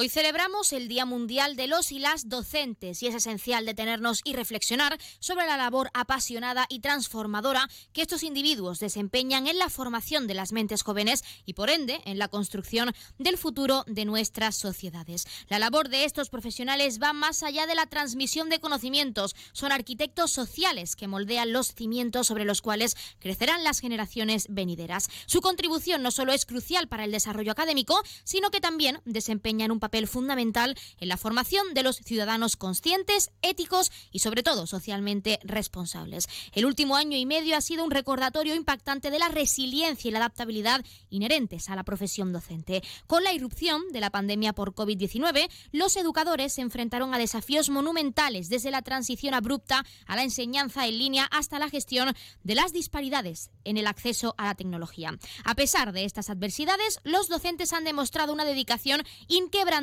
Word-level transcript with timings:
Hoy 0.00 0.08
celebramos 0.08 0.72
el 0.72 0.86
Día 0.86 1.04
Mundial 1.04 1.56
de 1.56 1.66
los 1.66 1.90
y 1.90 1.98
las 1.98 2.28
Docentes 2.28 3.02
y 3.02 3.08
es 3.08 3.16
esencial 3.16 3.66
detenernos 3.66 4.20
y 4.22 4.32
reflexionar 4.32 4.96
sobre 5.18 5.44
la 5.44 5.56
labor 5.56 5.90
apasionada 5.92 6.66
y 6.68 6.78
transformadora 6.78 7.68
que 7.92 8.02
estos 8.02 8.22
individuos 8.22 8.78
desempeñan 8.78 9.48
en 9.48 9.58
la 9.58 9.68
formación 9.68 10.28
de 10.28 10.34
las 10.34 10.52
mentes 10.52 10.84
jóvenes 10.84 11.24
y 11.46 11.54
por 11.54 11.68
ende 11.68 12.00
en 12.04 12.20
la 12.20 12.28
construcción 12.28 12.94
del 13.18 13.38
futuro 13.38 13.82
de 13.88 14.04
nuestras 14.04 14.54
sociedades. 14.54 15.26
La 15.48 15.58
labor 15.58 15.88
de 15.88 16.04
estos 16.04 16.30
profesionales 16.30 17.00
va 17.02 17.12
más 17.12 17.42
allá 17.42 17.66
de 17.66 17.74
la 17.74 17.86
transmisión 17.86 18.48
de 18.50 18.60
conocimientos, 18.60 19.34
son 19.50 19.72
arquitectos 19.72 20.30
sociales 20.30 20.94
que 20.94 21.08
moldean 21.08 21.52
los 21.52 21.74
cimientos 21.74 22.28
sobre 22.28 22.44
los 22.44 22.62
cuales 22.62 22.96
crecerán 23.18 23.64
las 23.64 23.80
generaciones 23.80 24.46
venideras. 24.48 25.08
Su 25.26 25.40
contribución 25.40 26.04
no 26.04 26.12
solo 26.12 26.32
es 26.32 26.46
crucial 26.46 26.86
para 26.86 27.02
el 27.02 27.10
desarrollo 27.10 27.50
académico, 27.50 28.00
sino 28.22 28.52
que 28.52 28.60
también 28.60 29.00
desempeñan 29.04 29.72
un 29.72 29.80
papel 29.80 29.87
fundamental 30.06 30.76
en 31.00 31.08
la 31.08 31.16
formación 31.16 31.74
de 31.74 31.82
los 31.82 31.96
ciudadanos 31.96 32.56
conscientes, 32.56 33.30
éticos 33.42 33.90
y 34.12 34.20
sobre 34.20 34.42
todo 34.42 34.66
socialmente 34.66 35.40
responsables. 35.42 36.28
El 36.52 36.66
último 36.66 36.96
año 36.96 37.16
y 37.16 37.26
medio 37.26 37.56
ha 37.56 37.60
sido 37.60 37.84
un 37.84 37.90
recordatorio 37.90 38.54
impactante 38.54 39.10
de 39.10 39.18
la 39.18 39.28
resiliencia 39.28 40.08
y 40.08 40.12
la 40.12 40.18
adaptabilidad 40.18 40.84
inherentes 41.10 41.68
a 41.68 41.76
la 41.76 41.84
profesión 41.84 42.32
docente. 42.32 42.82
Con 43.06 43.24
la 43.24 43.32
irrupción 43.32 43.82
de 43.92 44.00
la 44.00 44.10
pandemia 44.10 44.52
por 44.52 44.74
COVID-19, 44.74 45.48
los 45.72 45.96
educadores 45.96 46.52
se 46.52 46.60
enfrentaron 46.60 47.14
a 47.14 47.18
desafíos 47.18 47.70
monumentales 47.70 48.48
desde 48.48 48.70
la 48.70 48.82
transición 48.82 49.34
abrupta 49.34 49.84
a 50.06 50.16
la 50.16 50.22
enseñanza 50.22 50.86
en 50.86 50.98
línea 50.98 51.24
hasta 51.30 51.58
la 51.58 51.70
gestión 51.70 52.14
de 52.42 52.54
las 52.54 52.72
disparidades 52.72 53.50
en 53.64 53.76
el 53.76 53.86
acceso 53.86 54.34
a 54.38 54.46
la 54.46 54.54
tecnología. 54.54 55.18
A 55.44 55.54
pesar 55.54 55.92
de 55.92 56.04
estas 56.04 56.30
adversidades, 56.30 57.00
los 57.04 57.28
docentes 57.28 57.72
han 57.72 57.84
demostrado 57.84 58.32
una 58.32 58.44
dedicación 58.44 59.02
inquebrantable 59.28 59.77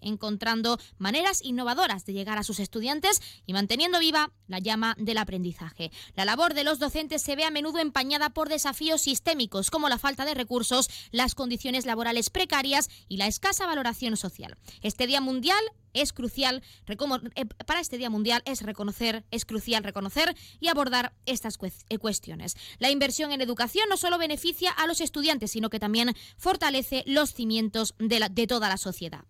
encontrando 0.00 0.78
maneras 0.98 1.40
innovadoras 1.42 2.04
de 2.04 2.12
llegar 2.12 2.38
a 2.38 2.44
sus 2.44 2.60
estudiantes 2.60 3.20
y 3.46 3.52
manteniendo 3.52 3.98
viva 3.98 4.32
la 4.46 4.58
llama 4.58 4.94
del 4.98 5.18
aprendizaje. 5.18 5.90
La 6.14 6.24
labor 6.24 6.54
de 6.54 6.64
los 6.64 6.78
docentes 6.78 7.22
se 7.22 7.36
ve 7.36 7.44
a 7.44 7.50
menudo 7.50 7.78
empañada 7.78 8.30
por 8.30 8.48
desafíos 8.48 9.02
sistémicos 9.02 9.70
como 9.70 9.88
la 9.88 9.98
falta 9.98 10.24
de 10.24 10.34
recursos, 10.34 10.88
las 11.10 11.34
condiciones 11.34 11.86
laborales 11.86 12.30
precarias 12.30 12.88
y 13.08 13.16
la 13.16 13.26
escasa 13.26 13.66
valoración 13.66 14.16
social. 14.16 14.56
Este 14.82 15.06
Día 15.06 15.20
Mundial 15.20 15.60
es 15.92 16.12
crucial 16.12 16.62
eh, 16.86 17.46
para 17.66 17.80
este 17.80 17.98
Día 17.98 18.10
Mundial 18.10 18.42
es 18.44 18.62
reconocer, 18.62 19.24
es 19.30 19.44
crucial 19.44 19.84
reconocer 19.84 20.36
y 20.60 20.68
abordar 20.68 21.14
estas 21.26 21.58
eh, 21.88 21.98
cuestiones. 21.98 22.56
La 22.78 22.90
inversión 22.90 23.32
en 23.32 23.40
educación 23.40 23.88
no 23.88 23.96
solo 23.96 24.18
beneficia 24.18 24.70
a 24.70 24.86
los 24.86 25.00
estudiantes, 25.00 25.50
sino 25.50 25.70
que 25.70 25.80
también 25.80 26.14
fortalece 26.36 27.02
los 27.06 27.34
cimientos 27.34 27.94
de 27.98 28.46
toda 28.46 28.68
la 28.68 28.76
sociedad. 28.76 29.24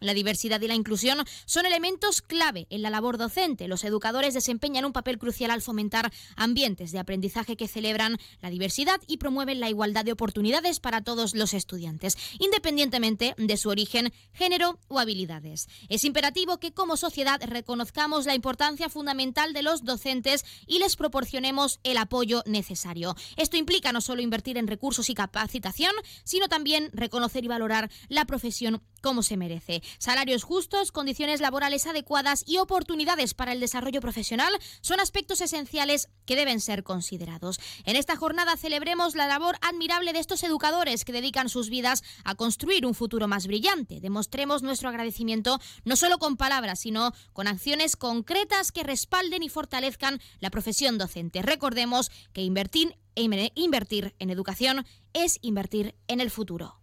La 0.00 0.14
diversidad 0.14 0.60
y 0.60 0.68
la 0.68 0.74
inclusión 0.74 1.24
son 1.44 1.66
elementos 1.66 2.22
clave 2.22 2.66
en 2.70 2.82
la 2.82 2.90
labor 2.90 3.18
docente. 3.18 3.68
Los 3.68 3.84
educadores 3.84 4.34
desempeñan 4.34 4.84
un 4.84 4.92
papel 4.92 5.18
crucial 5.18 5.50
al 5.50 5.62
fomentar 5.62 6.12
ambientes 6.36 6.92
de 6.92 6.98
aprendizaje 6.98 7.56
que 7.56 7.68
celebran 7.68 8.16
la 8.40 8.50
diversidad 8.50 9.00
y 9.06 9.18
promueven 9.18 9.60
la 9.60 9.68
igualdad 9.68 10.04
de 10.04 10.12
oportunidades 10.12 10.80
para 10.80 11.02
todos 11.02 11.34
los 11.34 11.54
estudiantes, 11.54 12.16
independientemente 12.38 13.34
de 13.36 13.56
su 13.56 13.68
origen, 13.68 14.12
género 14.32 14.78
o 14.88 14.98
habilidades. 14.98 15.68
Es 15.88 16.04
imperativo 16.04 16.58
que 16.58 16.72
como 16.72 16.96
sociedad 16.96 17.40
reconozcamos 17.42 18.26
la 18.26 18.34
importancia 18.34 18.88
fundamental 18.88 19.52
de 19.52 19.62
los 19.62 19.84
docentes 19.84 20.44
y 20.66 20.78
les 20.78 20.96
proporcionemos 20.96 21.80
el 21.82 21.98
apoyo 21.98 22.42
necesario. 22.46 23.14
Esto 23.36 23.56
implica 23.56 23.92
no 23.92 24.00
solo 24.00 24.22
invertir 24.22 24.58
en 24.58 24.66
recursos 24.66 25.10
y 25.10 25.14
capacitación, 25.14 25.92
sino 26.24 26.48
también 26.48 26.90
reconocer 26.92 27.44
y 27.44 27.48
valorar 27.48 27.90
la 28.08 28.24
profesión 28.24 28.82
como 29.00 29.22
se 29.22 29.36
merece. 29.36 29.82
Salarios 29.98 30.44
justos, 30.44 30.92
condiciones 30.92 31.40
laborales 31.40 31.86
adecuadas 31.86 32.44
y 32.46 32.58
oportunidades 32.58 33.34
para 33.34 33.52
el 33.52 33.60
desarrollo 33.60 34.00
profesional 34.00 34.52
son 34.80 35.00
aspectos 35.00 35.40
esenciales 35.40 36.08
que 36.26 36.36
deben 36.36 36.60
ser 36.60 36.84
considerados. 36.84 37.60
En 37.84 37.96
esta 37.96 38.16
jornada 38.16 38.56
celebremos 38.56 39.14
la 39.14 39.26
labor 39.26 39.56
admirable 39.62 40.12
de 40.12 40.20
estos 40.20 40.42
educadores 40.42 41.04
que 41.04 41.12
dedican 41.12 41.48
sus 41.48 41.70
vidas 41.70 42.02
a 42.24 42.34
construir 42.34 42.86
un 42.86 42.94
futuro 42.94 43.28
más 43.28 43.46
brillante. 43.46 44.00
Demostremos 44.00 44.62
nuestro 44.62 44.88
agradecimiento 44.88 45.60
no 45.84 45.96
solo 45.96 46.18
con 46.18 46.36
palabras, 46.36 46.80
sino 46.80 47.12
con 47.32 47.48
acciones 47.48 47.96
concretas 47.96 48.72
que 48.72 48.82
respalden 48.82 49.42
y 49.42 49.48
fortalezcan 49.48 50.20
la 50.40 50.50
profesión 50.50 50.98
docente. 50.98 51.42
Recordemos 51.42 52.10
que 52.32 52.42
invertir, 52.42 52.96
invertir 53.14 54.14
en 54.18 54.30
educación 54.30 54.86
es 55.12 55.38
invertir 55.42 55.94
en 56.08 56.20
el 56.20 56.30
futuro. 56.30 56.79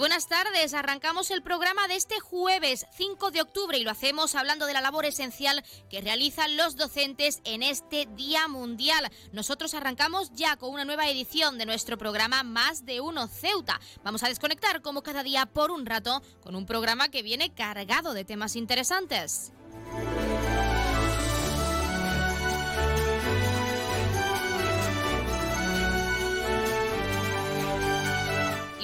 Buenas 0.00 0.28
tardes. 0.28 0.72
Arrancamos 0.72 1.30
el 1.30 1.42
programa 1.42 1.86
de 1.86 1.94
este 1.94 2.20
jueves 2.20 2.86
5 2.96 3.30
de 3.32 3.42
octubre 3.42 3.76
y 3.76 3.84
lo 3.84 3.90
hacemos 3.90 4.34
hablando 4.34 4.64
de 4.64 4.72
la 4.72 4.80
labor 4.80 5.04
esencial 5.04 5.62
que 5.90 6.00
realizan 6.00 6.56
los 6.56 6.76
docentes 6.76 7.42
en 7.44 7.62
este 7.62 8.08
Día 8.16 8.48
Mundial. 8.48 9.10
Nosotros 9.32 9.74
arrancamos 9.74 10.32
ya 10.32 10.56
con 10.56 10.70
una 10.70 10.86
nueva 10.86 11.06
edición 11.10 11.58
de 11.58 11.66
nuestro 11.66 11.98
programa 11.98 12.42
Más 12.42 12.86
de 12.86 13.02
Uno 13.02 13.28
Ceuta. 13.28 13.78
Vamos 14.02 14.22
a 14.22 14.28
desconectar 14.28 14.80
como 14.80 15.02
cada 15.02 15.22
día 15.22 15.44
por 15.44 15.70
un 15.70 15.84
rato 15.84 16.22
con 16.42 16.56
un 16.56 16.64
programa 16.64 17.10
que 17.10 17.22
viene 17.22 17.52
cargado 17.52 18.14
de 18.14 18.24
temas 18.24 18.56
interesantes. 18.56 19.52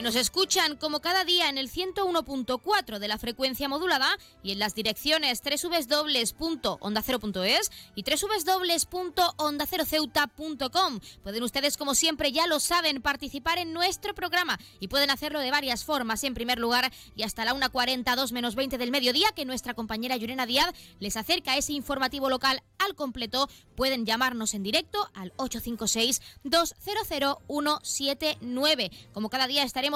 Nos 0.07 0.15
escuchan 0.15 0.77
como 0.77 1.01
cada 1.01 1.25
día 1.25 1.49
en 1.49 1.59
el 1.59 1.69
101.4 1.69 3.01
de 3.01 3.09
la 3.09 3.19
frecuencia 3.19 3.69
modulada 3.69 4.07
y 4.41 4.53
en 4.53 4.61
las 4.61 4.77
direcciones 4.77 5.43
www.ondacero.es 5.43 7.73
y 7.97 8.05
www.ondaceroceuta.com. 8.05 11.01
Pueden 11.25 11.43
ustedes, 11.43 11.77
como 11.77 11.97
siempre, 11.97 12.31
ya 12.31 12.47
lo 12.47 12.61
saben, 12.61 13.03
participar 13.03 13.59
en 13.59 13.73
nuestro 13.73 14.15
programa 14.15 14.61
y 14.79 14.87
pueden 14.87 15.11
hacerlo 15.11 15.41
de 15.41 15.51
varias 15.51 15.85
formas. 15.85 16.23
En 16.23 16.35
primer 16.35 16.61
lugar, 16.61 16.93
y 17.17 17.25
hasta 17.25 17.45
la 17.45 17.53
1.42 17.55 18.31
menos 18.31 18.55
20 18.55 18.79
del 18.79 18.93
mediodía, 18.93 19.27
que 19.35 19.45
nuestra 19.45 19.75
compañera 19.75 20.17
Yurena 20.17 20.47
Díaz 20.47 20.73
les 21.01 21.17
acerca 21.17 21.57
ese 21.57 21.73
informativo 21.73 22.31
local 22.31 22.63
al 22.79 22.95
completo, 22.95 23.49
pueden 23.75 24.07
llamarnos 24.07 24.55
en 24.55 24.63
directo 24.63 25.11
al 25.15 25.33
856 25.37 26.23
200 26.45 27.39
179. 27.83 28.93
Como 29.13 29.31
cada 29.31 29.49
día 29.49 29.65
estaremos 29.65 29.96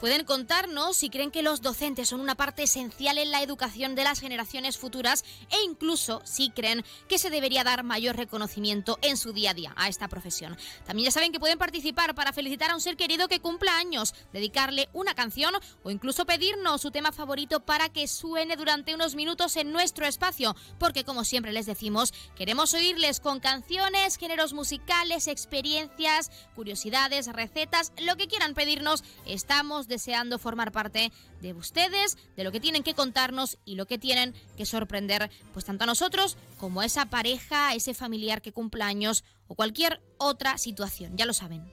Pueden 0.00 0.24
contarnos 0.24 0.96
si 0.96 1.10
creen 1.10 1.30
que 1.30 1.42
los 1.42 1.60
docentes 1.60 2.08
son 2.08 2.20
una 2.20 2.34
parte 2.34 2.62
esencial 2.62 3.18
en 3.18 3.30
la 3.30 3.42
educación 3.42 3.94
de 3.94 4.02
las 4.02 4.18
generaciones 4.18 4.78
futuras 4.78 5.26
e 5.50 5.62
incluso 5.62 6.22
si 6.24 6.48
creen 6.48 6.86
que 7.06 7.18
se 7.18 7.28
debería 7.28 7.64
dar 7.64 7.84
mayor 7.84 8.16
reconocimiento 8.16 8.98
en 9.02 9.18
su 9.18 9.34
día 9.34 9.50
a 9.50 9.54
día 9.54 9.74
a 9.76 9.90
esta 9.90 10.08
profesión. 10.08 10.56
También 10.86 11.04
ya 11.04 11.10
saben 11.10 11.32
que 11.32 11.38
pueden 11.38 11.58
participar 11.58 12.14
para 12.14 12.32
felicitar 12.32 12.70
a 12.70 12.76
un 12.76 12.80
ser 12.80 12.96
querido 12.96 13.28
que 13.28 13.40
cumpla 13.40 13.76
años, 13.76 14.14
dedicarle 14.32 14.88
una 14.94 15.14
canción 15.14 15.52
o 15.82 15.90
incluso 15.90 16.24
pedirnos 16.24 16.80
su 16.80 16.90
tema 16.90 17.12
favorito 17.12 17.60
para 17.60 17.90
que 17.90 18.08
suene 18.08 18.56
durante 18.56 18.94
unos 18.94 19.14
minutos 19.14 19.54
en 19.56 19.70
nuestro 19.70 20.06
espacio, 20.06 20.56
porque 20.78 21.04
como 21.04 21.24
siempre 21.24 21.52
les 21.52 21.66
decimos, 21.66 22.14
queremos 22.36 22.72
oírles 22.72 23.20
con 23.20 23.38
canciones, 23.38 24.16
géneros 24.16 24.54
musicales, 24.54 25.28
experiencias, 25.28 26.30
curiosidades, 26.56 27.26
recetas, 27.26 27.92
lo 27.98 28.16
que 28.16 28.28
quieran 28.28 28.54
pedirnos, 28.54 29.04
estamos 29.26 29.88
deseando 29.90 30.38
formar 30.38 30.72
parte 30.72 31.12
de 31.42 31.52
ustedes, 31.52 32.16
de 32.36 32.44
lo 32.44 32.52
que 32.52 32.60
tienen 32.60 32.82
que 32.82 32.94
contarnos 32.94 33.58
y 33.66 33.74
lo 33.74 33.84
que 33.84 33.98
tienen 33.98 34.34
que 34.56 34.64
sorprender, 34.64 35.30
pues 35.52 35.66
tanto 35.66 35.84
a 35.84 35.86
nosotros 35.86 36.38
como 36.58 36.80
a 36.80 36.86
esa 36.86 37.06
pareja, 37.06 37.68
a 37.68 37.74
ese 37.74 37.92
familiar 37.92 38.40
que 38.40 38.52
cumpla 38.52 38.86
años 38.86 39.24
o 39.48 39.54
cualquier 39.54 40.00
otra 40.16 40.56
situación, 40.56 41.18
ya 41.18 41.26
lo 41.26 41.34
saben. 41.34 41.70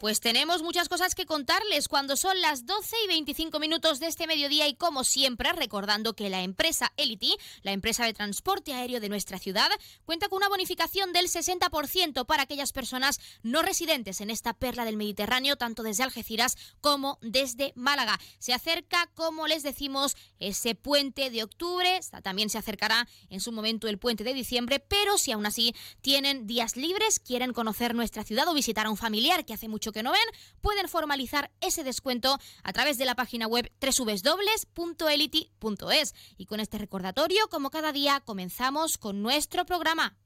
Pues 0.00 0.20
tenemos 0.20 0.62
muchas 0.62 0.88
cosas 0.88 1.14
que 1.14 1.26
contarles 1.26 1.86
cuando 1.86 2.16
son 2.16 2.40
las 2.40 2.64
12 2.64 2.96
y 3.04 3.08
25 3.08 3.60
minutos 3.60 4.00
de 4.00 4.06
este 4.06 4.26
mediodía 4.26 4.66
y 4.66 4.72
como 4.72 5.04
siempre 5.04 5.52
recordando 5.52 6.14
que 6.14 6.30
la 6.30 6.40
empresa 6.40 6.90
Elity, 6.96 7.36
la 7.60 7.72
empresa 7.72 8.06
de 8.06 8.14
transporte 8.14 8.72
aéreo 8.72 8.98
de 9.00 9.10
nuestra 9.10 9.38
ciudad, 9.38 9.68
cuenta 10.06 10.30
con 10.30 10.38
una 10.38 10.48
bonificación 10.48 11.12
del 11.12 11.26
60% 11.26 12.24
para 12.24 12.44
aquellas 12.44 12.72
personas 12.72 13.20
no 13.42 13.60
residentes 13.60 14.22
en 14.22 14.30
esta 14.30 14.54
perla 14.54 14.86
del 14.86 14.96
Mediterráneo, 14.96 15.56
tanto 15.56 15.82
desde 15.82 16.02
Algeciras 16.02 16.56
como 16.80 17.18
desde 17.20 17.74
Málaga. 17.76 18.18
Se 18.38 18.54
acerca, 18.54 19.06
como 19.14 19.48
les 19.48 19.62
decimos, 19.62 20.16
ese 20.38 20.74
puente 20.74 21.28
de 21.28 21.42
octubre, 21.42 22.00
también 22.22 22.48
se 22.48 22.56
acercará 22.56 23.06
en 23.28 23.42
su 23.42 23.52
momento 23.52 23.86
el 23.86 23.98
puente 23.98 24.24
de 24.24 24.32
diciembre, 24.32 24.80
pero 24.80 25.18
si 25.18 25.32
aún 25.32 25.44
así 25.44 25.74
tienen 26.00 26.46
días 26.46 26.78
libres, 26.78 27.20
quieren 27.20 27.52
conocer 27.52 27.94
nuestra 27.94 28.24
ciudad 28.24 28.48
o 28.48 28.54
visitar 28.54 28.86
a 28.86 28.90
un 28.90 28.96
familiar 28.96 29.44
que 29.44 29.52
hace 29.52 29.68
mucho 29.68 29.89
que 29.92 30.02
no 30.02 30.12
ven, 30.12 30.20
pueden 30.60 30.88
formalizar 30.88 31.50
ese 31.60 31.84
descuento 31.84 32.38
a 32.62 32.72
través 32.72 32.98
de 32.98 33.04
la 33.04 33.14
página 33.14 33.46
web 33.46 33.70
www.elity.es. 33.80 35.34
Y 36.36 36.46
con 36.46 36.60
este 36.60 36.78
recordatorio, 36.78 37.48
como 37.48 37.70
cada 37.70 37.92
día, 37.92 38.20
comenzamos 38.24 38.98
con 38.98 39.22
nuestro 39.22 39.64
programa. 39.66 40.16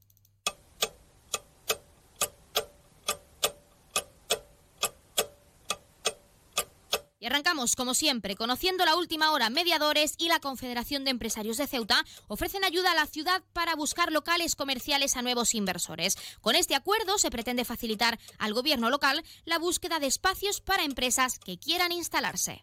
Arrancamos, 7.25 7.75
como 7.75 7.93
siempre, 7.93 8.35
conociendo 8.35 8.85
la 8.85 8.95
última 8.95 9.31
hora. 9.31 9.49
Mediadores 9.49 10.13
y 10.17 10.27
la 10.27 10.39
Confederación 10.39 11.03
de 11.03 11.11
Empresarios 11.11 11.57
de 11.57 11.65
Ceuta 11.65 12.05
ofrecen 12.27 12.63
ayuda 12.63 12.91
a 12.91 12.95
la 12.95 13.07
ciudad 13.07 13.41
para 13.53 13.75
buscar 13.75 14.11
locales 14.11 14.55
comerciales 14.55 15.15
a 15.15 15.21
nuevos 15.21 15.55
inversores. 15.55 16.17
Con 16.41 16.55
este 16.55 16.75
acuerdo 16.75 17.17
se 17.17 17.31
pretende 17.31 17.65
facilitar 17.65 18.19
al 18.37 18.53
gobierno 18.53 18.89
local 18.89 19.23
la 19.45 19.57
búsqueda 19.57 19.99
de 19.99 20.07
espacios 20.07 20.61
para 20.61 20.83
empresas 20.83 21.39
que 21.39 21.57
quieran 21.57 21.91
instalarse. 21.91 22.61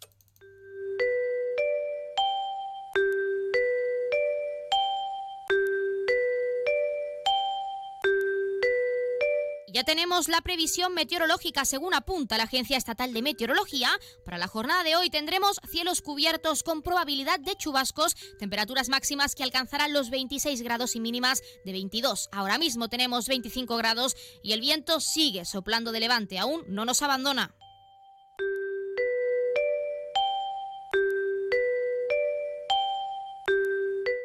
Ya 9.73 9.85
tenemos 9.85 10.29
la 10.29 10.43
previsión 10.43 10.93
meteorológica 10.93 11.65
según 11.65 11.95
apunta 11.95 12.37
la 12.37 12.45
Agencia 12.45 12.77
Estatal 12.77 13.15
de 13.15 13.23
Meteorología. 13.23 13.89
Para 14.23 14.37
la 14.37 14.47
jornada 14.47 14.85
de 14.85 14.97
hoy 14.97 15.09
tendremos 15.09 15.59
cielos 15.67 16.03
cubiertos 16.03 16.63
con 16.63 16.83
probabilidad 16.83 17.41
de 17.41 17.57
chubascos, 17.57 18.15
temperaturas 18.39 18.91
máximas 18.91 19.35
que 19.35 19.45
alcanzarán 19.45 19.95
los 19.95 20.11
26 20.11 20.61
grados 20.61 20.95
y 20.95 21.01
mínimas 21.01 21.41
de 21.65 21.73
22. 21.73 22.29
Ahora 22.33 22.59
mismo 22.59 22.89
tenemos 22.89 23.29
25 23.29 23.75
grados 23.79 24.15
y 24.43 24.53
el 24.53 24.61
viento 24.61 25.01
sigue 25.01 25.47
soplando 25.47 25.91
de 25.91 26.01
levante, 26.01 26.39
aún 26.39 26.65
no 26.69 26.85
nos 26.85 27.01
abandona. 27.01 27.55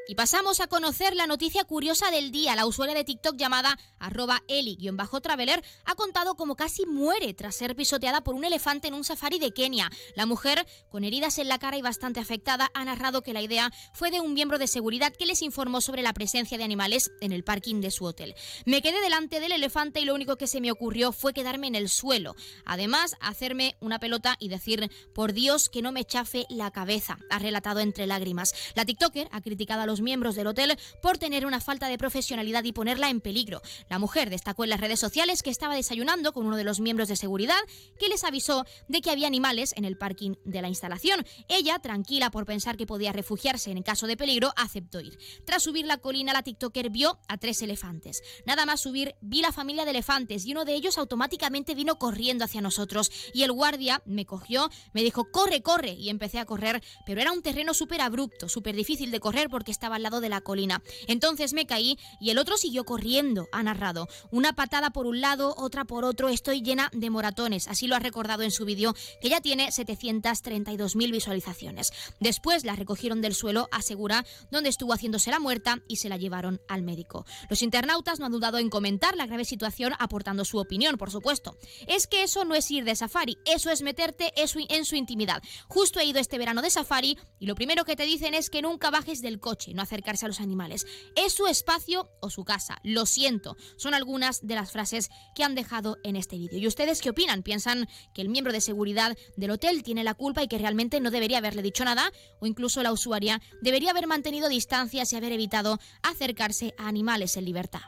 Y 0.09 0.15
pasamos 0.15 0.61
a 0.61 0.67
conocer 0.67 1.17
la 1.17 1.27
noticia 1.27 1.65
curiosa 1.65 2.09
del 2.11 2.31
día. 2.31 2.55
La 2.55 2.65
usuaria 2.65 2.95
de 2.95 3.03
TikTok 3.03 3.35
llamada 3.35 3.77
arroba 3.99 4.41
eli-traveler 4.47 5.61
ha 5.83 5.95
contado 5.95 6.35
cómo 6.35 6.55
casi 6.55 6.85
muere 6.85 7.33
tras 7.33 7.55
ser 7.55 7.75
pisoteada 7.75 8.21
por 8.21 8.33
un 8.33 8.45
elefante 8.45 8.87
en 8.87 8.93
un 8.93 9.03
safari 9.03 9.37
de 9.37 9.51
Kenia. 9.51 9.89
La 10.15 10.25
mujer, 10.25 10.65
con 10.89 11.03
heridas 11.03 11.39
en 11.39 11.49
la 11.49 11.59
cara 11.59 11.77
y 11.77 11.81
bastante 11.81 12.21
afectada, 12.21 12.71
ha 12.73 12.85
narrado 12.85 13.21
que 13.21 13.33
la 13.33 13.41
idea 13.41 13.69
fue 13.93 14.09
de 14.09 14.21
un 14.21 14.33
miembro 14.33 14.57
de 14.57 14.67
seguridad 14.67 15.11
que 15.13 15.25
les 15.25 15.41
informó 15.41 15.81
sobre 15.81 16.03
la 16.03 16.13
presencia 16.13 16.57
de 16.57 16.63
animales 16.63 17.11
en 17.19 17.33
el 17.33 17.43
parking 17.43 17.81
de 17.81 17.91
su 17.91 18.05
hotel. 18.05 18.33
Me 18.65 18.81
quedé 18.81 19.01
delante 19.01 19.41
del 19.41 19.51
elefante 19.51 19.99
y 19.99 20.05
lo 20.05 20.15
único 20.15 20.37
que 20.37 20.47
se 20.47 20.61
me 20.61 20.71
ocurrió 20.71 21.11
fue 21.11 21.33
quedarme 21.33 21.67
en 21.67 21.75
el 21.75 21.89
suelo. 21.89 22.33
Además, 22.63 23.17
hacerme 23.19 23.75
una 23.81 23.99
pelota 23.99 24.37
y 24.39 24.47
decir, 24.47 24.89
por 25.13 25.33
Dios, 25.33 25.67
que 25.67 25.81
no 25.81 25.91
me 25.91 26.05
chafe 26.05 26.45
la 26.49 26.71
cabeza, 26.71 27.17
ha 27.29 27.39
relatado 27.39 27.81
entre 27.81 28.07
lágrimas. 28.07 28.53
La 28.73 28.85
TikToker 28.85 29.27
ha 29.33 29.41
criticado 29.41 29.81
a 29.81 29.85
los 29.85 29.96
miembros 30.01 30.35
del 30.35 30.47
hotel 30.47 30.77
por 31.01 31.17
tener 31.17 31.45
una 31.45 31.61
falta 31.61 31.87
de 31.87 31.97
profesionalidad 31.97 32.63
y 32.63 32.73
ponerla 32.73 33.09
en 33.09 33.21
peligro. 33.21 33.61
La 33.89 33.99
mujer 33.99 34.29
destacó 34.29 34.63
en 34.63 34.71
las 34.71 34.81
redes 34.81 34.99
sociales 34.99 35.43
que 35.43 35.49
estaba 35.49 35.75
desayunando 35.75 36.33
con 36.33 36.45
uno 36.45 36.57
de 36.57 36.63
los 36.63 36.79
miembros 36.79 37.07
de 37.07 37.15
seguridad 37.15 37.59
que 37.99 38.07
les 38.07 38.23
avisó 38.23 38.65
de 38.87 39.01
que 39.01 39.11
había 39.11 39.27
animales 39.27 39.73
en 39.77 39.85
el 39.85 39.97
parking 39.97 40.35
de 40.45 40.61
la 40.61 40.67
instalación. 40.67 41.25
Ella, 41.47 41.79
tranquila 41.79 42.31
por 42.31 42.45
pensar 42.45 42.77
que 42.77 42.87
podía 42.87 43.13
refugiarse 43.13 43.71
en 43.71 43.83
caso 43.83 44.07
de 44.07 44.17
peligro, 44.17 44.53
aceptó 44.57 44.99
ir. 44.99 45.17
Tras 45.45 45.63
subir 45.63 45.85
la 45.85 45.97
colina, 45.97 46.33
la 46.33 46.43
TikToker 46.43 46.89
vio 46.89 47.19
a 47.27 47.37
tres 47.37 47.61
elefantes. 47.61 48.21
Nada 48.45 48.65
más 48.65 48.81
subir, 48.81 49.15
vi 49.21 49.41
la 49.41 49.51
familia 49.51 49.85
de 49.85 49.91
elefantes 49.91 50.45
y 50.45 50.51
uno 50.51 50.65
de 50.65 50.73
ellos 50.73 50.97
automáticamente 50.97 51.75
vino 51.75 51.97
corriendo 51.97 52.45
hacia 52.45 52.61
nosotros 52.61 53.11
y 53.33 53.43
el 53.43 53.51
guardia 53.51 54.01
me 54.05 54.25
cogió, 54.25 54.69
me 54.93 55.03
dijo, 55.03 55.31
corre, 55.31 55.61
corre, 55.61 55.93
y 55.93 56.09
empecé 56.09 56.39
a 56.39 56.45
correr, 56.45 56.83
pero 57.05 57.21
era 57.21 57.31
un 57.31 57.41
terreno 57.41 57.73
súper 57.73 58.01
abrupto, 58.01 58.49
súper 58.49 58.75
difícil 58.75 59.11
de 59.11 59.19
correr 59.19 59.49
porque 59.49 59.71
estaba 59.71 59.86
al 59.95 60.03
lado 60.03 60.21
de 60.21 60.29
la 60.29 60.41
colina. 60.41 60.81
Entonces 61.07 61.53
me 61.53 61.65
caí 61.65 61.97
y 62.19 62.29
el 62.29 62.37
otro 62.37 62.57
siguió 62.57 62.83
corriendo, 62.83 63.47
ha 63.51 63.63
narrado. 63.63 64.07
Una 64.31 64.53
patada 64.53 64.91
por 64.91 65.05
un 65.05 65.21
lado, 65.21 65.55
otra 65.57 65.85
por 65.85 66.05
otro, 66.05 66.29
estoy 66.29 66.61
llena 66.61 66.89
de 66.93 67.09
moratones. 67.09 67.67
Así 67.67 67.87
lo 67.87 67.95
ha 67.95 67.99
recordado 67.99 68.43
en 68.43 68.51
su 68.51 68.65
vídeo, 68.65 68.95
que 69.21 69.29
ya 69.29 69.41
tiene 69.41 69.69
732.000 69.69 71.11
visualizaciones. 71.11 71.91
Después 72.19 72.65
la 72.65 72.75
recogieron 72.75 73.21
del 73.21 73.35
suelo, 73.35 73.69
asegura, 73.71 74.25
donde 74.51 74.69
estuvo 74.69 74.93
haciéndose 74.93 75.31
la 75.31 75.39
muerta 75.39 75.79
y 75.87 75.97
se 75.97 76.09
la 76.09 76.17
llevaron 76.17 76.61
al 76.67 76.83
médico. 76.83 77.25
Los 77.49 77.61
internautas 77.61 78.19
no 78.19 78.25
han 78.25 78.31
dudado 78.31 78.57
en 78.57 78.69
comentar 78.69 79.15
la 79.15 79.25
grave 79.25 79.45
situación, 79.45 79.93
aportando 79.99 80.45
su 80.45 80.57
opinión, 80.57 80.97
por 80.97 81.11
supuesto. 81.11 81.57
Es 81.87 82.07
que 82.07 82.23
eso 82.23 82.45
no 82.45 82.55
es 82.55 82.69
ir 82.71 82.83
de 82.83 82.95
safari, 82.95 83.37
eso 83.45 83.71
es 83.71 83.81
meterte 83.81 84.33
en 84.35 84.85
su 84.85 84.95
intimidad. 84.95 85.41
Justo 85.67 85.99
he 85.99 86.05
ido 86.05 86.19
este 86.19 86.37
verano 86.37 86.61
de 86.61 86.69
safari 86.69 87.17
y 87.39 87.45
lo 87.45 87.55
primero 87.55 87.85
que 87.85 87.95
te 87.95 88.05
dicen 88.05 88.33
es 88.33 88.49
que 88.49 88.61
nunca 88.61 88.91
bajes 88.91 89.21
del 89.21 89.39
coche, 89.39 89.73
no 89.77 89.83
acercarse 89.83 90.25
a 90.25 90.27
los 90.27 90.41
animales. 90.41 90.85
Es 91.15 91.31
su 91.31 91.47
espacio 91.47 92.09
o 92.19 92.29
su 92.29 92.43
casa. 92.43 92.79
Lo 92.83 93.05
siento. 93.05 93.55
Son 93.77 93.93
algunas 93.93 94.45
de 94.45 94.55
las 94.55 94.71
frases 94.71 95.09
que 95.35 95.43
han 95.43 95.55
dejado 95.55 95.97
en 96.03 96.17
este 96.17 96.37
vídeo. 96.37 96.59
¿Y 96.59 96.67
ustedes 96.67 97.01
qué 97.01 97.11
opinan? 97.11 97.43
¿Piensan 97.43 97.87
que 98.13 98.21
el 98.21 98.29
miembro 98.29 98.51
de 98.51 98.59
seguridad 98.59 99.15
del 99.37 99.51
hotel 99.51 99.83
tiene 99.83 100.03
la 100.03 100.15
culpa 100.15 100.43
y 100.43 100.47
que 100.49 100.57
realmente 100.57 100.99
no 100.99 101.11
debería 101.11 101.37
haberle 101.37 101.61
dicho 101.61 101.85
nada? 101.85 102.11
¿O 102.41 102.47
incluso 102.47 102.83
la 102.83 102.91
usuaria 102.91 103.41
debería 103.61 103.91
haber 103.91 104.07
mantenido 104.07 104.49
distancias 104.49 105.13
y 105.13 105.15
haber 105.15 105.31
evitado 105.31 105.79
acercarse 106.01 106.73
a 106.77 106.87
animales 106.87 107.37
en 107.37 107.45
libertad? 107.45 107.81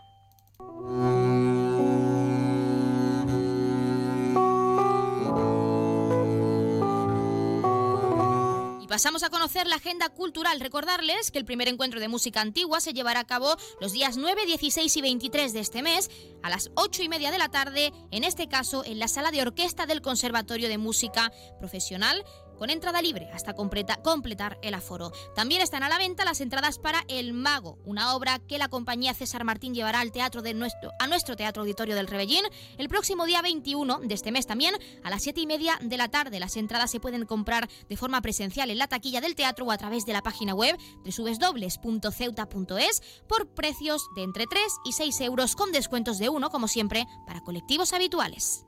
Pasamos 8.89 9.21
a 9.21 9.29
conocer 9.29 9.67
la 9.67 9.75
agenda 9.75 10.09
cultural. 10.09 10.59
Recordarles 10.59 11.29
que 11.29 11.37
el 11.37 11.45
primer 11.45 11.67
encuentro 11.67 11.99
de 11.99 12.07
música 12.07 12.41
antigua 12.41 12.81
se 12.81 12.91
llevará 12.91 13.19
a 13.19 13.27
cabo 13.27 13.55
los 13.79 13.91
días 13.91 14.17
9, 14.17 14.47
16 14.47 14.97
y 14.97 15.01
23 15.01 15.53
de 15.53 15.59
este 15.59 15.83
mes 15.83 16.09
a 16.41 16.49
las 16.49 16.71
8 16.73 17.03
y 17.03 17.09
media 17.09 17.29
de 17.29 17.37
la 17.37 17.49
tarde, 17.49 17.93
en 18.09 18.23
este 18.23 18.49
caso 18.49 18.83
en 18.83 18.97
la 18.97 19.07
sala 19.07 19.29
de 19.29 19.43
orquesta 19.43 19.85
del 19.85 20.01
Conservatorio 20.01 20.67
de 20.67 20.79
Música 20.79 21.31
Profesional 21.59 22.25
con 22.59 22.69
entrada 22.69 23.01
libre 23.01 23.29
hasta 23.33 23.55
completar 23.55 24.59
el 24.61 24.73
aforo. 24.75 25.11
También 25.33 25.61
están 25.61 25.81
a 25.81 25.89
la 25.89 25.97
venta 25.97 26.25
las 26.25 26.41
entradas 26.41 26.77
para 26.77 27.03
El 27.07 27.33
Mago, 27.33 27.79
una 27.85 28.13
obra 28.13 28.39
que 28.39 28.57
la 28.57 28.67
compañía 28.67 29.13
César 29.13 29.45
Martín 29.45 29.73
llevará 29.73 30.01
al 30.01 30.11
teatro 30.11 30.41
de 30.41 30.53
nuestro, 30.53 30.91
a 30.99 31.07
nuestro 31.07 31.35
Teatro 31.35 31.61
Auditorio 31.61 31.95
del 31.95 32.07
Rebellín 32.07 32.43
el 32.77 32.89
próximo 32.89 33.25
día 33.25 33.41
21 33.41 33.99
de 33.99 34.13
este 34.13 34.31
mes 34.31 34.45
también 34.45 34.75
a 35.03 35.09
las 35.09 35.23
7 35.23 35.41
y 35.41 35.47
media 35.47 35.79
de 35.81 35.97
la 35.97 36.09
tarde. 36.09 36.39
Las 36.39 36.57
entradas 36.57 36.91
se 36.91 36.99
pueden 36.99 37.25
comprar 37.25 37.69
de 37.87 37.97
forma 37.97 38.21
presencial 38.21 38.69
en 38.69 38.77
la 38.77 38.87
taquilla 38.87 39.21
del 39.21 39.35
teatro 39.35 39.65
o 39.65 39.71
a 39.71 39.77
través 39.77 40.05
de 40.05 40.13
la 40.13 40.21
página 40.21 40.53
web 40.53 40.77
www.ceuta.es 41.05 43.01
por 43.27 43.47
precios 43.47 44.07
de 44.15 44.23
entre 44.23 44.45
3 44.45 44.61
y 44.83 44.91
6 44.91 45.21
euros 45.21 45.55
con 45.55 45.71
descuentos 45.71 46.17
de 46.17 46.29
uno, 46.29 46.49
como 46.49 46.67
siempre, 46.67 47.07
para 47.25 47.41
colectivos 47.41 47.93
habituales. 47.93 48.65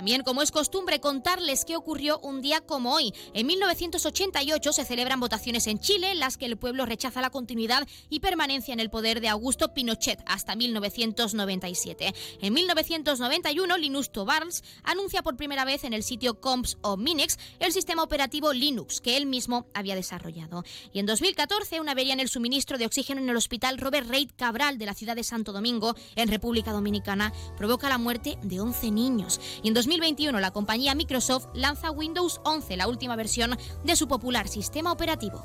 También, 0.00 0.22
como 0.22 0.40
es 0.40 0.50
costumbre, 0.50 0.98
contarles 0.98 1.66
qué 1.66 1.76
ocurrió 1.76 2.20
un 2.20 2.40
día 2.40 2.62
como 2.62 2.94
hoy. 2.94 3.12
En 3.34 3.46
1988 3.46 4.72
se 4.72 4.86
celebran 4.86 5.20
votaciones 5.20 5.66
en 5.66 5.78
Chile 5.78 6.12
en 6.12 6.20
las 6.20 6.38
que 6.38 6.46
el 6.46 6.56
pueblo 6.56 6.86
rechaza 6.86 7.20
la 7.20 7.28
continuidad 7.28 7.86
y 8.08 8.20
permanencia 8.20 8.72
en 8.72 8.80
el 8.80 8.88
poder 8.88 9.20
de 9.20 9.28
Augusto 9.28 9.74
Pinochet 9.74 10.18
hasta 10.24 10.56
1997. 10.56 12.14
En 12.40 12.54
1991, 12.54 13.76
Linus 13.76 14.10
Torvalds 14.10 14.64
anuncia 14.84 15.22
por 15.22 15.36
primera 15.36 15.66
vez 15.66 15.84
en 15.84 15.92
el 15.92 16.02
sitio 16.02 16.40
Comps 16.40 16.78
o 16.80 16.96
Minix 16.96 17.38
el 17.58 17.74
sistema 17.74 18.02
operativo 18.02 18.54
Linux 18.54 19.02
que 19.02 19.18
él 19.18 19.26
mismo 19.26 19.66
había 19.74 19.96
desarrollado. 19.96 20.64
Y 20.94 21.00
en 21.00 21.04
2014, 21.04 21.78
una 21.78 21.92
avería 21.92 22.14
en 22.14 22.20
el 22.20 22.30
suministro 22.30 22.78
de 22.78 22.86
oxígeno 22.86 23.20
en 23.20 23.28
el 23.28 23.36
hospital 23.36 23.76
Robert 23.76 24.08
Reid 24.08 24.30
Cabral 24.34 24.78
de 24.78 24.86
la 24.86 24.94
ciudad 24.94 25.14
de 25.14 25.24
Santo 25.24 25.52
Domingo, 25.52 25.94
en 26.16 26.28
República 26.30 26.72
Dominicana, 26.72 27.34
provoca 27.58 27.90
la 27.90 27.98
muerte 27.98 28.38
de 28.42 28.60
11 28.60 28.92
niños. 28.92 29.38
Y 29.62 29.68
en 29.68 29.74
2021 29.90 30.38
la 30.38 30.52
compañía 30.52 30.94
Microsoft 30.94 31.48
lanza 31.52 31.90
Windows 31.90 32.40
11, 32.44 32.76
la 32.76 32.86
última 32.86 33.16
versión 33.16 33.58
de 33.82 33.96
su 33.96 34.06
popular 34.06 34.46
sistema 34.46 34.92
operativo. 34.92 35.44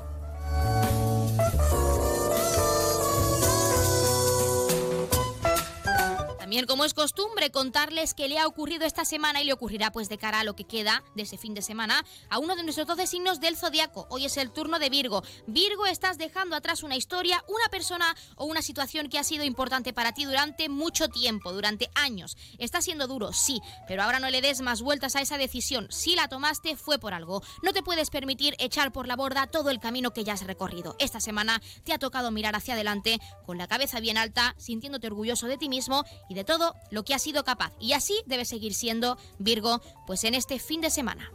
También, 6.46 6.66
como 6.66 6.84
es 6.84 6.94
costumbre, 6.94 7.50
contarles 7.50 8.14
qué 8.14 8.28
le 8.28 8.38
ha 8.38 8.46
ocurrido 8.46 8.86
esta 8.86 9.04
semana 9.04 9.42
y 9.42 9.44
le 9.44 9.52
ocurrirá 9.52 9.90
pues 9.90 10.08
de 10.08 10.16
cara 10.16 10.38
a 10.38 10.44
lo 10.44 10.54
que 10.54 10.62
queda 10.62 11.02
de 11.16 11.24
ese 11.24 11.38
fin 11.38 11.54
de 11.54 11.60
semana 11.60 12.04
a 12.30 12.38
uno 12.38 12.54
de 12.54 12.62
nuestros 12.62 12.86
12 12.86 13.08
signos 13.08 13.40
del 13.40 13.56
zodiaco. 13.56 14.06
Hoy 14.10 14.26
es 14.26 14.36
el 14.36 14.52
turno 14.52 14.78
de 14.78 14.88
Virgo. 14.88 15.24
Virgo, 15.48 15.86
estás 15.86 16.18
dejando 16.18 16.54
atrás 16.54 16.84
una 16.84 16.94
historia, 16.94 17.42
una 17.48 17.68
persona 17.68 18.14
o 18.36 18.44
una 18.44 18.62
situación 18.62 19.08
que 19.08 19.18
ha 19.18 19.24
sido 19.24 19.42
importante 19.42 19.92
para 19.92 20.12
ti 20.12 20.24
durante 20.24 20.68
mucho 20.68 21.08
tiempo, 21.08 21.52
durante 21.52 21.90
años. 21.96 22.36
Está 22.58 22.80
siendo 22.80 23.08
duro, 23.08 23.32
sí, 23.32 23.60
pero 23.88 24.04
ahora 24.04 24.20
no 24.20 24.30
le 24.30 24.40
des 24.40 24.60
más 24.60 24.82
vueltas 24.82 25.16
a 25.16 25.22
esa 25.22 25.38
decisión. 25.38 25.88
Si 25.90 26.14
la 26.14 26.28
tomaste, 26.28 26.76
fue 26.76 27.00
por 27.00 27.12
algo. 27.12 27.42
No 27.64 27.72
te 27.72 27.82
puedes 27.82 28.10
permitir 28.10 28.54
echar 28.60 28.92
por 28.92 29.08
la 29.08 29.16
borda 29.16 29.48
todo 29.48 29.70
el 29.70 29.80
camino 29.80 30.12
que 30.12 30.22
ya 30.22 30.34
has 30.34 30.46
recorrido. 30.46 30.94
Esta 31.00 31.18
semana 31.18 31.60
te 31.82 31.92
ha 31.92 31.98
tocado 31.98 32.30
mirar 32.30 32.54
hacia 32.54 32.74
adelante 32.74 33.18
con 33.44 33.58
la 33.58 33.66
cabeza 33.66 33.98
bien 33.98 34.16
alta, 34.16 34.54
sintiéndote 34.58 35.08
orgulloso 35.08 35.48
de 35.48 35.58
ti 35.58 35.68
mismo 35.68 36.04
y 36.28 36.35
de 36.36 36.44
todo 36.44 36.76
lo 36.90 37.04
que 37.04 37.14
has 37.14 37.22
sido 37.22 37.42
capaz. 37.42 37.72
Y 37.80 37.94
así 37.94 38.14
debes 38.26 38.48
seguir 38.48 38.74
siendo 38.74 39.18
Virgo, 39.38 39.80
pues 40.06 40.22
en 40.22 40.34
este 40.34 40.60
fin 40.60 40.80
de 40.80 40.90
semana. 40.90 41.32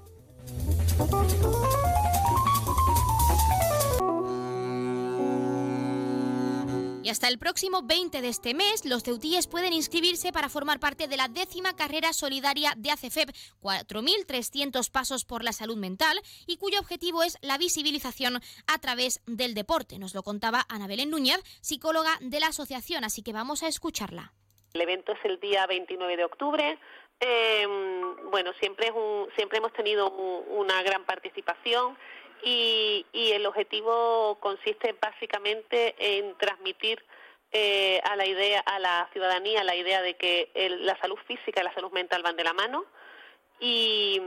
Y 7.04 7.10
hasta 7.10 7.28
el 7.28 7.40
próximo 7.40 7.82
20 7.82 8.22
de 8.22 8.30
este 8.30 8.54
mes, 8.54 8.86
los 8.86 9.02
ceutíes 9.02 9.48
pueden 9.48 9.74
inscribirse 9.74 10.32
para 10.32 10.50
formar 10.50 10.80
parte 10.80 11.08
de 11.08 11.18
la 11.18 11.28
décima 11.28 11.76
carrera 11.76 12.14
solidaria 12.14 12.74
de 12.78 12.92
ACFEP, 12.92 13.36
4.300 13.60 14.92
pasos 14.92 15.26
por 15.26 15.44
la 15.44 15.52
salud 15.52 15.78
mental, 15.78 16.22
y 16.46 16.58
cuyo 16.58 16.80
objetivo 16.80 17.24
es 17.24 17.38
la 17.42 17.58
visibilización 17.58 18.40
a 18.68 18.78
través 18.78 19.22
del 19.26 19.56
deporte. 19.56 19.98
Nos 19.98 20.14
lo 20.14 20.22
contaba 20.22 20.66
Ana 20.70 20.86
Belén 20.86 21.10
Núñez, 21.10 21.42
psicóloga 21.62 22.20
de 22.22 22.40
la 22.40 22.48
asociación, 22.48 23.04
así 23.04 23.24
que 23.24 23.34
vamos 23.34 23.64
a 23.64 23.68
escucharla. 23.68 24.34
El 24.74 24.82
evento 24.82 25.12
es 25.12 25.20
el 25.24 25.40
día 25.40 25.66
29 25.68 26.18
de 26.18 26.24
octubre. 26.24 26.78
Em, 27.20 28.32
bueno, 28.32 28.54
siempre, 28.60 28.88
es 28.88 28.94
un, 28.94 29.30
siempre 29.36 29.60
hemos 29.60 29.74
tenido 29.74 30.10
una 30.10 30.82
gran 30.82 31.04
participación 31.06 31.98
y, 32.44 33.06
el 33.14 33.46
objetivo 33.46 34.38
consiste 34.40 34.96
básicamente 35.00 35.96
en 35.98 36.36
transmitir 36.38 37.04
eh, 37.52 38.02
a 38.04 38.16
la 38.16 38.26
idea, 38.26 38.62
a 38.62 38.80
la 38.80 39.10
ciudadanía, 39.14 39.64
la 39.64 39.76
idea 39.76 40.02
de 40.02 40.16
que 40.16 40.50
la 40.80 40.98
salud 41.00 41.18
física 41.28 41.62
y 41.62 41.64
la 41.64 41.74
salud 41.74 41.92
mental 41.92 42.24
van 42.24 42.36
de 42.36 42.44
la 42.44 42.54
mano 42.54 42.86
y, 43.60 44.20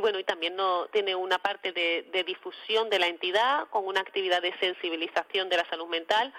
bueno 0.00 0.18
y 0.18 0.24
también 0.24 0.56
no 0.56 0.86
tiene 0.86 1.14
una 1.14 1.38
parte 1.38 1.72
de 1.72 2.24
difusión 2.24 2.90
de 2.90 2.98
la 2.98 3.06
entidad 3.06 3.68
con 3.68 3.86
una 3.86 4.00
actividad 4.00 4.42
de 4.42 4.52
sensibilización 4.58 5.48
de 5.48 5.56
la 5.56 5.68
salud 5.70 5.86
mental 5.86 6.32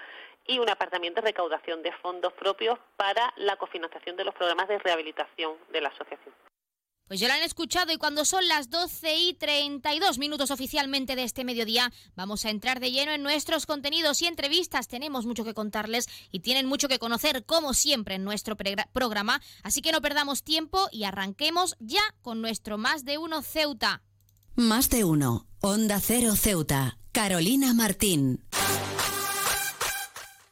y 0.46 0.58
un 0.58 0.68
apartamiento 0.68 1.20
de 1.20 1.28
recaudación 1.28 1.82
de 1.82 1.92
fondos 1.92 2.32
propios 2.34 2.78
para 2.96 3.32
la 3.36 3.56
cofinanciación 3.56 4.16
de 4.16 4.24
los 4.24 4.34
programas 4.34 4.68
de 4.68 4.78
rehabilitación 4.78 5.56
de 5.72 5.80
la 5.80 5.88
asociación. 5.88 6.34
Pues 7.08 7.20
ya 7.20 7.28
lo 7.28 7.34
han 7.34 7.42
escuchado 7.42 7.92
y 7.92 7.98
cuando 7.98 8.24
son 8.24 8.48
las 8.48 8.70
12 8.70 9.16
y 9.16 9.34
32 9.34 10.18
minutos 10.18 10.50
oficialmente 10.50 11.14
de 11.14 11.24
este 11.24 11.44
mediodía, 11.44 11.92
vamos 12.14 12.44
a 12.44 12.50
entrar 12.50 12.80
de 12.80 12.90
lleno 12.90 13.12
en 13.12 13.22
nuestros 13.22 13.66
contenidos 13.66 14.22
y 14.22 14.26
entrevistas. 14.26 14.88
Tenemos 14.88 15.26
mucho 15.26 15.44
que 15.44 15.52
contarles 15.52 16.08
y 16.30 16.40
tienen 16.40 16.64
mucho 16.64 16.88
que 16.88 16.98
conocer, 16.98 17.44
como 17.44 17.74
siempre, 17.74 18.14
en 18.14 18.24
nuestro 18.24 18.56
programa. 18.56 19.42
Así 19.62 19.82
que 19.82 19.92
no 19.92 20.00
perdamos 20.00 20.42
tiempo 20.42 20.88
y 20.90 21.04
arranquemos 21.04 21.76
ya 21.80 22.00
con 22.22 22.40
nuestro 22.40 22.78
Más 22.78 23.04
de 23.04 23.18
Uno 23.18 23.42
Ceuta. 23.42 24.02
Más 24.54 24.88
de 24.88 25.04
Uno, 25.04 25.46
Onda 25.60 26.00
Cero 26.00 26.34
Ceuta, 26.34 26.96
Carolina 27.12 27.74
Martín. 27.74 28.42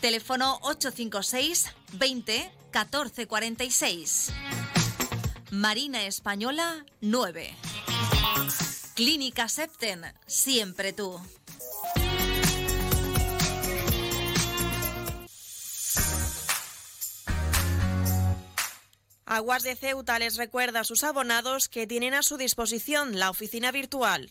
Teléfono 0.00 0.58
856 0.62 1.74
20 1.92 2.50
14 2.70 3.26
46. 3.26 4.32
Marina 5.50 6.06
Española 6.06 6.86
9. 7.02 7.54
Clínica 8.94 9.48
Septen, 9.48 10.02
siempre 10.26 10.94
tú. 10.94 11.20
Aguas 19.26 19.62
de 19.62 19.76
Ceuta 19.76 20.18
les 20.18 20.36
recuerda 20.36 20.80
a 20.80 20.84
sus 20.84 21.04
abonados 21.04 21.68
que 21.68 21.86
tienen 21.86 22.14
a 22.14 22.22
su 22.22 22.38
disposición 22.38 23.18
la 23.18 23.28
oficina 23.28 23.70
virtual 23.70 24.30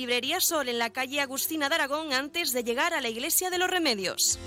Librería 0.00 0.40
Sol 0.40 0.70
en 0.70 0.78
la 0.78 0.88
calle 0.88 1.20
Agustina 1.20 1.68
de 1.68 1.74
Aragón 1.74 2.14
antes 2.14 2.52
de 2.52 2.64
llegar 2.64 2.94
a 2.94 3.02
la 3.02 3.10
Iglesia 3.10 3.50
de 3.50 3.58
los 3.58 3.68
Remedios. 3.68 4.38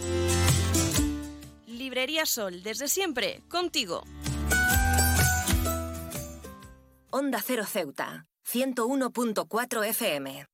Librería 1.68 2.26
Sol, 2.26 2.64
desde 2.64 2.88
siempre, 2.88 3.44
contigo. 3.50 4.04
Onda 7.12 7.40
Cero 7.46 7.66
Ceuta, 7.68 8.26
101.4 8.52 9.86
FM. 9.90 10.53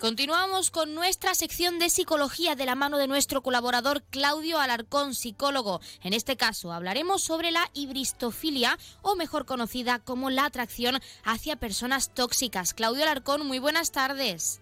Continuamos 0.00 0.70
con 0.70 0.94
nuestra 0.94 1.34
sección 1.34 1.78
de 1.78 1.88
psicología 1.88 2.54
de 2.54 2.66
la 2.66 2.74
mano 2.74 2.98
de 2.98 3.08
nuestro 3.08 3.42
colaborador 3.42 4.02
Claudio 4.10 4.58
Alarcón, 4.58 5.14
psicólogo. 5.14 5.80
En 6.02 6.12
este 6.12 6.36
caso 6.36 6.70
hablaremos 6.70 7.22
sobre 7.22 7.50
la 7.50 7.70
hibristofilia 7.72 8.78
o 9.00 9.16
mejor 9.16 9.46
conocida 9.46 9.98
como 9.98 10.28
la 10.28 10.44
atracción 10.44 11.00
hacia 11.24 11.56
personas 11.56 12.12
tóxicas. 12.12 12.74
Claudio 12.74 13.04
Alarcón, 13.04 13.46
muy 13.46 13.58
buenas 13.58 13.90
tardes. 13.90 14.60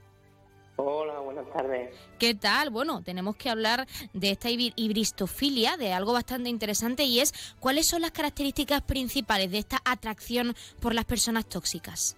Hola, 0.76 1.18
buenas 1.18 1.52
tardes. 1.52 1.92
¿Qué 2.20 2.36
tal? 2.36 2.70
Bueno, 2.70 3.02
tenemos 3.02 3.34
que 3.34 3.50
hablar 3.50 3.88
de 4.12 4.30
esta 4.30 4.50
hibristofilia, 4.50 5.76
de 5.76 5.92
algo 5.92 6.12
bastante 6.12 6.48
interesante 6.48 7.02
y 7.04 7.18
es 7.18 7.34
cuáles 7.58 7.88
son 7.88 8.02
las 8.02 8.12
características 8.12 8.82
principales 8.82 9.50
de 9.50 9.58
esta 9.58 9.82
atracción 9.84 10.54
por 10.80 10.94
las 10.94 11.06
personas 11.06 11.48
tóxicas. 11.48 12.16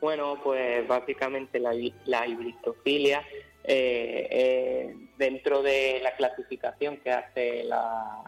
Bueno, 0.00 0.38
pues 0.42 0.86
básicamente 0.86 1.58
la, 1.58 1.72
la 2.04 2.26
hibristofilia, 2.26 3.24
eh, 3.68 4.28
eh, 4.30 4.96
dentro 5.18 5.60
de 5.60 5.98
la 6.00 6.14
clasificación 6.14 6.98
que 6.98 7.10
hace 7.10 7.64
la, 7.64 8.22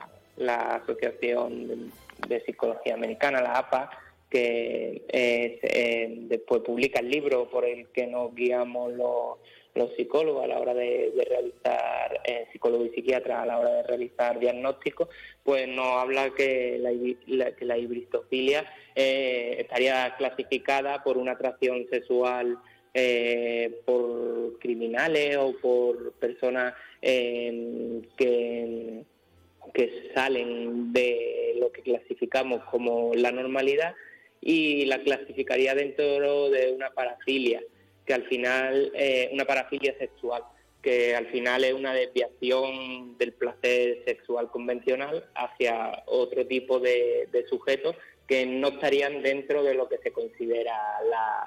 Asociación 0.82 1.92
de, 2.26 2.40
Psicología 2.40 2.94
Americana, 2.94 3.40
la 3.40 3.58
APA, 3.58 3.90
que 4.30 5.02
eh, 5.08 6.14
después 6.22 6.62
publica 6.62 7.00
el 7.00 7.10
libro 7.10 7.50
por 7.50 7.64
el 7.64 7.88
que 7.88 8.06
nos 8.06 8.34
guiamos 8.34 8.92
los, 8.92 9.38
psicólogos 9.97 10.44
a 10.44 10.49
la 10.49 10.58
hora 10.58 10.75
de, 10.75 11.12
realizar, 11.28 12.20
psicólogos 12.52 12.88
y 12.88 12.94
psiquiatras 12.94 13.38
a 13.38 13.47
la 13.47 13.58
hora 13.58 13.70
de 13.70 13.82
realizar 13.85 14.38
diagnósticos, 14.38 15.08
pues 15.42 15.68
nos 15.68 15.87
habla 15.87 16.30
que 16.30 16.78
la, 16.78 17.52
la 17.61 17.78
hibristofilia 17.78 18.64
eh, 18.94 19.56
estaría 19.61 20.14
clasificada 20.16 21.02
por 21.02 21.18
una 21.18 21.32
atracción 21.32 21.87
sexual 21.90 22.58
eh, 22.94 23.82
por 23.85 24.58
criminales 24.58 25.37
o 25.37 25.54
por 25.61 26.14
personas 26.14 26.75
eh, 27.02 28.00
que, 28.16 29.05
que 29.72 30.11
salen 30.14 30.92
de 30.92 31.55
lo 31.61 31.70
que 31.70 31.83
clasificamos 31.83 32.64
como 32.64 33.14
la 33.14 33.31
normalidad 33.31 33.94
y 34.40 34.87
la 34.87 35.03
clasificaría 35.03 35.74
dentro 35.74 36.50
de 36.50 36.72
una 36.72 36.90
parafilia, 36.90 37.62
que 38.09 38.14
al 38.14 38.25
final, 38.25 38.90
eh, 38.94 39.29
una 39.33 39.44
parafilia 39.44 39.94
sexual, 39.99 40.42
que 40.83 41.14
al 41.14 41.27
final 41.27 41.62
es 41.62 41.75
una 41.75 41.92
desviación 41.92 43.18
del 43.18 43.35
placer 43.35 44.03
sexual 44.07 44.51
convencional 44.51 45.29
hacia 45.35 46.05
otro 46.07 46.47
tipo 46.47 46.81
de, 46.81 47.29
sujetos 47.51 47.97
que 48.27 48.47
no 48.47 48.68
estarían 48.68 49.23
dentro 49.23 49.62
de 49.62 49.75
lo 49.75 49.90
que 49.90 49.99
se 49.99 50.11
considera 50.11 50.75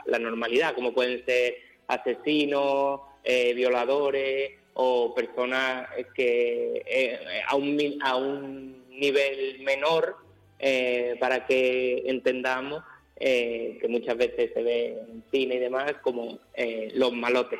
la, 0.06 0.20
normalidad, 0.20 0.76
como 0.76 0.94
pueden 0.94 1.26
ser 1.26 1.56
asesinos, 1.88 3.02
eh, 3.24 3.54
violadores 3.56 4.52
o 4.74 5.16
personas 5.16 5.90
que 6.14 6.84
eh, 6.86 7.20
a, 7.48 7.56
un, 7.56 8.00
a 8.04 8.16
un 8.18 8.86
nivel 8.90 9.62
menor, 9.62 10.16
eh, 10.60 11.16
para 11.20 11.48
que 11.48 12.04
entendamos 12.06 12.84
que 13.22 13.88
muchas 13.88 14.18
veces 14.18 14.52
se 14.54 14.64
ve 14.64 14.98
en 15.00 15.24
cine 15.32 15.56
y 15.56 15.60
demás 15.60 15.94
como 16.04 16.40
los 16.94 17.14
malotes. 17.14 17.60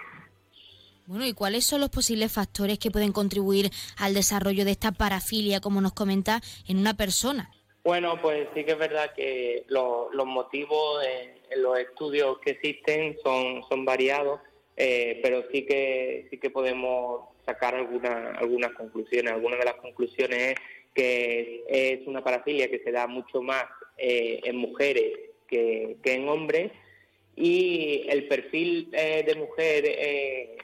Bueno, 1.12 1.26
¿y 1.26 1.34
cuáles 1.34 1.66
son 1.66 1.82
los 1.82 1.90
posibles 1.90 2.32
factores 2.32 2.80
que 2.80 2.90
pueden 2.90 3.12
contribuir 3.12 3.70
al 3.98 4.14
desarrollo 4.14 4.64
de 4.64 4.72
esta 4.72 4.92
parafilia, 4.92 5.60
como 5.60 5.82
nos 5.82 5.94
comenta, 5.94 6.40
en 6.68 6.78
una 6.78 6.96
persona? 6.96 7.52
Bueno, 7.84 8.22
pues 8.22 8.48
sí 8.56 8.64
que 8.64 8.74
es 8.74 8.78
verdad 8.78 9.12
que 9.16 9.66
los, 9.68 10.14
motivos 10.26 11.04
en, 11.04 11.62
los 11.62 11.80
estudios 11.80 12.38
que 12.40 12.52
existen 12.52 13.18
son, 13.24 13.64
son 13.68 13.84
variados, 13.84 14.40
eh, 14.78 15.20
pero 15.24 15.44
sí 15.52 15.66
que 15.66 16.28
sí 16.30 16.38
que 16.38 16.52
podemos 16.52 17.24
sacar 17.46 17.76
algunas 17.76 18.38
algunas 18.38 18.72
conclusiones. 18.74 19.34
Algunas 19.34 19.60
de 19.60 19.66
las 19.66 19.76
conclusiones 19.76 20.38
es 20.38 20.56
que 20.94 21.64
es 21.68 22.08
una 22.08 22.24
parafilia 22.24 22.70
que 22.70 22.80
se 22.84 22.92
da 22.92 23.08
mucho 23.08 23.42
más 23.42 23.66
eh, 23.98 24.40
en 24.44 24.58
mujeres 24.58 25.31
que, 25.52 25.98
en 26.04 26.28
hombres 26.28 26.72
y 27.36 28.06
el 28.10 28.28
perfil 28.28 28.90
eh, 28.94 29.24
de 29.28 29.36
mujer 29.36 29.86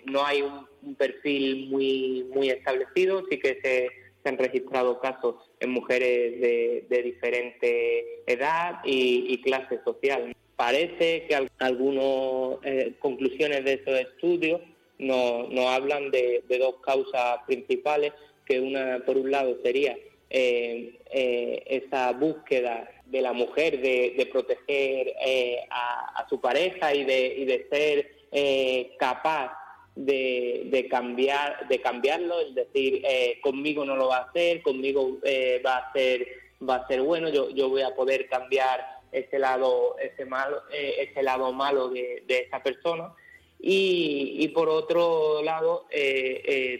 no 0.05 0.25
hay 0.25 0.41
un, 0.41 0.65
perfil 0.95 1.67
muy 1.67 2.25
muy 2.33 2.49
establecido, 2.49 3.25
sí 3.29 3.37
que 3.39 3.59
se 3.61 3.89
se 4.27 4.29
han 4.29 4.37
registrado 4.37 4.99
casos 4.99 5.35
en 5.59 5.71
mujeres 5.71 6.41
de, 6.89 7.01
diferente 7.03 8.23
edad 8.25 8.79
y, 8.83 9.41
clase 9.41 9.79
social. 9.85 10.35
Parece 10.55 11.25
que 11.27 11.35
algunas 11.59 12.57
eh, 12.63 12.93
conclusiones 12.99 13.63
de 13.63 13.73
esos 13.73 13.99
estudios 13.99 14.61
nos, 14.97 15.65
hablan 15.67 16.11
de, 16.11 16.43
dos 16.59 16.75
causas 16.85 17.39
principales, 17.45 18.11
que 18.45 18.59
una, 18.59 19.03
por 19.05 19.17
un 19.17 19.31
lado, 19.31 19.57
sería 19.63 19.97
eh, 20.29 20.99
eh, 21.11 21.63
esa 21.67 22.11
búsqueda 22.11 22.89
de 23.09 23.21
la 23.21 23.33
mujer 23.33 23.81
de, 23.81 24.29
proteger 24.31 25.13
a, 25.69 26.25
su 26.29 26.39
pareja 26.41 26.93
y 26.93 27.05
de, 27.05 27.27
y 27.37 27.45
de 27.45 27.67
ser 27.69 28.97
capaz 28.97 29.51
de, 29.97 30.87
cambiar 30.89 31.67
de 31.67 31.81
cambiarlo 31.81 32.39
es 32.39 32.53
decir 32.53 33.01
eh, 33.03 33.39
conmigo 33.41 33.83
no 33.83 33.95
lo 33.95 34.09
va 34.09 34.17
a 34.17 34.23
hacer 34.23 34.61
conmigo 34.61 35.17
eh, 35.23 35.61
va 35.65 35.77
a 35.77 35.93
ser 35.93 36.27
va 36.67 36.75
a 36.75 36.87
ser 36.87 37.01
bueno 37.01 37.29
yo, 37.29 37.49
yo 37.49 37.69
voy 37.69 37.81
a 37.81 37.95
poder 37.95 38.27
cambiar 38.29 38.85
ese 39.11 39.39
lado 39.39 39.97
ese 39.99 40.25
malo 40.25 40.61
eh, 40.71 41.07
ese 41.09 41.23
lado 41.23 41.51
malo 41.51 41.89
de, 41.89 42.23
esa 42.27 42.61
persona. 42.61 43.13
Y, 43.59 44.47
por 44.49 44.69
otro 44.69 45.41
lado 45.41 45.87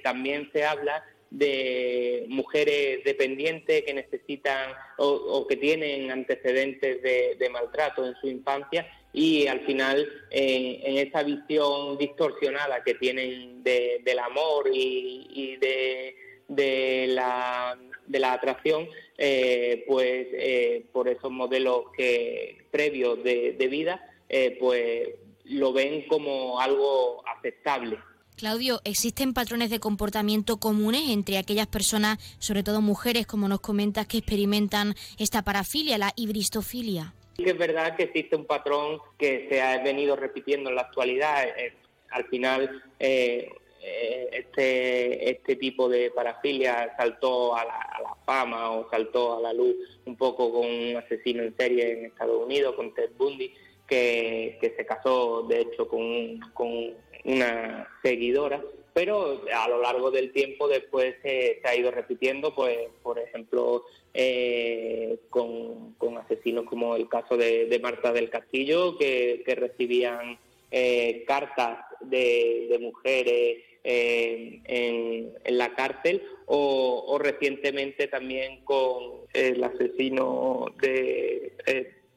también 0.04 0.48
se 0.54 0.64
habla 0.64 1.04
de 1.30 2.26
mujeres 2.30 3.04
dependientes 3.04 3.84
que 3.84 3.94
necesitan 3.94 4.72
o, 4.98 5.46
que 5.48 5.58
tienen 5.58 6.12
antecedentes 6.12 7.02
de 7.02 7.50
maltrato 7.50 8.06
en 8.06 8.16
su 8.22 8.28
infancia 8.28 8.88
y 9.18 9.48
al 9.48 9.62
final 9.62 10.08
en 10.30 11.08
esa 11.08 11.24
visión 11.24 11.98
distorsionada 11.98 12.84
que 12.84 12.94
tienen 12.94 13.64
del 13.64 14.20
amor 14.20 14.70
y, 14.72 15.58
de, 15.58 17.08
la, 17.08 17.78
de 18.06 18.20
la 18.20 18.34
atracción, 18.34 18.88
eh, 19.18 19.84
pues 19.88 20.28
eh, 20.34 20.86
por 20.92 21.08
esos 21.08 21.32
modelos 21.32 21.86
que 21.98 22.66
previos 22.70 23.24
de, 23.24 23.68
vida, 23.70 24.08
eh, 24.30 24.56
pues 24.60 25.10
lo 25.46 25.74
ven 25.74 26.08
como 26.08 26.60
algo 26.60 27.24
aceptable. 27.28 27.98
Claudio, 28.38 28.82
¿existen 28.84 29.34
patrones 29.34 29.72
de 29.72 29.80
comportamiento 29.80 30.58
comunes 30.58 31.10
entre 31.10 31.40
aquellas 31.40 31.66
personas, 31.66 32.20
sobre 32.38 32.62
todo 32.62 32.82
mujeres, 32.82 33.26
como 33.26 33.48
nos 33.48 33.62
comentas, 33.62 34.06
que 34.06 34.20
experimentan 34.20 34.94
esta 35.18 35.42
parafilia, 35.42 35.98
la 35.98 36.14
hibristofilia? 36.16 37.16
que 37.36 37.52
es 37.52 37.58
verdad 37.58 37.96
que 37.96 38.04
existe 38.04 38.36
un 38.36 38.46
patrón 38.46 39.00
que 39.18 39.48
se 39.50 39.62
ha 39.62 39.82
venido 39.84 40.16
repitiendo 40.16 40.70
en 40.70 40.76
la 40.76 40.84
actualidad. 40.84 41.48
Eh, 41.48 41.74
al 42.10 42.26
final, 42.26 42.84
eh, 43.00 43.52
eh, 43.82 44.30
este, 44.32 45.32
este 45.32 45.56
tipo 45.56 45.88
de 45.88 46.12
parafilia 46.12 46.96
saltó 46.98 47.56
a 47.56 47.66
la, 47.66 48.18
fama 48.26 48.72
o 48.72 48.90
saltó 48.90 49.38
a 49.38 49.42
la 49.42 49.54
luz 49.54 49.76
un 50.06 50.16
poco 50.18 50.52
con 50.52 50.66
un 50.66 50.98
asesino 50.98 51.44
en 51.44 51.56
serie 51.56 51.94
en 51.94 52.06
Estados 52.06 52.44
Unidos, 52.44 52.76
con 52.76 52.94
Ted 52.94 53.12
Bundy, 53.18 53.54
que, 53.88 54.60
se 54.76 54.86
casó 54.86 55.44
de 55.44 55.62
hecho 55.62 55.88
con, 55.88 56.40
con 56.54 56.94
una 57.26 57.88
seguidora 58.04 58.62
pero 58.98 59.44
a 59.54 59.70
lo 59.70 59.80
largo 59.80 60.10
del 60.10 60.32
tiempo 60.32 60.68
después 60.68 61.18
se 61.22 61.62
ha 61.66 61.76
ido 61.76 61.92
repitiendo, 61.92 62.56
pues 62.56 62.80
por 63.04 63.20
ejemplo, 63.20 63.84
eh, 64.12 65.20
con, 65.30 65.96
asesinos 66.18 66.66
como 66.66 66.96
el 66.96 67.08
caso 67.08 67.38
de, 67.38 67.80
Marta 67.80 68.12
del 68.12 68.32
Castillo, 68.32 68.98
que, 68.98 69.44
recibían 69.56 70.40
eh, 70.72 71.24
cartas 71.28 71.78
de, 72.02 72.76
mujeres 72.82 73.60
eh, 73.84 74.62
en, 74.66 75.56
la 75.56 75.76
cárcel, 75.76 76.24
o, 76.48 77.20
recientemente 77.22 78.08
también 78.08 78.66
con 78.66 79.28
el 79.32 79.64
asesino 79.64 80.74
de 80.82 81.54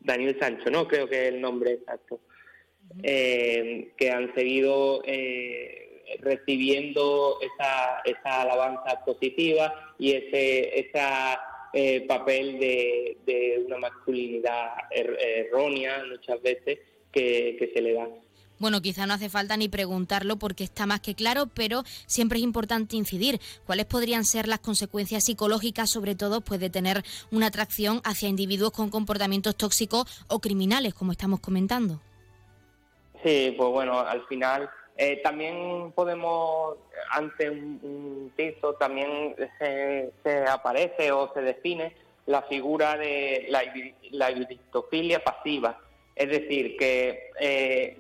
Daniel 0.00 0.38
Sancho, 0.40 0.70
¿no? 0.70 0.88
Creo 0.88 1.10
que 1.10 1.26
es 1.26 1.34
el 1.34 1.42
nombre 1.42 1.72
exacto, 1.72 2.20
que 3.03 4.11
han 4.12 4.35
seguido 4.35 5.03
recibiendo 6.20 7.38
esa, 7.40 8.00
esa 8.05 8.42
alabanza 8.42 9.05
positiva 9.05 9.94
y 9.98 10.12
ese 10.12 10.81
esa 10.81 11.40
eh, 11.72 12.05
papel 12.09 12.59
de, 12.59 13.16
de, 13.24 13.62
una 13.64 13.79
masculinidad 13.79 14.72
er, 14.90 15.16
errónea 15.20 16.03
muchas 16.11 16.42
veces 16.42 16.81
que, 17.12 17.70
se 17.72 17.81
le 17.81 17.94
da. 17.94 18.09
Bueno, 18.59 18.83
quizá 18.83 19.07
no 19.07 19.14
hace 19.14 19.29
falta 19.29 19.57
ni 19.57 19.68
preguntarlo 19.68 20.37
porque 20.37 20.64
está 20.64 20.87
más 20.87 21.00
que 21.00 21.14
claro, 21.14 21.46
pero 21.55 21.85
siempre 22.07 22.38
es 22.38 22.44
importante 22.44 22.96
incidir. 22.96 23.38
¿Cuáles 23.66 23.87
podrían 23.87 24.24
ser 24.24 24.48
las 24.48 24.59
consecuencias 24.59 25.24
psicológicas, 25.24 25.90
sobre 25.90 26.16
todo, 26.16 26.40
pues 26.40 26.59
de 26.59 26.70
tener 26.70 27.05
una 27.31 27.46
atracción 27.46 28.00
hacia 28.03 28.29
individuos 28.29 28.72
con 28.72 28.90
comportamientos 28.90 29.57
tóxicos 29.57 30.24
o 30.26 30.40
criminales, 30.40 30.92
como 30.92 31.12
estamos 31.12 31.38
comentando? 31.38 32.00
Sí, 33.22 33.54
pues 33.56 33.70
bueno, 33.70 34.00
al 34.00 34.26
final 34.26 34.70
eh, 34.96 35.20
también 35.22 35.92
podemos, 35.92 36.76
ante 37.11 37.48
un, 37.48 38.33
piso, 38.37 38.74
también 38.74 39.35
se, 39.59 40.44
aparece 40.46 41.11
o 41.11 41.33
se 41.33 41.40
define 41.40 41.94
la 42.26 42.42
figura 42.42 42.98
de 42.98 43.46
la, 43.48 43.62
la 44.11 45.20
pasiva. 45.24 45.78
Es 46.14 46.28
decir, 46.28 46.76
que 46.76 47.30
eh, 47.40 47.98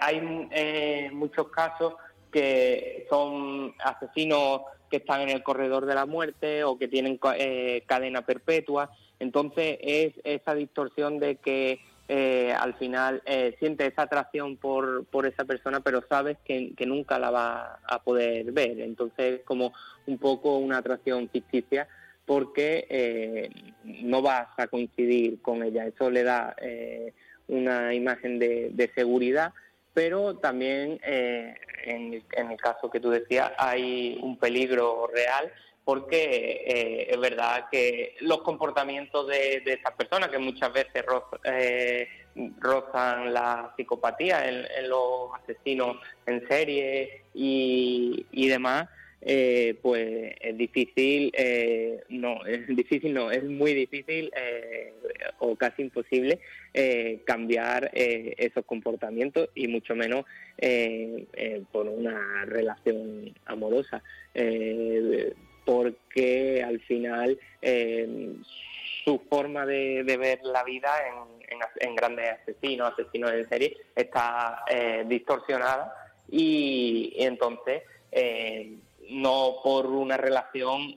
hay 0.00 0.48
eh, 0.50 1.10
muchos 1.12 1.48
casos 1.48 1.94
que 2.32 3.06
son 3.10 3.74
asesinos 3.84 4.62
que 4.90 4.96
están 4.98 5.20
en 5.22 5.28
el 5.28 5.42
corredor 5.42 5.84
de 5.84 5.94
la 5.94 6.06
muerte 6.06 6.64
o 6.64 6.78
que 6.78 6.88
tienen 6.88 7.18
cadena 7.18 8.22
perpetua. 8.22 8.90
Entonces 9.20 9.78
es 9.80 10.14
esa 10.24 10.54
distorsión 10.54 11.18
de 11.18 11.36
que 11.36 11.80
eh, 12.06 12.52
al 12.52 12.74
final 12.74 13.22
eh, 13.24 13.56
siente 13.58 13.86
esa 13.86 14.02
atracción 14.02 14.56
por, 14.56 15.06
por 15.06 15.26
esa 15.26 15.44
persona, 15.44 15.80
pero 15.80 16.04
sabes 16.06 16.36
que, 16.44 16.74
nunca 16.86 17.18
la 17.18 17.30
va 17.30 17.80
a 17.86 18.02
poder 18.02 18.52
ver. 18.52 18.80
Entonces, 18.80 19.40
es 19.40 19.44
como 19.44 19.72
un 20.06 20.18
poco 20.18 20.58
una 20.58 20.78
atracción 20.78 21.28
ficticia 21.30 21.88
porque 22.26 22.86
eh, 22.88 23.50
no 23.84 24.22
vas 24.22 24.48
a 24.56 24.66
coincidir 24.66 25.40
con 25.40 25.62
ella. 25.62 25.86
Eso 25.86 26.10
le 26.10 26.22
da 26.22 26.54
una 27.48 27.94
imagen 27.94 28.38
de, 28.38 28.90
seguridad, 28.94 29.52
pero 29.94 30.36
también 30.36 30.98
en, 31.02 32.22
en 32.32 32.50
el 32.50 32.56
caso 32.58 32.90
que 32.90 33.00
tú 33.00 33.10
decías 33.10 33.52
hay 33.58 34.18
un 34.22 34.38
peligro 34.38 35.06
real 35.06 35.52
porque 35.84 36.62
eh, 36.66 37.08
es 37.10 37.20
verdad 37.20 37.66
que 37.70 38.14
los 38.20 38.42
comportamientos 38.42 39.28
de, 39.28 39.62
estas 39.66 39.92
personas, 39.92 40.30
que 40.30 40.38
muchas 40.38 40.72
veces 40.72 41.04
eh, 41.44 42.08
rozan 42.58 43.34
la 43.34 43.72
psicopatía 43.76 44.48
en, 44.48 44.88
los 44.88 45.30
asesinos 45.42 45.98
en 46.26 46.46
serie 46.48 47.22
y, 47.34 48.48
demás, 48.48 48.88
eh, 49.20 49.78
pues 49.82 50.34
es 50.40 50.56
difícil, 50.56 51.32
no, 52.08 52.44
es 52.46 52.66
difícil, 52.76 53.12
no, 53.12 53.30
es 53.30 53.44
muy 53.44 53.74
difícil 53.74 54.30
o 55.38 55.54
casi 55.56 55.82
imposible 55.82 56.40
cambiar 57.26 57.90
esos 57.92 58.64
comportamientos 58.64 59.50
y 59.54 59.68
mucho 59.68 59.94
menos 59.94 60.24
por 61.72 61.88
una 61.88 62.46
relación 62.46 63.34
amorosa 63.44 64.02
porque 65.64 66.62
al 66.62 66.80
final 66.80 67.38
eh, 67.62 68.36
su 69.04 69.20
forma 69.28 69.66
de, 69.66 70.02
ver 70.02 70.40
la 70.42 70.64
vida 70.64 70.90
en, 71.80 71.94
grandes 71.94 72.30
asesinos, 72.30 72.92
asesinos 72.92 73.32
en 73.32 73.48
serie, 73.48 73.76
está 73.94 74.64
eh, 74.68 75.04
distorsionada 75.06 75.94
y, 76.30 77.14
entonces 77.18 77.82
eh, 78.12 78.76
no 79.10 79.56
por 79.62 79.86
una 79.86 80.16
relación 80.16 80.96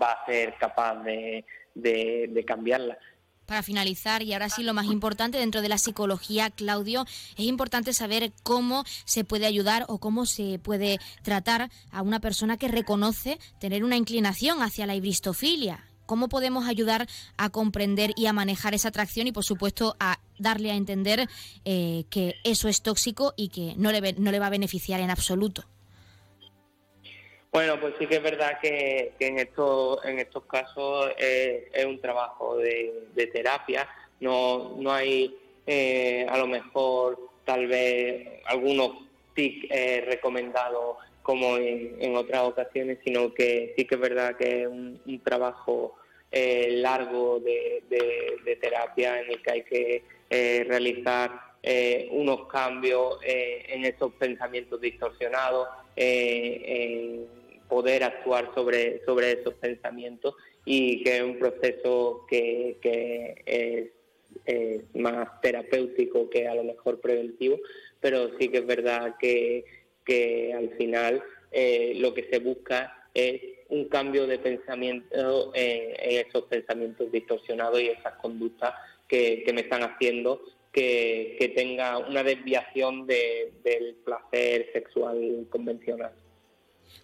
va 0.00 0.12
a 0.12 0.26
ser 0.26 0.54
capaz 0.54 1.02
de 1.04 2.44
cambiarla. 2.46 2.98
Para 3.46 3.62
finalizar, 3.62 4.22
y 4.22 4.32
ahora 4.32 4.48
sí 4.48 4.62
lo 4.62 4.72
más 4.72 4.86
importante 4.86 5.38
dentro 5.38 5.62
de 5.62 5.68
la 5.68 5.78
psicología, 5.78 6.50
Claudio, 6.50 7.04
es 7.36 7.44
importante 7.44 7.92
saber 7.92 8.32
cómo 8.42 8.84
se 9.04 9.24
puede 9.24 9.46
ayudar 9.46 9.84
o 9.88 9.98
cómo 9.98 10.26
se 10.26 10.58
puede 10.58 10.98
tratar 11.22 11.70
a 11.90 12.02
una 12.02 12.20
persona 12.20 12.56
que 12.56 12.68
reconoce 12.68 13.38
tener 13.58 13.84
una 13.84 13.96
inclinación 13.96 14.62
hacia 14.62 14.86
la 14.86 14.94
ibristofilia. 14.94 15.84
¿Cómo 16.06 16.28
podemos 16.28 16.66
ayudar 16.66 17.08
a 17.36 17.50
comprender 17.50 18.12
y 18.16 18.26
a 18.26 18.32
manejar 18.32 18.74
esa 18.74 18.88
atracción 18.88 19.26
y, 19.26 19.32
por 19.32 19.44
supuesto, 19.44 19.96
a 19.98 20.18
darle 20.38 20.70
a 20.70 20.74
entender 20.74 21.28
eh, 21.64 22.04
que 22.10 22.34
eso 22.44 22.68
es 22.68 22.82
tóxico 22.82 23.34
y 23.36 23.48
que 23.48 23.74
no 23.76 23.92
le, 23.92 24.12
no 24.14 24.30
le 24.30 24.38
va 24.38 24.46
a 24.46 24.50
beneficiar 24.50 25.00
en 25.00 25.10
absoluto? 25.10 25.64
Bueno, 27.52 27.78
pues 27.78 27.94
sí 27.98 28.06
que 28.06 28.16
es 28.16 28.22
verdad 28.22 28.58
que, 28.62 29.12
en, 29.18 29.38
estos, 29.38 30.02
en 30.06 30.18
estos 30.18 30.44
casos 30.46 31.12
es 31.18 31.84
un 31.84 32.00
trabajo 32.00 32.56
de, 32.56 33.30
terapia. 33.32 33.86
No, 34.20 34.74
no 34.78 34.90
hay 34.90 35.36
eh, 35.66 36.26
a 36.28 36.38
lo 36.38 36.46
mejor 36.46 37.18
tal 37.44 37.66
vez 37.66 38.26
algunos 38.46 39.06
tics 39.34 39.66
eh, 39.70 40.02
recomendados 40.06 40.96
como 41.22 41.56
en, 41.56 42.16
otras 42.16 42.42
ocasiones, 42.42 42.98
sino 43.04 43.32
que 43.32 43.74
sí 43.76 43.84
que 43.84 43.94
es 43.94 44.00
verdad 44.00 44.36
que 44.36 44.62
es 44.62 44.66
un, 44.68 45.20
trabajo 45.22 45.94
eh, 46.32 46.78
largo 46.78 47.38
de, 47.38 47.84
terapia 48.60 49.20
en 49.20 49.30
el 49.30 49.42
que 49.42 49.50
hay 49.52 49.62
que 49.62 50.04
realizar 50.64 51.30
unos 52.10 52.48
cambios 52.48 53.18
en 53.22 53.84
esos 53.84 54.12
pensamientos 54.14 54.80
distorsionados, 54.80 55.68
en 55.94 57.28
poder 57.72 58.04
actuar 58.04 58.52
sobre, 58.54 59.02
sobre 59.06 59.32
esos 59.32 59.54
pensamientos 59.54 60.34
y 60.66 61.02
que 61.02 61.16
es 61.16 61.22
un 61.22 61.38
proceso 61.38 62.26
que, 62.28 62.76
es, 63.46 63.88
más 64.92 65.40
terapéutico 65.40 66.28
que 66.28 66.46
a 66.46 66.54
lo 66.54 66.64
mejor 66.64 67.00
preventivo, 67.00 67.58
pero 67.98 68.36
sí 68.38 68.48
que 68.48 68.58
es 68.58 68.66
verdad 68.66 69.14
que, 69.18 69.64
al 70.54 70.68
final 70.76 71.22
eh, 71.50 71.94
lo 71.96 72.12
que 72.12 72.28
se 72.30 72.40
busca 72.40 73.08
es 73.14 73.40
un 73.70 73.86
cambio 73.86 74.26
de 74.26 74.38
pensamiento 74.38 75.52
en, 75.54 76.26
esos 76.26 76.42
pensamientos 76.44 77.10
distorsionados 77.10 77.80
y 77.80 77.88
esas 77.88 78.16
conductas 78.16 78.74
que, 79.08 79.50
me 79.54 79.62
están 79.62 79.82
haciendo 79.82 80.42
que, 80.72 81.52
tenga 81.56 81.96
una 81.96 82.22
desviación 82.22 83.06
del 83.06 83.94
placer 84.04 84.68
sexual 84.74 85.46
convencional. 85.48 86.12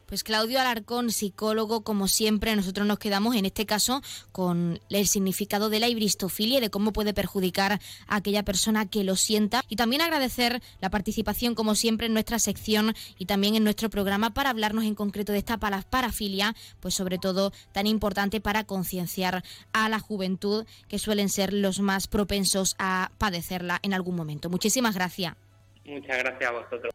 Pues 0.08 0.24
Claudio 0.24 0.58
Alarcón, 0.58 1.10
psicólogo, 1.10 1.84
como 1.84 2.08
siempre, 2.08 2.56
nosotros 2.56 2.86
nos 2.86 2.98
quedamos 2.98 3.36
en 3.36 3.44
este 3.44 3.66
caso 3.66 4.00
con 4.32 4.80
el 4.88 5.06
significado 5.06 5.68
de 5.68 5.80
la 5.80 5.88
ibristofilia 5.88 6.56
y 6.56 6.60
de 6.62 6.70
cómo 6.70 6.94
puede 6.94 7.12
perjudicar 7.12 7.78
a 8.06 8.16
aquella 8.16 8.42
persona 8.42 8.88
que 8.88 9.04
lo 9.04 9.16
sienta. 9.16 9.64
Y 9.68 9.76
también 9.76 10.00
agradecer 10.00 10.62
la 10.80 10.88
participación, 10.88 11.54
como 11.54 11.74
siempre, 11.74 12.06
en 12.06 12.14
nuestra 12.14 12.38
sección 12.38 12.94
y 13.18 13.26
también 13.26 13.54
en 13.54 13.64
nuestro 13.64 13.90
programa 13.90 14.32
para 14.32 14.48
hablarnos 14.48 14.84
en 14.84 14.94
concreto 14.94 15.32
de 15.32 15.38
esta 15.38 15.58
parafilia, 15.58 16.56
pues 16.80 16.94
sobre 16.94 17.18
todo 17.18 17.52
tan 17.72 17.86
importante 17.86 18.40
para 18.40 18.64
concienciar 18.64 19.44
a 19.74 19.90
la 19.90 19.98
juventud, 19.98 20.64
que 20.88 20.98
suelen 20.98 21.28
ser 21.28 21.52
los 21.52 21.80
más 21.80 22.08
propensos 22.08 22.76
a 22.78 23.12
padecerla 23.18 23.78
en 23.82 23.92
algún 23.92 24.16
momento. 24.16 24.48
Muchísimas 24.48 24.94
gracias. 24.94 25.34
Muchas 25.84 26.16
gracias 26.16 26.48
a 26.48 26.52
vosotros. 26.52 26.94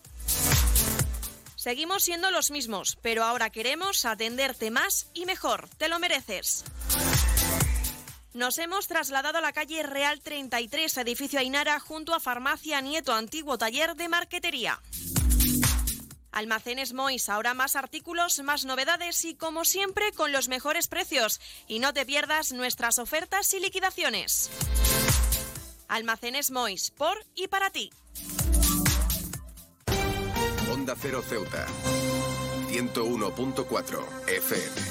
Seguimos 1.61 2.01
siendo 2.01 2.31
los 2.31 2.49
mismos, 2.49 2.97
pero 3.03 3.23
ahora 3.23 3.51
queremos 3.51 4.03
atenderte 4.05 4.71
más 4.71 5.11
y 5.13 5.27
mejor. 5.27 5.69
Te 5.77 5.89
lo 5.89 5.99
mereces. 5.99 6.63
Nos 8.33 8.57
hemos 8.57 8.87
trasladado 8.87 9.37
a 9.37 9.41
la 9.41 9.53
calle 9.53 9.83
Real 9.83 10.21
33, 10.21 10.97
edificio 10.97 11.39
Ainara, 11.39 11.79
junto 11.79 12.15
a 12.15 12.19
Farmacia 12.19 12.81
Nieto, 12.81 13.13
antiguo 13.13 13.59
taller 13.59 13.95
de 13.95 14.09
marquetería. 14.09 14.81
Almacenes 16.31 16.93
Mois, 16.93 17.29
ahora 17.29 17.53
más 17.53 17.75
artículos, 17.75 18.39
más 18.39 18.65
novedades 18.65 19.23
y 19.23 19.35
como 19.35 19.63
siempre 19.63 20.13
con 20.13 20.31
los 20.31 20.47
mejores 20.47 20.87
precios. 20.87 21.39
Y 21.67 21.77
no 21.77 21.93
te 21.93 22.07
pierdas 22.07 22.53
nuestras 22.53 22.97
ofertas 22.97 23.53
y 23.53 23.59
liquidaciones. 23.59 24.49
Almacenes 25.87 26.49
Mois, 26.49 26.89
por 26.89 27.23
y 27.35 27.49
para 27.49 27.69
ti. 27.69 27.91
Onda 30.81 30.95
Cero 30.99 31.21
Ceuta. 31.21 31.67
101.4 32.71 33.99
FM. 34.25 34.81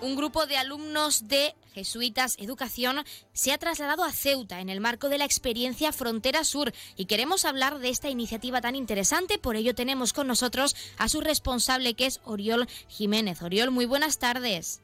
Un 0.00 0.16
grupo 0.16 0.44
de 0.46 0.56
alumnos 0.56 1.28
de 1.28 1.54
Jesuitas 1.78 2.34
Educación 2.40 3.04
se 3.32 3.52
ha 3.52 3.58
trasladado 3.58 4.02
a 4.02 4.10
Ceuta 4.10 4.60
en 4.60 4.68
el 4.68 4.80
marco 4.80 5.08
de 5.08 5.16
la 5.16 5.24
experiencia 5.24 5.92
Frontera 5.92 6.42
Sur 6.42 6.72
y 6.96 7.04
queremos 7.04 7.44
hablar 7.44 7.78
de 7.78 7.88
esta 7.88 8.10
iniciativa 8.10 8.60
tan 8.60 8.74
interesante. 8.74 9.38
Por 9.38 9.54
ello 9.54 9.76
tenemos 9.76 10.12
con 10.12 10.26
nosotros 10.26 10.74
a 10.98 11.08
su 11.08 11.20
responsable 11.20 11.94
que 11.94 12.06
es 12.06 12.20
Oriol 12.24 12.66
Jiménez. 12.88 13.42
Oriol, 13.42 13.70
muy 13.70 13.86
buenas 13.86 14.18
tardes. 14.18 14.82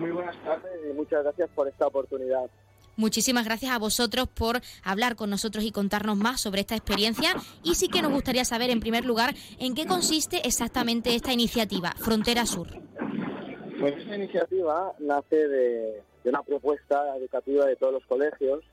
Muy 0.00 0.10
buenas 0.10 0.34
tardes 0.42 0.72
y 0.90 0.92
muchas 0.92 1.22
gracias 1.22 1.50
por 1.54 1.68
esta 1.68 1.86
oportunidad. 1.86 2.50
Muchísimas 2.96 3.44
gracias 3.44 3.70
a 3.70 3.78
vosotros 3.78 4.26
por 4.26 4.60
hablar 4.82 5.14
con 5.14 5.30
nosotros 5.30 5.62
y 5.62 5.70
contarnos 5.70 6.16
más 6.16 6.40
sobre 6.40 6.62
esta 6.62 6.74
experiencia. 6.74 7.36
Y 7.62 7.76
sí 7.76 7.86
que 7.86 8.02
nos 8.02 8.10
gustaría 8.10 8.44
saber, 8.44 8.70
en 8.70 8.80
primer 8.80 9.04
lugar, 9.04 9.36
en 9.60 9.76
qué 9.76 9.86
consiste 9.86 10.48
exactamente 10.48 11.14
esta 11.14 11.32
iniciativa, 11.32 11.94
Frontera 11.96 12.44
Sur. 12.44 12.82
Pues 13.84 13.98
esta 13.98 14.16
iniciativa 14.16 14.94
nace 14.98 15.46
de, 15.46 16.02
de 16.22 16.30
una 16.30 16.42
propuesta 16.42 17.18
educativa 17.18 17.66
de 17.66 17.76
todos 17.76 17.92
los 17.92 18.06
colegios, 18.06 18.64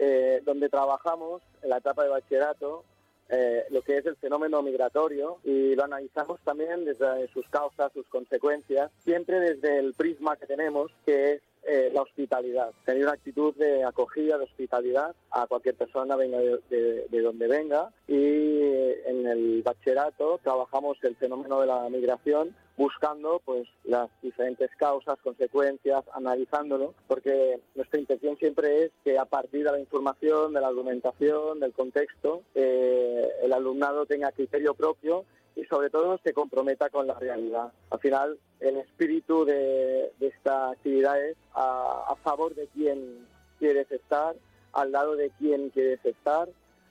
eh, 0.00 0.42
donde 0.44 0.68
trabajamos 0.68 1.42
en 1.62 1.70
la 1.70 1.76
etapa 1.76 2.02
de 2.02 2.08
bachillerato 2.08 2.82
eh, 3.28 3.66
lo 3.70 3.82
que 3.82 3.98
es 3.98 4.06
el 4.06 4.16
fenómeno 4.16 4.60
migratorio 4.60 5.38
y 5.44 5.76
lo 5.76 5.84
analizamos 5.84 6.40
también 6.40 6.84
desde 6.84 7.28
sus 7.28 7.48
causas, 7.50 7.92
sus 7.92 8.08
consecuencias, 8.08 8.90
siempre 9.04 9.38
desde 9.38 9.78
el 9.78 9.94
prisma 9.94 10.36
que 10.36 10.46
tenemos, 10.46 10.90
que 11.06 11.34
es 11.34 11.42
eh, 11.68 11.90
la 11.92 12.02
hospitalidad, 12.02 12.72
tener 12.84 13.02
una 13.02 13.12
actitud 13.12 13.54
de 13.56 13.84
acogida, 13.84 14.38
de 14.38 14.44
hospitalidad 14.44 15.14
a 15.30 15.46
cualquier 15.46 15.74
persona, 15.76 16.16
venga 16.16 16.38
de, 16.38 16.58
de- 16.70 17.06
de 17.08 17.20
donde 17.20 17.46
venga. 17.46 17.90
Y 18.06 18.60
en 19.06 19.26
el 19.26 19.62
bachillerato 19.62 20.40
trabajamos 20.42 20.96
el 21.02 21.16
fenómeno 21.16 21.60
de 21.60 21.66
la 21.66 21.88
migración 21.88 22.54
buscando 22.76 23.40
pues 23.44 23.66
las 23.84 24.08
diferentes 24.22 24.70
causas, 24.76 25.18
consecuencias, 25.22 26.04
analizándolo, 26.12 26.94
porque 27.08 27.58
nuestra 27.74 27.98
intención 27.98 28.36
siempre 28.38 28.84
es 28.84 28.92
que 29.04 29.18
a 29.18 29.24
partir 29.24 29.64
de 29.64 29.72
la 29.72 29.80
información, 29.80 30.52
de 30.54 30.60
la 30.60 30.68
argumentación, 30.68 31.58
del 31.58 31.72
contexto, 31.72 32.42
eh, 32.54 33.28
el 33.42 33.52
alumnado 33.52 34.06
tenga 34.06 34.30
criterio 34.30 34.74
propio 34.74 35.24
y 35.58 35.64
sobre 35.64 35.90
todo 35.90 36.18
se 36.22 36.32
comprometa 36.32 36.88
con 36.88 37.08
la 37.08 37.14
realidad. 37.14 37.72
Al 37.90 37.98
final, 37.98 38.38
el 38.60 38.76
espíritu 38.76 39.44
de, 39.44 40.12
de 40.20 40.26
esta 40.28 40.70
actividad 40.70 41.20
es 41.20 41.36
a, 41.52 42.04
a 42.08 42.16
favor 42.16 42.54
de 42.54 42.68
quién 42.68 43.26
quieres 43.58 43.90
estar, 43.90 44.36
al 44.72 44.92
lado 44.92 45.16
de 45.16 45.32
quién 45.38 45.70
quieres 45.70 45.98
estar. 46.04 46.48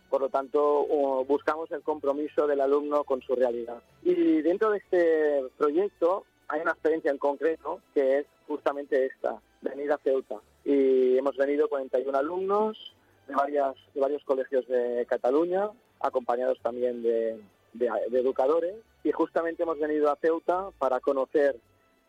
Por 0.09 0.21
lo 0.21 0.29
tanto, 0.29 0.85
buscamos 1.27 1.71
el 1.71 1.81
compromiso 1.81 2.45
del 2.45 2.59
alumno 2.59 3.05
con 3.05 3.21
su 3.21 3.35
realidad. 3.35 3.81
Y 4.03 4.41
dentro 4.41 4.71
de 4.71 4.77
este 4.79 5.43
proyecto 5.57 6.25
hay 6.49 6.61
una 6.61 6.71
experiencia 6.71 7.11
en 7.11 7.17
concreto 7.17 7.81
que 7.93 8.19
es 8.19 8.25
justamente 8.47 9.05
esta, 9.05 9.41
venir 9.61 9.91
a 9.91 9.97
Ceuta. 9.97 10.35
Y 10.65 11.17
hemos 11.17 11.37
venido 11.37 11.69
41 11.69 12.17
alumnos 12.17 12.95
de, 13.27 13.35
varias, 13.35 13.75
de 13.93 14.01
varios 14.01 14.23
colegios 14.23 14.67
de 14.67 15.05
Cataluña, 15.09 15.69
acompañados 15.99 16.59
también 16.61 17.03
de, 17.03 17.37
de- 17.77 17.89
de 18.09 18.19
educadores. 18.19 18.75
Y 19.03 19.11
justamente 19.11 19.63
hemos 19.63 19.79
venido 19.79 20.11
a 20.11 20.15
Ceuta 20.17 20.69
para 20.77 20.99
conocer 20.99 21.55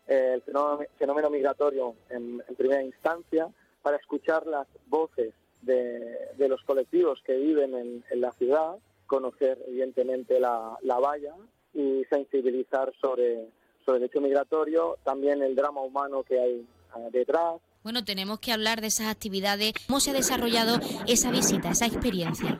eh, 0.07 0.31
el 0.35 0.41
fenómeno, 0.41 0.89
fenómeno 0.97 1.29
migratorio 1.29 1.95
en, 2.09 2.43
en 2.47 2.55
primera 2.55 2.81
instancia, 2.83 3.47
para 3.81 3.97
escuchar 3.97 4.45
las 4.47 4.67
voces 4.87 5.33
de, 5.61 6.17
de 6.37 6.47
los 6.49 6.61
colectivos 6.63 7.21
que 7.25 7.35
viven 7.37 7.73
en, 7.75 8.03
en 8.09 8.21
la 8.21 8.31
ciudad, 8.33 8.75
conocer 9.07 9.57
evidentemente 9.67 10.39
la, 10.39 10.77
la 10.81 10.99
valla 10.99 11.33
y 11.73 12.03
sensibilizar 12.09 12.91
sobre, 13.01 13.47
sobre 13.85 13.99
el 13.99 14.03
hecho 14.05 14.19
migratorio, 14.21 14.97
también 15.03 15.41
el 15.41 15.55
drama 15.55 15.81
humano 15.81 16.23
que 16.23 16.39
hay 16.39 16.65
eh, 16.97 17.09
detrás. 17.11 17.55
Bueno, 17.83 18.03
tenemos 18.03 18.39
que 18.39 18.51
hablar 18.51 18.81
de 18.81 18.87
esas 18.87 19.07
actividades. 19.07 19.73
¿Cómo 19.87 19.99
se 19.99 20.09
ha 20.11 20.13
desarrollado 20.13 20.79
esa 21.07 21.31
visita, 21.31 21.69
esa 21.69 21.85
experiencia? 21.85 22.59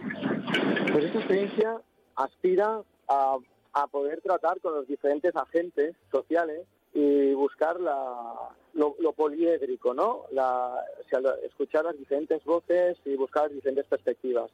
Pues 0.94 1.06
esta 1.06 1.20
experiencia 1.20 1.82
aspira 2.16 2.82
a, 3.10 3.38
a 3.74 3.88
poder 3.88 4.22
tratar 4.22 4.60
con 4.62 4.74
los 4.74 4.88
diferentes 4.88 5.36
agentes 5.36 5.96
sociales 6.12 6.66
y 6.94 7.34
buscar 7.34 7.80
lo, 7.80 9.14
poliédrico, 9.16 9.94
¿no? 9.94 10.26
Escuchar 11.44 11.86
las 11.86 11.98
diferentes 11.98 12.44
voces 12.44 12.98
y 13.06 13.16
buscar 13.16 13.52
diferentes 13.52 13.86
perspectivas. 13.86 14.50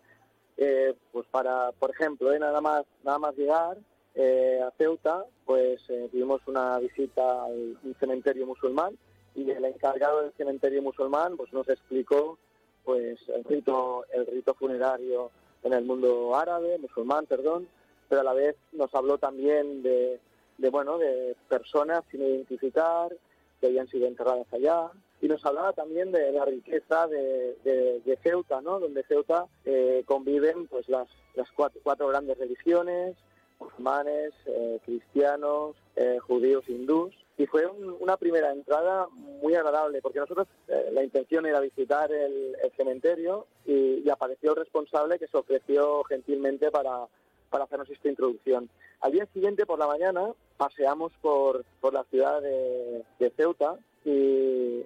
Eh, 0.57 0.93
pues 1.11 1.25
para, 1.31 1.71
por 1.73 1.91
ejemplo, 1.91 2.31
eh, 2.31 2.39
nada 2.39 2.61
más 2.61 3.37
llegar 3.37 3.77
eh, 4.15 4.61
a 4.65 4.71
Ceuta, 4.77 5.25
pues 5.45 5.81
tuvimos 6.11 6.41
una 6.47 6.79
visita 6.79 7.43
al 7.43 7.77
cementerio 7.99 8.47
musulmán 8.47 8.97
y 9.35 9.49
el 9.51 9.65
encargado 9.65 10.21
del 10.21 10.31
cementerio 10.33 10.81
musulmán 10.81 11.35
pues 11.35 11.51
nos 11.51 11.67
explicó 11.67 12.37
pues 12.85 13.19
el 13.27 13.43
rito 13.43 14.05
el 14.13 14.25
rito 14.27 14.53
funerario 14.53 15.29
en 15.63 15.73
el 15.73 15.83
mundo 15.83 16.33
árabe, 16.35 16.77
musulmán, 16.77 17.25
perdón, 17.25 17.67
pero 18.09 18.21
a 18.21 18.23
la 18.23 18.33
vez 18.33 18.55
nos 18.71 18.93
habló 18.93 19.17
también 19.17 19.83
de 19.83 20.19
de 20.57 20.69
bueno 20.69 20.97
de 20.97 21.35
personas 21.49 22.03
sin 22.11 22.21
identificar 22.21 23.15
que 23.59 23.67
habían 23.67 23.87
sido 23.87 24.07
enterradas 24.07 24.47
allá 24.51 24.89
y 25.21 25.27
nos 25.27 25.45
hablaba 25.45 25.73
también 25.73 26.11
de 26.11 26.31
la 26.31 26.45
riqueza 26.45 27.07
de, 27.07 27.55
de, 27.63 28.19
Ceuta, 28.21 28.61
¿no? 28.61 28.79
Donde 28.79 29.03
Ceuta 29.03 29.47
eh, 29.63 30.03
conviven 30.05 30.67
pues 30.67 30.87
las, 30.89 31.07
las 31.35 31.49
cuatro, 31.51 31.79
cuatro 31.83 32.07
grandes 32.09 32.37
religiones, 32.37 33.15
musulmanes, 33.59 34.33
eh, 34.45 34.79
cristianos, 34.83 35.75
eh, 35.95 36.19
judíos, 36.19 36.67
hindús. 36.67 37.15
Y 37.37 37.47
fue 37.47 37.65
una 37.65 38.17
primera 38.17 38.51
entrada 38.51 39.07
muy 39.07 39.55
agradable, 39.55 40.01
porque 40.01 40.19
nosotros 40.19 40.47
la 40.67 41.03
intención 41.03 41.45
era 41.45 41.59
visitar 41.59 42.09
el, 42.11 42.55
cementerio 42.77 43.47
y, 43.65 44.03
y, 44.05 44.09
apareció 44.09 44.51
el 44.51 44.57
responsable 44.57 45.19
que 45.19 45.27
se 45.27 45.37
ofreció 45.37 46.03
gentilmente 46.05 46.71
para, 46.71 47.07
para 47.49 47.65
hacernos 47.65 47.89
esta 47.89 48.09
introducción. 48.09 48.69
Al 49.01 49.11
día 49.11 49.25
siguiente, 49.33 49.65
por 49.65 49.79
la 49.79 49.87
mañana, 49.87 50.33
paseamos 50.57 51.11
por, 51.21 51.65
por 51.81 51.93
la 51.93 52.03
ciudad 52.05 52.41
de, 52.41 53.03
Ceuta 53.35 53.77
y, 54.03 54.83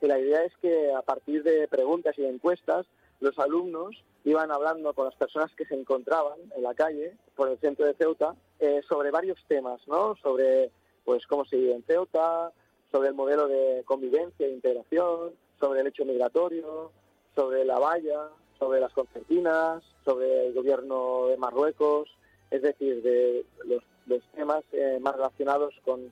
la 0.00 0.18
idea 0.18 0.44
es 0.44 0.52
que 0.60 0.92
a 0.92 1.00
partir 1.00 1.42
de 1.42 1.66
preguntas 1.66 2.14
y 2.18 2.22
de 2.22 2.28
encuestas, 2.28 2.84
los 3.20 3.38
alumnos 3.38 4.04
iban 4.24 4.50
hablando 4.50 4.92
con 4.92 5.06
las 5.06 5.14
personas 5.14 5.50
que 5.56 5.64
se 5.64 5.74
encontraban 5.74 6.38
en 6.54 6.62
la 6.62 6.74
calle, 6.74 7.16
por 7.34 7.48
el 7.48 7.58
centro 7.58 7.86
de 7.86 7.94
Ceuta, 7.94 8.34
eh, 8.60 8.82
sobre 8.86 9.10
varios 9.10 9.42
temas, 9.48 9.80
¿no? 9.88 10.14
Sobre 10.16 10.70
pues 11.06 11.26
cómo 11.26 11.46
se 11.46 11.56
vive 11.56 11.72
en 11.72 11.82
Ceuta, 11.84 12.52
sobre 12.92 13.08
el 13.08 13.14
modelo 13.14 13.48
de 13.48 13.82
convivencia 13.86 14.46
e 14.46 14.50
integración, 14.50 15.32
sobre 15.58 15.80
el 15.80 15.86
hecho 15.86 16.04
migratorio, 16.04 16.92
sobre 17.34 17.64
la 17.64 17.78
valla, 17.78 18.28
sobre 18.64 18.80
las 18.80 18.94
concertinas, 18.94 19.82
sobre 20.06 20.46
el 20.46 20.54
gobierno 20.54 21.26
de 21.26 21.36
Marruecos, 21.36 22.08
es 22.50 22.62
decir, 22.62 23.02
de 23.02 23.44
los, 23.66 24.22
temas 24.34 24.64
eh, 24.72 24.98
más 25.02 25.14
relacionados 25.14 25.74
con, 25.84 26.10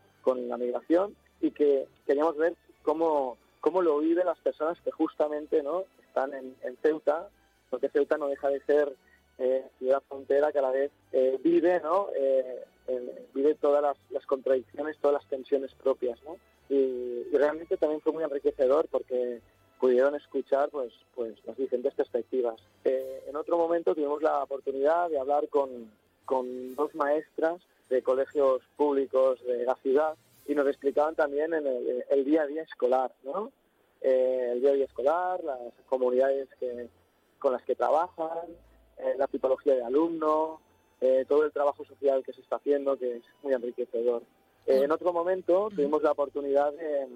la 0.49 0.57
migración 0.59 1.17
y 1.41 1.51
que 1.51 1.87
queríamos 2.07 2.37
ver 2.37 2.55
cómo, 2.83 3.39
cómo 3.61 3.81
lo 3.81 3.99
viven 3.99 4.27
las 4.27 4.39
personas 4.39 4.79
que 4.83 4.91
justamente 4.91 5.63
no 5.63 5.85
están 6.07 6.33
en, 6.35 6.77
Ceuta, 6.83 7.29
porque 7.71 7.89
Ceuta 7.89 8.19
no 8.19 8.29
deja 8.29 8.49
de 8.51 8.61
ser 8.65 8.95
eh, 9.39 9.67
ciudad 9.79 10.03
frontera 10.07 10.53
que 10.53 10.59
a 10.59 10.63
la 10.63 10.71
vez 10.71 10.91
eh, 11.13 11.39
vive, 11.43 11.81
¿no? 11.81 12.09
vive 13.35 13.55
todas 13.55 13.97
las, 14.11 14.27
contradicciones, 14.27 14.99
todas 14.99 15.23
las 15.23 15.31
tensiones 15.31 15.75
propias, 15.75 16.19
y, 16.69 17.25
realmente 17.33 17.79
también 17.79 18.03
fue 18.03 18.13
muy 18.13 18.25
enriquecedor 18.25 18.89
porque 18.91 19.41
pudieron 19.83 20.15
escuchar 20.15 20.71
pues, 20.71 20.93
pues 21.13 21.35
las 21.45 21.57
diferentes 21.57 21.93
perspectivas. 21.95 22.55
Eh, 22.85 23.25
en 23.27 23.35
otro 23.35 23.59
momento 23.59 23.97
tuvimos 23.97 24.23
la 24.23 24.45
oportunidad 24.45 25.11
de 25.11 25.19
hablar 25.19 25.49
con, 25.49 25.91
con 26.25 26.77
dos 26.77 26.95
maestras 26.95 27.61
de 27.91 28.01
colegios 28.01 28.63
públicos 28.77 29.45
de 29.45 29.65
la 29.65 29.75
ciudad 29.83 30.15
y 30.47 30.55
nos 30.55 30.69
explicaban 30.69 31.17
también 31.17 31.53
en 31.53 31.67
el, 32.09 32.25
día 32.25 32.43
a 32.43 32.47
día 32.47 32.63
escolar, 32.63 33.13
¿no? 33.25 33.51
Eh, 34.03 34.51
el 34.53 34.61
día 34.61 34.71
a 34.71 34.75
día 34.75 34.85
escolar, 34.85 35.43
las 35.43 35.59
comunidades 35.89 36.49
que, 36.61 36.89
con 37.41 37.53
las 37.53 37.63
que 37.65 37.75
trabajan, 37.75 38.51
eh, 38.99 39.15
la 39.19 39.27
tipología 39.27 39.75
de 39.75 39.83
alumno, 39.83 40.61
todo 41.27 41.45
el 41.45 41.51
trabajo 41.51 41.85
social 41.85 42.23
que 42.23 42.33
se 42.33 42.41
está 42.41 42.55
haciendo, 42.55 42.97
que 42.97 43.17
es 43.17 43.25
muy 43.43 43.53
enriquecedor. 43.53 44.23
en 44.67 44.93
otro 44.93 45.13
momento 45.13 45.71
tuvimos 45.75 46.01
la 46.05 46.13
oportunidad 46.13 46.73
de, 46.75 47.09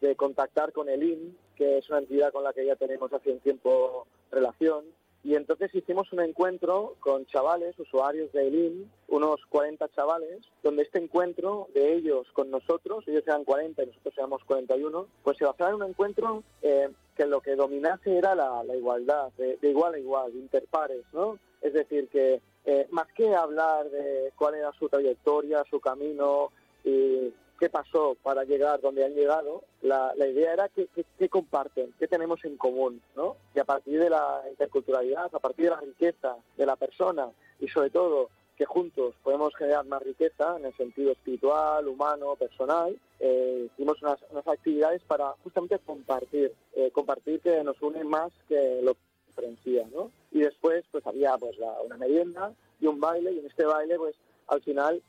de 0.00 0.14
contactar 0.14 0.72
con 0.72 0.88
el 0.88 1.02
IN, 1.02 1.36
que 1.56 1.78
es 1.78 1.88
una 1.90 2.00
entidad 2.00 2.32
con 2.32 2.44
la 2.44 2.52
que 2.52 2.66
ya 2.66 2.76
tenemos 2.76 3.12
hace 3.12 3.30
un 3.30 3.40
tiempo 3.40 4.06
relación. 4.30 4.84
Y 5.22 5.36
entonces 5.36 5.74
hicimos 5.74 6.12
un 6.12 6.20
encuentro 6.20 6.96
con 7.00 7.24
chavales, 7.24 7.78
usuarios 7.78 8.30
de 8.32 8.46
IN, 8.48 8.90
unos 9.08 9.40
40 9.48 9.88
chavales, 9.88 10.40
donde 10.62 10.82
este 10.82 10.98
encuentro 10.98 11.68
de 11.72 11.94
ellos 11.94 12.26
con 12.34 12.50
nosotros, 12.50 13.08
ellos 13.08 13.24
eran 13.26 13.44
40 13.44 13.82
y 13.82 13.86
nosotros 13.86 14.14
éramos 14.18 14.44
41, 14.44 15.06
pues 15.22 15.38
se 15.38 15.46
basaba 15.46 15.70
en 15.70 15.76
un 15.76 15.84
encuentro 15.84 16.42
eh, 16.60 16.90
que 17.16 17.24
lo 17.24 17.40
que 17.40 17.56
dominase 17.56 18.18
era 18.18 18.34
la, 18.34 18.62
igualdad, 18.76 19.32
de, 19.38 19.58
igual 19.62 19.94
a 19.94 19.98
igual, 19.98 20.34
interpares, 20.34 21.04
¿no? 21.14 21.38
Es 21.62 21.72
decir, 21.72 22.08
que 22.08 22.42
eh, 22.66 22.86
más 22.90 23.06
que 23.14 23.34
hablar 23.34 23.88
de 23.88 24.30
cuál 24.36 24.56
era 24.56 24.72
su 24.72 24.90
trayectoria, 24.90 25.64
su 25.70 25.80
camino, 25.80 26.50
y 26.84 27.32
qué 27.58 27.68
pasó 27.68 28.16
para 28.22 28.44
llegar 28.44 28.80
donde 28.80 29.04
han 29.04 29.14
llegado, 29.14 29.64
la, 29.82 30.12
la 30.16 30.26
idea 30.26 30.52
era 30.52 30.68
qué 30.68 30.88
que, 31.18 31.28
comparten, 31.28 31.94
qué 31.98 32.06
tenemos 32.08 32.44
en 32.44 32.56
común, 32.56 33.00
¿no? 33.16 33.36
Y 33.54 33.60
a 33.60 33.64
partir 33.64 34.00
de 34.00 34.10
la 34.10 34.42
interculturalidad, 34.50 35.34
a 35.34 35.38
partir 35.38 35.66
de 35.66 35.70
la 35.70 35.80
riqueza 35.80 36.36
de 36.56 36.66
la 36.66 36.76
persona 36.76 37.30
y 37.60 37.68
sobre 37.68 37.90
todo 37.90 38.30
que 38.56 38.64
juntos 38.64 39.14
podemos 39.22 39.54
generar 39.56 39.84
más 39.86 40.02
riqueza 40.02 40.56
en 40.58 40.66
el 40.66 40.76
sentido 40.76 41.12
espiritual, 41.12 41.88
humano, 41.88 42.36
personal, 42.36 42.96
eh, 43.18 43.68
hicimos 43.72 44.00
unas, 44.02 44.20
unas, 44.30 44.46
actividades 44.46 45.02
para 45.02 45.32
justamente 45.42 45.78
compartir, 45.80 46.52
eh, 46.74 46.90
compartir 46.92 47.40
que 47.40 47.64
nos 47.64 47.80
une 47.82 48.04
más 48.04 48.32
que 48.48 48.80
lo 48.82 48.94
que 48.94 49.00
diferencia, 49.26 49.86
¿no? 49.92 50.10
Y 50.30 50.40
después 50.40 50.84
pues 50.90 51.06
había 51.06 51.36
pues 51.36 51.56
una 51.84 51.96
merienda 51.96 52.52
y 52.80 52.86
un 52.86 53.00
baile 53.00 53.32
y 53.32 53.40
en 53.40 53.46
este 53.46 53.64
baile 53.64 53.96
pues 53.96 54.14
al 54.46 54.62
final 54.62 55.02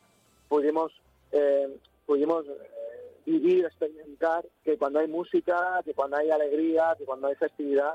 pudimos 0.47 0.91
eh, 1.31 1.77
pudimos 2.05 2.45
eh, 2.47 2.51
vivir, 3.25 3.65
experimentar 3.65 4.45
que 4.63 4.77
cuando 4.77 4.99
hay 4.99 5.07
música, 5.07 5.81
que 5.83 5.93
cuando 5.93 6.17
hay 6.17 6.29
alegría, 6.29 6.95
que 6.97 7.05
cuando 7.05 7.27
hay 7.27 7.35
festividad, 7.35 7.93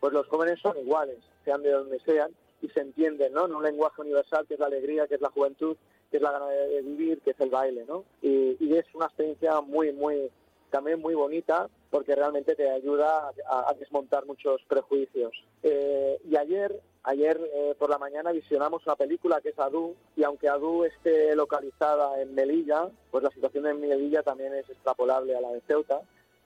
pues 0.00 0.12
los 0.12 0.26
jóvenes 0.28 0.58
son 0.60 0.76
iguales, 0.78 1.18
sean 1.44 1.62
de 1.62 1.70
donde 1.70 2.00
sean, 2.00 2.32
y 2.60 2.68
se 2.68 2.80
entienden, 2.80 3.32
¿no? 3.32 3.46
En 3.46 3.54
un 3.54 3.62
lenguaje 3.62 4.00
universal 4.00 4.46
que 4.46 4.54
es 4.54 4.60
la 4.60 4.66
alegría, 4.66 5.06
que 5.06 5.16
es 5.16 5.20
la 5.20 5.30
juventud, 5.30 5.76
que 6.10 6.18
es 6.18 6.22
la 6.22 6.32
gana 6.32 6.48
de 6.48 6.82
vivir, 6.82 7.20
que 7.20 7.30
es 7.30 7.40
el 7.40 7.50
baile, 7.50 7.84
¿no? 7.86 8.04
Y, 8.20 8.56
y 8.60 8.76
es 8.76 8.86
una 8.94 9.06
experiencia 9.06 9.60
muy, 9.60 9.92
muy, 9.92 10.30
también 10.70 11.00
muy 11.00 11.14
bonita 11.14 11.68
porque 11.90 12.16
realmente 12.16 12.56
te 12.56 12.68
ayuda 12.68 13.30
a, 13.48 13.74
desmontar 13.78 14.24
muchos 14.24 14.62
prejuicios. 14.66 15.32
Eh, 15.62 16.18
y 16.24 16.36
ayer, 16.36 16.80
ayer 17.04 17.40
eh, 17.54 17.74
por 17.78 17.90
la 17.90 17.98
mañana 17.98 18.32
visionamos 18.32 18.86
una 18.86 18.96
película 18.96 19.40
que 19.40 19.50
es 19.50 19.58
Adu 19.58 19.94
y 20.16 20.22
aunque 20.22 20.48
Adu 20.48 20.84
esté 20.84 21.34
localizada 21.34 22.20
en 22.20 22.34
Melilla, 22.34 22.88
pues 23.10 23.24
la 23.24 23.30
situación 23.30 23.66
en 23.66 23.80
Melilla 23.80 24.22
también 24.22 24.54
es 24.54 24.68
extrapolable 24.68 25.36
a 25.36 25.40
la 25.40 25.50
de 25.50 25.60
Ceuta. 25.62 26.00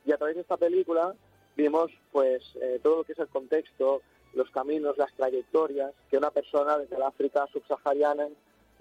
Y 0.04 0.12
a 0.12 0.16
través 0.16 0.36
de 0.36 0.42
esta 0.42 0.56
película 0.56 1.14
vimos 1.56 1.90
pues 2.12 2.42
eh, 2.60 2.80
todo 2.82 2.98
lo 2.98 3.04
que 3.04 3.12
es 3.12 3.18
el 3.18 3.28
contexto, 3.28 4.02
los 4.34 4.50
caminos, 4.50 4.98
las 4.98 5.12
trayectorias 5.14 5.92
que 6.10 6.18
una 6.18 6.30
persona 6.30 6.78
desde 6.78 6.98
la 6.98 7.08
África 7.08 7.46
subsahariana, 7.52 8.28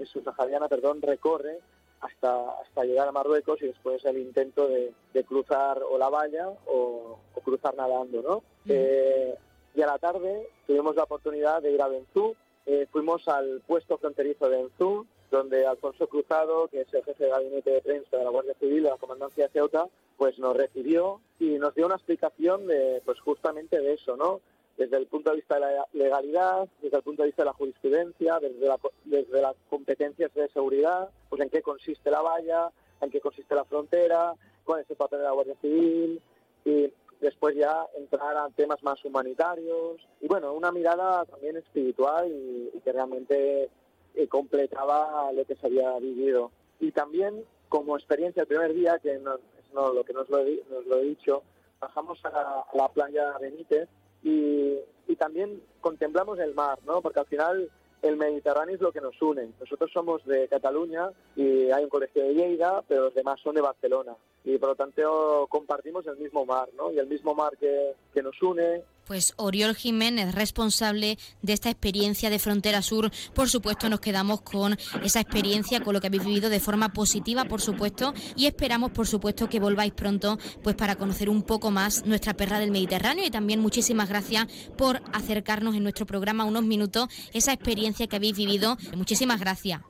subsahariana 0.03 0.67
perdón, 0.67 1.01
recorre 1.01 1.59
hasta, 2.01 2.51
hasta 2.61 2.83
llegar 2.83 3.07
a 3.07 3.11
Marruecos 3.11 3.61
y 3.61 3.67
después 3.67 4.03
el 4.05 4.17
intento 4.17 4.67
de, 4.67 4.93
cruzar 5.25 5.81
o 5.81 5.97
la 5.97 6.09
valla 6.09 6.49
o, 6.67 7.19
cruzar 7.43 7.75
nadando, 7.75 8.21
¿no? 8.21 8.43
Eh, 8.67 9.35
y 9.75 9.81
a 9.81 9.87
la 9.87 9.99
tarde 9.99 10.49
tuvimos 10.67 10.95
la 10.95 11.03
oportunidad 11.03 11.61
de 11.61 11.71
ir 11.71 11.81
a 11.81 11.87
Benzú, 11.87 12.35
eh, 12.65 12.87
fuimos 12.91 13.27
al 13.27 13.61
puesto 13.67 13.97
fronterizo 13.97 14.49
de 14.49 14.57
Benzú, 14.57 15.05
donde 15.31 15.65
Alfonso 15.65 16.07
Cruzado, 16.07 16.67
que 16.67 16.81
es 16.81 16.93
el 16.93 17.03
jefe 17.03 17.25
de 17.25 17.29
gabinete 17.29 17.71
de 17.71 17.81
prensa 17.81 18.17
de 18.17 18.23
la 18.23 18.29
Guardia 18.29 18.55
Civil 18.59 18.83
de 18.83 18.89
la 18.89 18.97
Comandancia 18.97 19.45
de 19.45 19.51
Ceuta, 19.51 19.87
pues 20.17 20.39
nos 20.39 20.55
recibió 20.55 21.19
y 21.39 21.57
nos 21.57 21.75
dio 21.75 21.85
una 21.85 21.95
explicación 21.95 22.67
de, 22.67 23.01
pues 23.05 23.19
justamente 23.19 23.79
de 23.79 23.93
eso, 23.93 24.15
¿no? 24.15 24.41
desde 24.77 24.97
el 24.97 25.07
punto 25.07 25.29
de 25.29 25.37
vista 25.37 25.55
de 25.55 25.61
la 25.61 25.87
legalidad, 25.93 26.67
desde 26.81 26.97
el 26.97 27.03
punto 27.03 27.21
de 27.23 27.29
vista 27.29 27.43
de 27.43 27.47
la 27.47 27.53
jurisprudencia, 27.53 28.39
desde, 28.39 28.69
desde 29.05 29.41
las 29.41 29.55
competencias 29.69 30.33
de 30.33 30.49
seguridad, 30.49 31.09
pues 31.29 31.41
en 31.41 31.49
qué 31.49 31.61
consiste 31.61 32.11
la 32.11 32.21
valla, 32.21 32.71
en 33.01 33.09
qué 33.09 33.21
consiste 33.21 33.55
la 33.55 33.63
frontera, 33.63 34.33
cuál 34.63 34.81
es 34.81 34.89
el 34.89 34.97
papel 34.97 35.19
de 35.19 35.25
la 35.25 35.31
Guardia 35.31 35.55
Civil 35.61 36.21
y 36.65 36.91
después 37.21 37.55
ya 37.55 37.85
entrar 37.97 38.35
a 38.37 38.49
temas 38.49 38.81
más 38.83 39.03
humanitarios 39.05 40.05
y 40.21 40.27
bueno, 40.27 40.53
una 40.53 40.71
mirada 40.71 41.25
también 41.25 41.57
espiritual 41.57 42.31
y, 42.31 42.79
que 42.83 42.91
realmente 42.91 43.69
eh, 44.13 44.27
completaba 44.27 45.31
lo 45.31 45.45
que 45.45 45.55
se 45.55 45.65
había 45.65 45.97
vivido. 45.99 46.51
Y 46.79 46.91
también 46.91 47.43
como 47.69 47.97
experiencia 47.97 48.41
el 48.41 48.47
primer 48.47 48.73
día, 48.73 48.99
que 48.99 49.17
no, 49.17 49.39
no 49.73 49.93
lo 49.93 50.03
que 50.03 50.13
nos 50.13 50.29
lo, 50.29 50.39
he, 50.39 50.63
nos 50.69 50.85
lo 50.85 50.97
he 50.97 51.03
dicho, 51.03 51.43
bajamos 51.79 52.23
a 52.25 52.65
la, 52.73 52.89
playa 52.89 53.37
Benítez 53.39 53.89
y, 54.23 54.77
y 55.07 55.15
también 55.15 55.61
contemplamos 55.81 56.39
el 56.39 56.53
mar, 56.53 56.79
¿no? 56.85 57.01
Porque 57.01 57.19
al 57.19 57.25
final 57.25 57.69
el 58.01 58.17
Mediterráneo 58.17 58.75
es 58.75 58.81
lo 58.81 58.91
que 58.91 59.01
nos 59.01 59.19
une. 59.21 59.49
Nosotros 59.59 59.91
somos 59.91 60.23
de 60.25 60.47
Cataluña 60.47 61.09
y 61.35 61.71
hay 61.71 61.83
un 61.83 61.89
colegio 61.89 62.23
de 62.23 62.33
Lleida, 62.33 62.83
pero 62.87 63.05
los 63.05 63.15
demás 63.15 63.39
son 63.41 63.55
de 63.55 63.61
Barcelona. 63.61 64.15
Y 64.45 64.57
por 64.57 64.69
lo 64.69 64.75
tanto 64.75 65.47
compartimos 65.49 66.05
el 66.07 66.17
mismo 66.17 66.45
mar, 66.45 66.69
¿no? 66.77 66.91
Y 66.91 66.99
el 66.99 67.07
mismo 67.07 67.33
mar 67.33 67.57
que, 67.59 67.93
que 68.13 68.21
nos 68.21 68.41
une 68.41 68.83
pues 69.05 69.33
Oriol 69.37 69.75
Jiménez, 69.75 70.33
responsable 70.33 71.17
de 71.41 71.53
esta 71.53 71.69
experiencia 71.69 72.29
de 72.29 72.39
Frontera 72.39 72.81
Sur. 72.81 73.11
Por 73.33 73.49
supuesto, 73.49 73.89
nos 73.89 73.99
quedamos 73.99 74.41
con 74.41 74.77
esa 75.03 75.21
experiencia, 75.21 75.81
con 75.81 75.93
lo 75.93 76.01
que 76.01 76.07
habéis 76.07 76.25
vivido 76.25 76.49
de 76.49 76.59
forma 76.59 76.89
positiva, 76.89 77.45
por 77.45 77.61
supuesto, 77.61 78.13
y 78.35 78.47
esperamos, 78.47 78.91
por 78.91 79.07
supuesto, 79.07 79.47
que 79.47 79.59
volváis 79.59 79.93
pronto, 79.93 80.37
pues 80.63 80.75
para 80.75 80.95
conocer 80.95 81.29
un 81.29 81.43
poco 81.43 81.71
más 81.71 82.05
nuestra 82.05 82.33
perra 82.33 82.59
del 82.59 82.71
Mediterráneo 82.71 83.25
y 83.25 83.31
también 83.31 83.59
muchísimas 83.59 84.09
gracias 84.09 84.47
por 84.77 85.01
acercarnos 85.13 85.75
en 85.75 85.83
nuestro 85.83 86.05
programa 86.05 86.45
unos 86.45 86.63
minutos 86.63 87.07
esa 87.33 87.53
experiencia 87.53 88.07
que 88.07 88.15
habéis 88.15 88.35
vivido. 88.35 88.77
Muchísimas 88.95 89.39
gracias. 89.39 89.81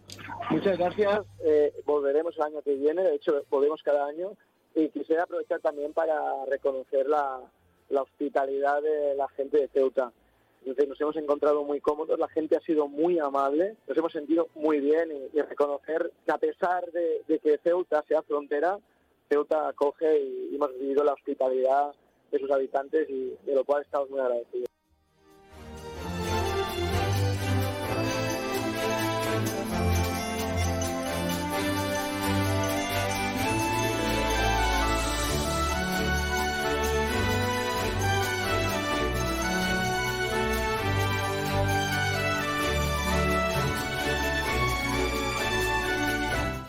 Muchas 0.52 0.78
gracias. 0.78 1.22
Eh, 1.44 1.74
volveremos 1.86 2.36
el 2.38 2.44
año 2.44 2.62
que 2.62 2.76
viene, 2.76 3.04
de 3.04 3.16
hecho, 3.16 3.34
volvemos 3.50 3.82
cada 3.84 4.06
año. 4.06 4.34
Y 4.76 4.90
quisiera 4.90 5.24
aprovechar 5.24 5.62
también 5.62 5.94
para 5.94 6.46
reconocer 6.46 7.08
la, 7.08 7.40
hospitalidad 7.90 8.82
de 8.82 9.16
la 9.16 9.28
gente 9.30 9.58
de 9.58 9.68
Ceuta. 9.70 10.12
Entonces 10.62 10.90
nos 10.90 11.00
hemos 11.00 11.16
encontrado 11.16 11.64
muy 11.64 11.80
cómodos, 11.80 12.20
la 12.20 12.28
gente 12.28 12.58
ha 12.58 12.60
sido 12.62 12.88
muy 12.88 13.20
amable, 13.20 13.78
nos 13.88 13.98
hemos 13.98 14.12
sentido 14.12 14.50
muy 14.56 14.80
bien 14.82 15.12
y, 15.34 15.42
reconocer 15.42 16.12
que 16.26 16.32
a 16.32 16.38
pesar 16.38 16.92
de, 16.92 17.40
que 17.40 17.58
Ceuta 17.60 18.04
sea 18.08 18.22
frontera, 18.24 18.78
Ceuta 19.30 19.70
acoge 19.70 20.20
y 20.20 20.56
hemos 20.56 20.74
vivido 20.74 21.04
la 21.04 21.14
hospitalidad 21.14 21.94
de 22.32 22.40
sus 22.40 22.52
habitantes 22.52 23.10
y 23.10 23.38
de 23.46 23.56
lo 23.56 23.64
cual 23.64 23.84
estamos 23.84 24.10
muy 24.10 24.20
agradecidos. 24.20 24.75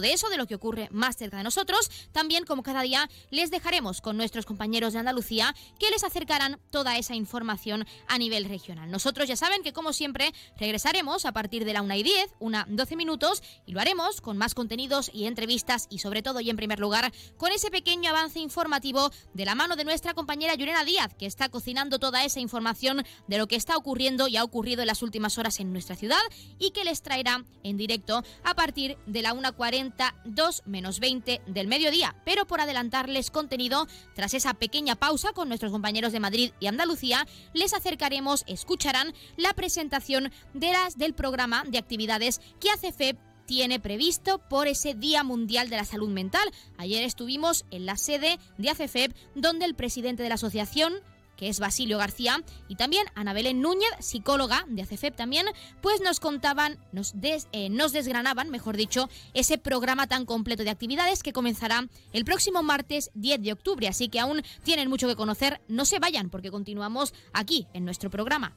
de 0.00 0.12
eso, 0.12 0.28
de 0.28 0.36
lo 0.36 0.46
que 0.46 0.54
ocurre 0.54 0.88
más 0.90 1.16
cerca 1.16 1.36
de 1.36 1.44
nosotros, 1.44 1.90
también 2.12 2.44
como 2.44 2.62
cada 2.62 2.82
día 2.82 3.08
les 3.30 3.50
dejaremos 3.50 4.00
con 4.00 4.16
nuestros 4.16 4.46
compañeros 4.46 4.92
de 4.92 4.98
Andalucía 4.98 5.54
que 5.78 5.90
les 5.90 6.04
acercarán 6.04 6.60
toda 6.70 6.98
esa 6.98 7.14
información 7.14 7.86
a 8.06 8.18
nivel 8.18 8.44
regional. 8.44 8.90
Nosotros 8.90 9.28
ya 9.28 9.36
saben 9.36 9.62
que 9.62 9.72
como 9.72 9.92
siempre 9.92 10.32
regresaremos 10.58 11.24
a 11.24 11.32
partir 11.32 11.64
de 11.64 11.72
la 11.72 11.82
1 11.82 11.94
y 11.94 12.02
10, 12.02 12.30
una 12.40 12.66
12 12.68 12.96
minutos 12.96 13.42
y 13.66 13.72
lo 13.72 13.80
haremos 13.80 14.20
con 14.20 14.36
más 14.36 14.54
contenidos 14.54 15.10
y 15.12 15.26
entrevistas 15.26 15.86
y 15.90 15.98
sobre 15.98 16.22
todo 16.22 16.40
y 16.40 16.50
en 16.50 16.56
primer 16.56 16.80
lugar 16.80 17.12
con 17.36 17.52
ese 17.52 17.70
pequeño 17.70 18.10
avance 18.10 18.40
informativo 18.40 19.10
de 19.34 19.44
la 19.44 19.54
mano 19.54 19.76
de 19.76 19.84
nuestra 19.84 20.14
compañera 20.14 20.54
Yurena 20.54 20.84
Díaz 20.84 21.14
que 21.14 21.26
está 21.26 21.48
cocinando 21.48 21.98
toda 21.98 22.24
esa 22.24 22.40
información 22.40 23.04
de 23.26 23.38
lo 23.38 23.46
que 23.46 23.56
está 23.56 23.76
ocurriendo 23.76 24.28
y 24.28 24.36
ha 24.36 24.44
ocurrido 24.44 24.82
en 24.82 24.88
las 24.88 25.02
últimas 25.02 25.38
horas 25.38 25.60
en 25.60 25.72
nuestra 25.72 25.96
ciudad 25.96 26.18
y 26.58 26.70
que 26.70 26.84
les 26.84 27.02
traerá 27.02 27.44
en 27.62 27.76
directo 27.76 28.22
a 28.44 28.54
partir 28.54 28.96
de 29.06 29.22
la 29.22 29.34
1.40 29.34 29.87
2 30.24 30.62
menos 30.66 31.00
20 31.00 31.42
del 31.46 31.66
mediodía. 31.66 32.16
Pero 32.24 32.46
por 32.46 32.60
adelantarles 32.60 33.30
contenido, 33.30 33.86
tras 34.14 34.34
esa 34.34 34.54
pequeña 34.54 34.96
pausa 34.96 35.32
con 35.32 35.48
nuestros 35.48 35.72
compañeros 35.72 36.12
de 36.12 36.20
Madrid 36.20 36.52
y 36.60 36.66
Andalucía, 36.66 37.26
les 37.54 37.74
acercaremos, 37.74 38.44
escucharán 38.46 39.14
la 39.36 39.52
presentación 39.54 40.32
de 40.54 40.72
las 40.72 40.98
del 40.98 41.14
programa 41.14 41.64
de 41.66 41.78
actividades 41.78 42.40
que 42.60 42.70
ACFEP 42.70 43.18
tiene 43.46 43.80
previsto 43.80 44.38
por 44.50 44.68
ese 44.68 44.92
Día 44.92 45.24
Mundial 45.24 45.70
de 45.70 45.76
la 45.76 45.86
Salud 45.86 46.10
Mental. 46.10 46.46
Ayer 46.76 47.02
estuvimos 47.02 47.64
en 47.70 47.86
la 47.86 47.96
sede 47.96 48.38
de 48.58 48.68
ACFEP, 48.68 49.16
donde 49.34 49.64
el 49.64 49.74
presidente 49.74 50.22
de 50.22 50.28
la 50.28 50.34
asociación, 50.34 50.92
que 51.38 51.48
es 51.48 51.60
Basilio 51.60 51.96
García, 51.96 52.42
y 52.68 52.74
también 52.74 53.06
Ana 53.14 53.32
Belén 53.32 53.62
Núñez, 53.62 53.88
psicóloga 54.00 54.66
de 54.68 54.82
ACFEP 54.82 55.16
también, 55.16 55.46
pues 55.80 56.02
nos 56.02 56.20
contaban, 56.20 56.78
nos, 56.92 57.14
eh, 57.52 57.70
nos 57.70 57.92
desgranaban, 57.92 58.50
mejor 58.50 58.76
dicho, 58.76 59.08
ese 59.32 59.56
programa 59.56 60.08
tan 60.08 60.26
completo 60.26 60.64
de 60.64 60.70
actividades 60.70 61.22
que 61.22 61.32
comenzará 61.32 61.88
el 62.12 62.24
próximo 62.24 62.62
martes 62.62 63.10
10 63.14 63.42
de 63.42 63.52
octubre. 63.52 63.88
Así 63.88 64.08
que 64.08 64.20
aún 64.20 64.42
tienen 64.64 64.90
mucho 64.90 65.06
que 65.06 65.16
conocer, 65.16 65.60
no 65.68 65.84
se 65.84 66.00
vayan 66.00 66.28
porque 66.28 66.50
continuamos 66.50 67.14
aquí 67.32 67.68
en 67.72 67.84
nuestro 67.84 68.10
programa. 68.10 68.56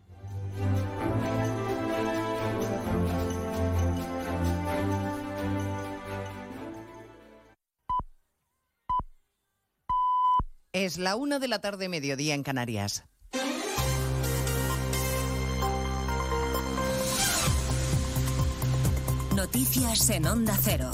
Es 10.73 10.97
la 10.97 11.17
una 11.17 11.39
de 11.39 11.49
la 11.49 11.61
tarde, 11.61 11.91
mediodía 11.91 12.35
en 12.35 12.43
Canarias. 12.43 13.05
Noticias 19.35 20.11
en 20.11 20.27
Onda 20.27 20.57
Cero. 20.63 20.91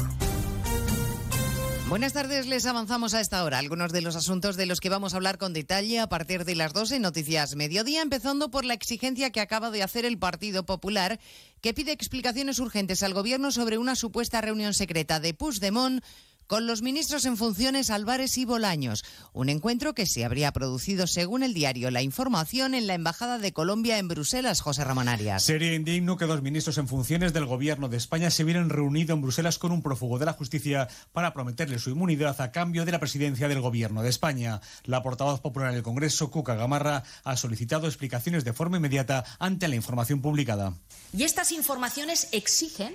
Buenas 1.94 2.12
tardes, 2.12 2.48
les 2.48 2.66
avanzamos 2.66 3.14
a 3.14 3.20
esta 3.20 3.44
hora 3.44 3.60
algunos 3.60 3.92
de 3.92 4.00
los 4.00 4.16
asuntos 4.16 4.56
de 4.56 4.66
los 4.66 4.80
que 4.80 4.88
vamos 4.88 5.14
a 5.14 5.16
hablar 5.16 5.38
con 5.38 5.52
detalle 5.52 6.00
a 6.00 6.08
partir 6.08 6.44
de 6.44 6.56
las 6.56 6.72
12 6.72 6.98
Noticias 6.98 7.54
Mediodía, 7.54 8.02
empezando 8.02 8.50
por 8.50 8.64
la 8.64 8.74
exigencia 8.74 9.30
que 9.30 9.40
acaba 9.40 9.70
de 9.70 9.84
hacer 9.84 10.04
el 10.04 10.18
Partido 10.18 10.66
Popular, 10.66 11.20
que 11.60 11.72
pide 11.72 11.92
explicaciones 11.92 12.58
urgentes 12.58 13.04
al 13.04 13.14
Gobierno 13.14 13.52
sobre 13.52 13.78
una 13.78 13.94
supuesta 13.94 14.40
reunión 14.40 14.74
secreta 14.74 15.20
de 15.20 15.34
Puigdemont 15.34 16.02
con 16.46 16.66
los 16.66 16.82
ministros 16.82 17.24
en 17.24 17.36
funciones 17.36 17.90
Álvarez 17.90 18.36
y 18.38 18.44
Bolaños. 18.44 19.04
Un 19.32 19.48
encuentro 19.48 19.94
que 19.94 20.06
se 20.06 20.24
habría 20.24 20.52
producido, 20.52 21.06
según 21.06 21.42
el 21.42 21.54
diario 21.54 21.90
La 21.90 22.02
Información, 22.02 22.74
en 22.74 22.86
la 22.86 22.94
Embajada 22.94 23.38
de 23.38 23.52
Colombia 23.52 23.98
en 23.98 24.08
Bruselas, 24.08 24.60
José 24.60 24.84
Ramón 24.84 25.08
Arias. 25.08 25.42
Sería 25.42 25.74
indigno 25.74 26.16
que 26.16 26.26
dos 26.26 26.42
ministros 26.42 26.78
en 26.78 26.88
funciones 26.88 27.32
del 27.32 27.46
Gobierno 27.46 27.88
de 27.88 27.96
España 27.96 28.30
se 28.30 28.44
hubieran 28.44 28.70
reunido 28.70 29.14
en 29.14 29.22
Bruselas 29.22 29.58
con 29.58 29.72
un 29.72 29.82
prófugo 29.82 30.18
de 30.18 30.26
la 30.26 30.32
justicia 30.32 30.88
para 31.12 31.32
prometerle 31.32 31.78
su 31.78 31.90
inmunidad 31.90 32.40
a 32.40 32.52
cambio 32.52 32.84
de 32.84 32.92
la 32.92 33.00
presidencia 33.00 33.48
del 33.48 33.60
Gobierno 33.60 34.02
de 34.02 34.10
España. 34.10 34.60
La 34.84 35.02
portavoz 35.02 35.40
popular 35.40 35.70
en 35.70 35.76
el 35.76 35.82
Congreso, 35.82 36.30
Cuca 36.30 36.54
Gamarra, 36.54 37.02
ha 37.24 37.36
solicitado 37.36 37.86
explicaciones 37.86 38.44
de 38.44 38.52
forma 38.52 38.76
inmediata 38.76 39.24
ante 39.38 39.68
la 39.68 39.76
información 39.76 40.20
publicada. 40.20 40.74
Y 41.12 41.22
estas 41.22 41.52
informaciones 41.52 42.28
exigen 42.32 42.94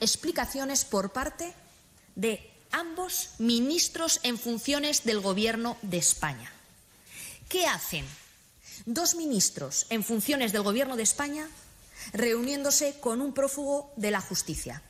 explicaciones 0.00 0.84
por 0.84 1.12
parte 1.12 1.52
de 2.14 2.51
ambos 2.72 3.30
ministros 3.38 4.20
en 4.22 4.38
funciones 4.38 5.04
del 5.04 5.20
Gobierno 5.20 5.76
de 5.82 5.98
España. 5.98 6.52
¿Qué 7.48 7.66
hacen 7.66 8.04
dos 8.86 9.14
ministros 9.14 9.86
en 9.90 10.02
funciones 10.02 10.52
del 10.52 10.62
Gobierno 10.62 10.96
de 10.96 11.02
España 11.02 11.48
reuniéndose 12.12 12.98
con 12.98 13.20
un 13.20 13.32
prófugo 13.32 13.92
de 13.96 14.10
la 14.10 14.20
justicia? 14.20 14.82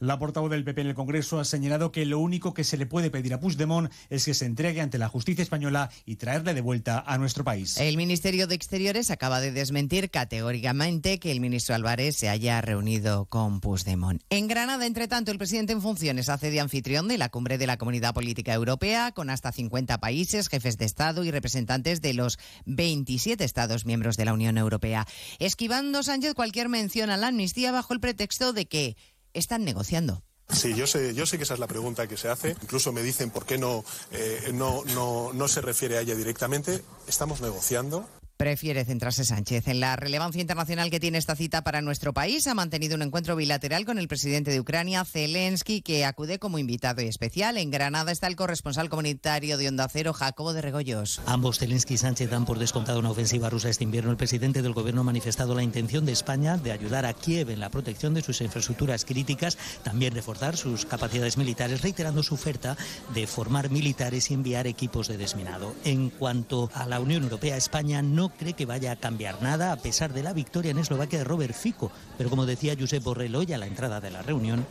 La 0.00 0.18
portavoz 0.18 0.50
del 0.50 0.64
PP 0.64 0.80
en 0.80 0.86
el 0.86 0.94
Congreso 0.94 1.40
ha 1.40 1.44
señalado 1.44 1.92
que 1.92 2.06
lo 2.06 2.20
único 2.20 2.54
que 2.54 2.64
se 2.64 2.78
le 2.78 2.86
puede 2.86 3.10
pedir 3.10 3.34
a 3.34 3.38
Puigdemont 3.38 3.92
es 4.08 4.24
que 4.24 4.32
se 4.32 4.46
entregue 4.46 4.80
ante 4.80 4.96
la 4.96 5.10
justicia 5.10 5.42
española 5.42 5.90
y 6.06 6.16
traerle 6.16 6.54
de 6.54 6.62
vuelta 6.62 7.04
a 7.06 7.18
nuestro 7.18 7.44
país. 7.44 7.76
El 7.76 7.98
Ministerio 7.98 8.46
de 8.46 8.54
Exteriores 8.54 9.10
acaba 9.10 9.42
de 9.42 9.52
desmentir 9.52 10.10
categóricamente 10.10 11.18
que 11.18 11.30
el 11.30 11.40
ministro 11.40 11.74
Álvarez 11.74 12.16
se 12.16 12.30
haya 12.30 12.62
reunido 12.62 13.26
con 13.26 13.60
Puigdemont. 13.60 14.22
En 14.30 14.48
Granada, 14.48 14.86
entre 14.86 15.06
tanto, 15.06 15.32
el 15.32 15.38
presidente 15.38 15.74
en 15.74 15.82
funciones 15.82 16.30
hace 16.30 16.50
de 16.50 16.60
anfitrión 16.60 17.06
de 17.06 17.18
la 17.18 17.28
cumbre 17.28 17.58
de 17.58 17.66
la 17.66 17.76
Comunidad 17.76 18.14
Política 18.14 18.54
Europea 18.54 19.12
con 19.12 19.28
hasta 19.28 19.52
50 19.52 20.00
países, 20.00 20.48
jefes 20.48 20.78
de 20.78 20.86
Estado 20.86 21.24
y 21.24 21.30
representantes 21.30 22.00
de 22.00 22.14
los 22.14 22.38
27 22.64 23.44
Estados 23.44 23.84
miembros 23.84 24.16
de 24.16 24.24
la 24.24 24.32
Unión 24.32 24.56
Europea, 24.56 25.06
esquivando 25.40 26.02
Sánchez 26.02 26.32
cualquier 26.32 26.70
mención 26.70 27.10
a 27.10 27.18
la 27.18 27.26
amnistía 27.26 27.70
bajo 27.70 27.92
el 27.92 28.00
pretexto 28.00 28.54
de 28.54 28.64
que 28.64 28.96
están 29.34 29.64
negociando. 29.64 30.22
Sí, 30.52 30.74
yo 30.74 30.86
sé, 30.86 31.14
yo 31.14 31.26
sé 31.26 31.36
que 31.36 31.44
esa 31.44 31.54
es 31.54 31.60
la 31.60 31.68
pregunta 31.68 32.06
que 32.08 32.16
se 32.16 32.28
hace. 32.28 32.56
Incluso 32.62 32.92
me 32.92 33.02
dicen 33.02 33.30
por 33.30 33.46
qué 33.46 33.56
no, 33.56 33.84
eh, 34.10 34.50
no, 34.52 34.82
no, 34.94 35.32
no 35.32 35.48
se 35.48 35.60
refiere 35.60 35.96
a 35.96 36.00
ella 36.00 36.14
directamente. 36.14 36.82
Estamos 37.06 37.40
negociando. 37.40 38.08
Prefiere 38.40 38.86
centrarse 38.86 39.26
Sánchez 39.26 39.68
en 39.68 39.80
la 39.80 39.96
relevancia 39.96 40.40
internacional 40.40 40.88
que 40.88 40.98
tiene 40.98 41.18
esta 41.18 41.36
cita 41.36 41.62
para 41.62 41.82
nuestro 41.82 42.14
país. 42.14 42.46
Ha 42.46 42.54
mantenido 42.54 42.94
un 42.94 43.02
encuentro 43.02 43.36
bilateral 43.36 43.84
con 43.84 43.98
el 43.98 44.08
presidente 44.08 44.50
de 44.50 44.58
Ucrania, 44.58 45.04
Zelensky, 45.04 45.82
que 45.82 46.06
acude 46.06 46.38
como 46.38 46.58
invitado 46.58 47.02
especial. 47.02 47.58
En 47.58 47.70
Granada 47.70 48.12
está 48.12 48.28
el 48.28 48.36
corresponsal 48.36 48.88
comunitario 48.88 49.58
de 49.58 49.68
Onda 49.68 49.86
Cero, 49.92 50.14
Jacobo 50.14 50.54
de 50.54 50.62
Regoyos. 50.62 51.20
Ambos, 51.26 51.58
Zelensky 51.58 51.92
y 51.92 51.98
Sánchez, 51.98 52.30
dan 52.30 52.46
por 52.46 52.58
descontado 52.58 53.00
una 53.00 53.10
ofensiva 53.10 53.50
rusa 53.50 53.68
este 53.68 53.84
invierno. 53.84 54.10
El 54.10 54.16
presidente 54.16 54.62
del 54.62 54.72
gobierno 54.72 55.02
ha 55.02 55.04
manifestado 55.04 55.54
la 55.54 55.62
intención 55.62 56.06
de 56.06 56.12
España 56.12 56.56
de 56.56 56.72
ayudar 56.72 57.04
a 57.04 57.12
Kiev 57.12 57.50
en 57.50 57.60
la 57.60 57.68
protección 57.68 58.14
de 58.14 58.22
sus 58.22 58.40
infraestructuras 58.40 59.04
críticas, 59.04 59.58
también 59.82 60.14
reforzar 60.14 60.56
sus 60.56 60.86
capacidades 60.86 61.36
militares, 61.36 61.82
reiterando 61.82 62.22
su 62.22 62.36
oferta 62.36 62.78
de 63.12 63.26
formar 63.26 63.68
militares 63.68 64.30
y 64.30 64.34
enviar 64.34 64.66
equipos 64.66 65.08
de 65.08 65.18
desminado. 65.18 65.74
En 65.84 66.08
cuanto 66.08 66.70
a 66.72 66.86
la 66.86 67.00
Unión 67.00 67.24
Europea, 67.24 67.58
España 67.58 68.00
no 68.00 68.29
cree 68.38 68.54
que 68.54 68.66
vaya 68.66 68.92
a 68.92 68.96
cambiar 68.96 69.42
nada 69.42 69.72
a 69.72 69.76
pesar 69.76 70.12
de 70.12 70.22
la 70.22 70.32
victoria 70.32 70.70
en 70.70 70.78
Eslovaquia 70.78 71.18
de 71.18 71.24
Robert 71.24 71.54
Fico. 71.54 71.90
Pero 72.18 72.30
como 72.30 72.46
decía 72.46 72.76
Josep 72.78 73.02
Borrell 73.02 73.34
hoy 73.34 73.52
a 73.52 73.58
la 73.58 73.66
entrada 73.66 74.00
de 74.00 74.10
la 74.10 74.22
reunión, 74.22 74.66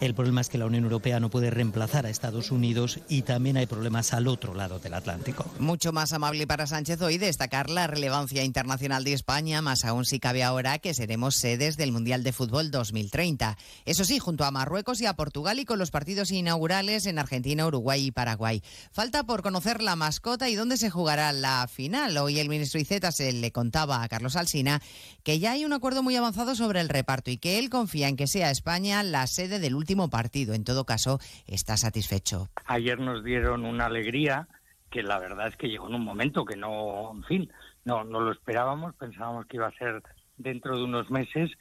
el 0.00 0.14
problema 0.14 0.40
es 0.40 0.48
que 0.48 0.58
la 0.58 0.66
Unión 0.66 0.84
Europea 0.84 1.20
no 1.20 1.30
puede 1.30 1.50
reemplazar 1.50 2.06
a 2.06 2.10
Estados 2.10 2.50
Unidos 2.50 3.00
y 3.08 3.22
también 3.22 3.56
hay 3.56 3.66
problemas 3.66 4.12
al 4.12 4.28
otro 4.28 4.54
lado 4.54 4.78
del 4.78 4.94
Atlántico. 4.94 5.46
Mucho 5.58 5.92
más 5.92 6.12
amable 6.12 6.46
para 6.46 6.66
Sánchez 6.66 7.00
hoy 7.02 7.18
destacar 7.18 7.70
la 7.70 7.86
relevancia 7.86 8.44
internacional 8.44 9.04
de 9.04 9.12
España, 9.12 9.62
más 9.62 9.84
aún 9.84 10.04
si 10.04 10.18
cabe 10.20 10.42
ahora 10.42 10.78
que 10.78 10.94
seremos 10.94 11.36
sedes 11.36 11.76
del 11.76 11.92
Mundial 11.92 12.22
de 12.22 12.32
Fútbol 12.32 12.70
2030. 12.70 13.56
Eso 13.84 14.04
sí, 14.04 14.18
junto 14.18 14.44
a 14.44 14.50
Marruecos 14.50 15.00
y 15.00 15.06
a 15.06 15.14
Portugal 15.14 15.58
y 15.58 15.64
con 15.64 15.78
los 15.78 15.90
partidos 15.90 16.30
inaugurales 16.30 17.06
en 17.06 17.18
Argentina, 17.18 17.66
Uruguay 17.66 18.06
y 18.06 18.10
Paraguay. 18.10 18.62
Falta 18.92 19.24
por 19.24 19.42
conocer 19.42 19.82
la 19.82 19.96
mascota 19.96 20.33
y 20.34 20.56
dónde 20.56 20.76
se 20.76 20.90
jugará 20.90 21.32
la 21.32 21.68
final. 21.68 22.16
Hoy 22.16 22.40
el 22.40 22.48
ministro 22.48 22.80
Iceta 22.80 23.12
se 23.12 23.32
le 23.32 23.52
contaba 23.52 24.02
a 24.02 24.08
Carlos 24.08 24.34
Alsina 24.34 24.80
que 25.22 25.38
ya 25.38 25.52
hay 25.52 25.64
un 25.64 25.72
acuerdo 25.72 26.02
muy 26.02 26.16
avanzado 26.16 26.56
sobre 26.56 26.80
el 26.80 26.88
reparto 26.88 27.30
y 27.30 27.38
que 27.38 27.60
él 27.60 27.70
confía 27.70 28.08
en 28.08 28.16
que 28.16 28.26
sea 28.26 28.50
España 28.50 29.04
la 29.04 29.28
sede 29.28 29.60
del 29.60 29.76
último 29.76 30.10
partido. 30.10 30.52
En 30.52 30.64
todo 30.64 30.84
caso, 30.84 31.20
está 31.46 31.76
satisfecho. 31.76 32.48
Ayer 32.66 32.98
nos 32.98 33.22
dieron 33.22 33.64
una 33.64 33.86
alegría 33.86 34.48
que 34.90 35.04
la 35.04 35.20
verdad 35.20 35.46
es 35.46 35.56
que 35.56 35.68
llegó 35.68 35.86
en 35.88 35.94
un 35.94 36.04
momento 36.04 36.44
que 36.44 36.56
no, 36.56 37.12
en 37.14 37.22
fin, 37.22 37.52
no, 37.84 38.02
no 38.02 38.20
lo 38.20 38.32
esperábamos, 38.32 38.96
pensábamos 38.96 39.46
que 39.46 39.58
iba 39.58 39.68
a 39.68 39.78
ser 39.78 40.02
dentro 40.36 40.76
de 40.76 40.82
unos 40.82 41.10
meses, 41.12 41.52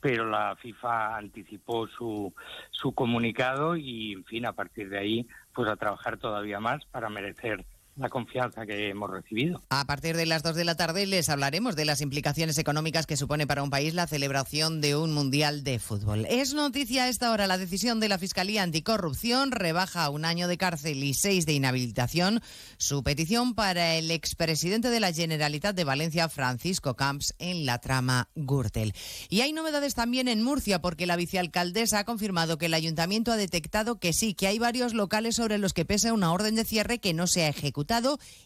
pero 0.00 0.28
la 0.28 0.54
FIFA 0.56 1.16
anticipó 1.16 1.88
su, 1.88 2.34
su 2.72 2.92
comunicado 2.92 3.74
y, 3.74 4.12
en 4.12 4.24
fin, 4.24 4.44
a 4.44 4.52
partir 4.52 4.90
de 4.90 4.98
ahí, 4.98 5.28
pues 5.54 5.70
a 5.70 5.76
trabajar 5.76 6.18
todavía 6.18 6.60
más 6.60 6.84
para 6.86 7.08
merecer 7.08 7.64
la 7.98 8.08
confianza 8.08 8.64
que 8.64 8.90
hemos 8.90 9.10
recibido. 9.10 9.62
A 9.70 9.84
partir 9.84 10.16
de 10.16 10.26
las 10.26 10.42
2 10.42 10.54
de 10.54 10.64
la 10.64 10.76
tarde 10.76 11.06
les 11.06 11.28
hablaremos 11.28 11.74
de 11.76 11.84
las 11.84 12.00
implicaciones 12.00 12.58
económicas 12.58 13.06
que 13.06 13.16
supone 13.16 13.46
para 13.46 13.62
un 13.62 13.70
país 13.70 13.94
la 13.94 14.06
celebración 14.06 14.80
de 14.80 14.96
un 14.96 15.12
Mundial 15.12 15.64
de 15.64 15.78
Fútbol. 15.78 16.26
Es 16.26 16.54
noticia 16.54 17.04
a 17.04 17.08
esta 17.08 17.32
hora 17.32 17.46
la 17.46 17.58
decisión 17.58 17.98
de 18.00 18.08
la 18.08 18.18
Fiscalía 18.18 18.62
Anticorrupción, 18.62 19.50
rebaja 19.50 20.08
un 20.10 20.24
año 20.24 20.46
de 20.48 20.58
cárcel 20.58 21.02
y 21.02 21.14
seis 21.14 21.44
de 21.44 21.54
inhabilitación 21.54 22.40
su 22.76 23.02
petición 23.02 23.54
para 23.54 23.96
el 23.96 24.10
expresidente 24.10 24.90
de 24.90 25.00
la 25.00 25.12
Generalitat 25.12 25.74
de 25.74 25.84
Valencia, 25.84 26.28
Francisco 26.28 26.94
Camps, 26.94 27.34
en 27.38 27.66
la 27.66 27.78
trama 27.78 28.28
Gürtel. 28.36 28.92
Y 29.28 29.40
hay 29.40 29.52
novedades 29.52 29.94
también 29.94 30.28
en 30.28 30.42
Murcia 30.42 30.80
porque 30.80 31.06
la 31.06 31.16
vicealcaldesa 31.16 32.00
ha 32.00 32.04
confirmado 32.04 32.58
que 32.58 32.66
el 32.66 32.74
ayuntamiento 32.74 33.32
ha 33.32 33.36
detectado 33.36 33.98
que 33.98 34.12
sí, 34.12 34.34
que 34.34 34.46
hay 34.46 34.58
varios 34.58 34.94
locales 34.94 35.36
sobre 35.36 35.58
los 35.58 35.72
que 35.72 35.84
pesa 35.84 36.12
una 36.12 36.32
orden 36.32 36.54
de 36.54 36.64
cierre 36.64 36.98
que 37.00 37.12
no 37.12 37.26
se 37.26 37.44
ha 37.44 37.48
ejecutado 37.48 37.87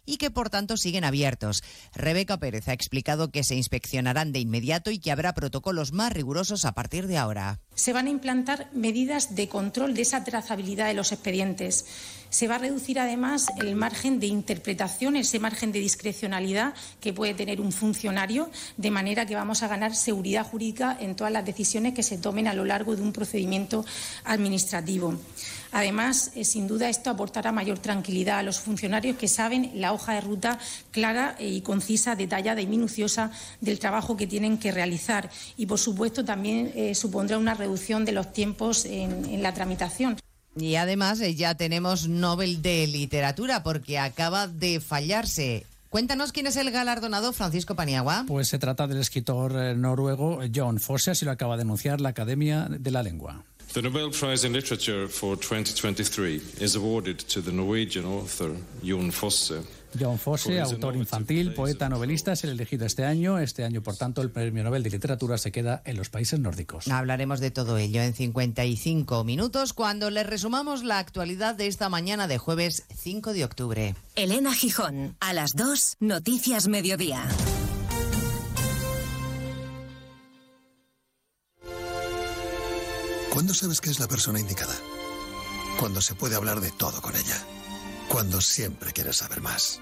y 0.06 0.16
que 0.16 0.30
por 0.30 0.50
tanto 0.50 0.76
siguen 0.76 1.04
abiertos. 1.04 1.62
Rebeca 1.94 2.38
Pérez 2.38 2.68
ha 2.68 2.72
explicado 2.72 3.30
que 3.30 3.44
se 3.44 3.56
inspeccionarán 3.56 4.32
de 4.32 4.38
inmediato 4.38 4.90
y 4.90 4.98
que 4.98 5.10
habrá 5.10 5.34
protocolos 5.34 5.92
más 5.92 6.12
rigurosos 6.12 6.64
a 6.64 6.72
partir 6.72 7.06
de 7.06 7.18
ahora. 7.18 7.60
Se 7.74 7.92
van 7.92 8.06
a 8.06 8.10
implantar 8.10 8.68
medidas 8.72 9.34
de 9.34 9.48
control 9.48 9.94
de 9.94 10.02
esa 10.02 10.24
trazabilidad 10.24 10.86
de 10.86 10.94
los 10.94 11.12
expedientes. 11.12 11.86
Se 12.30 12.48
va 12.48 12.54
a 12.54 12.58
reducir 12.58 12.98
además 12.98 13.48
el 13.58 13.76
margen 13.76 14.18
de 14.20 14.26
interpretación, 14.26 15.16
ese 15.16 15.38
margen 15.38 15.72
de 15.72 15.80
discrecionalidad 15.80 16.74
que 17.00 17.12
puede 17.12 17.34
tener 17.34 17.60
un 17.60 17.72
funcionario, 17.72 18.50
de 18.76 18.90
manera 18.90 19.26
que 19.26 19.34
vamos 19.34 19.62
a 19.62 19.68
ganar 19.68 19.94
seguridad 19.94 20.46
jurídica 20.46 20.96
en 20.98 21.14
todas 21.14 21.32
las 21.32 21.44
decisiones 21.44 21.94
que 21.94 22.02
se 22.02 22.18
tomen 22.18 22.48
a 22.48 22.54
lo 22.54 22.64
largo 22.64 22.96
de 22.96 23.02
un 23.02 23.12
procedimiento 23.12 23.84
administrativo. 24.24 25.18
Además, 25.72 26.30
eh, 26.34 26.44
sin 26.44 26.68
duda, 26.68 26.88
esto 26.88 27.10
aportará 27.10 27.50
mayor 27.50 27.78
tranquilidad 27.78 28.38
a 28.38 28.42
los 28.42 28.60
funcionarios 28.60 29.16
que 29.16 29.26
saben 29.26 29.72
la 29.74 29.92
hoja 29.92 30.14
de 30.14 30.20
ruta 30.20 30.58
clara 30.90 31.34
y 31.38 31.62
concisa, 31.62 32.14
detallada 32.14 32.60
y 32.60 32.66
minuciosa 32.66 33.30
del 33.60 33.78
trabajo 33.78 34.16
que 34.16 34.26
tienen 34.26 34.58
que 34.58 34.70
realizar. 34.70 35.30
Y, 35.56 35.66
por 35.66 35.78
supuesto, 35.78 36.24
también 36.24 36.72
eh, 36.74 36.94
supondrá 36.94 37.38
una 37.38 37.54
reducción 37.54 38.04
de 38.04 38.12
los 38.12 38.32
tiempos 38.32 38.84
en, 38.84 39.24
en 39.24 39.42
la 39.42 39.54
tramitación. 39.54 40.18
Y 40.54 40.74
además 40.74 41.20
eh, 41.20 41.34
ya 41.34 41.54
tenemos 41.54 42.08
Nobel 42.08 42.60
de 42.60 42.86
Literatura 42.86 43.62
porque 43.62 43.98
acaba 43.98 44.46
de 44.48 44.80
fallarse 44.80 45.64
Cuéntanos 45.92 46.32
quién 46.32 46.46
es 46.46 46.56
el 46.56 46.70
galardonado 46.70 47.34
Francisco 47.34 47.76
Paniagua. 47.76 48.24
Pues 48.26 48.48
se 48.48 48.58
trata 48.58 48.86
del 48.86 48.96
escritor 48.96 49.54
eh, 49.54 49.74
noruego 49.76 50.40
John 50.52 50.80
Fosse, 50.80 51.10
así 51.10 51.26
lo 51.26 51.32
acaba 51.32 51.56
de 51.56 51.64
anunciar 51.64 52.00
la 52.00 52.08
Academia 52.08 52.66
de 52.70 52.90
la 52.90 53.02
Lengua. 53.02 53.44
The 53.72 53.80
Nobel 53.80 54.10
Prize 54.10 54.46
in 54.46 54.52
Literature 54.52 55.08
for 55.08 55.34
2023 55.34 56.42
is 56.60 56.76
awarded 56.76 57.18
to 57.20 57.40
the 57.40 57.50
Norwegian 57.50 58.04
author 58.04 58.50
Jon 58.82 59.10
Fosse. 59.10 59.62
John 59.98 60.18
Fosse, 60.18 60.60
autor 60.60 60.94
infantil, 60.96 61.54
poeta, 61.54 61.88
novelista, 61.88 62.32
es 62.32 62.44
el 62.44 62.50
elegido 62.50 62.84
este 62.84 63.06
año. 63.06 63.38
Este 63.38 63.64
año, 63.64 63.82
por 63.82 63.96
tanto, 63.96 64.20
el 64.20 64.30
Premio 64.30 64.62
Nobel 64.62 64.82
de 64.82 64.90
Literatura 64.90 65.38
se 65.38 65.52
queda 65.52 65.80
en 65.86 65.96
los 65.96 66.10
países 66.10 66.38
nórdicos. 66.38 66.88
Hablaremos 66.88 67.40
de 67.40 67.50
todo 67.50 67.78
ello 67.78 68.02
en 68.02 68.12
55 68.12 69.24
minutos 69.24 69.72
cuando 69.72 70.10
les 70.10 70.26
resumamos 70.26 70.84
la 70.84 70.98
actualidad 70.98 71.54
de 71.54 71.66
esta 71.66 71.88
mañana 71.88 72.28
de 72.28 72.36
jueves 72.36 72.84
5 72.94 73.32
de 73.32 73.44
octubre. 73.44 73.94
Elena 74.16 74.52
Gijón, 74.54 75.16
a 75.20 75.32
las 75.32 75.52
2, 75.54 75.96
Noticias 76.00 76.68
Mediodía. 76.68 77.26
¿Cuándo 83.32 83.54
sabes 83.54 83.80
que 83.80 83.88
es 83.88 83.98
la 83.98 84.08
persona 84.08 84.40
indicada? 84.40 84.74
Cuando 85.80 86.02
se 86.02 86.14
puede 86.14 86.36
hablar 86.36 86.60
de 86.60 86.70
todo 86.70 87.00
con 87.00 87.16
ella. 87.16 87.42
Cuando 88.06 88.42
siempre 88.42 88.92
quieres 88.92 89.16
saber 89.16 89.40
más. 89.40 89.80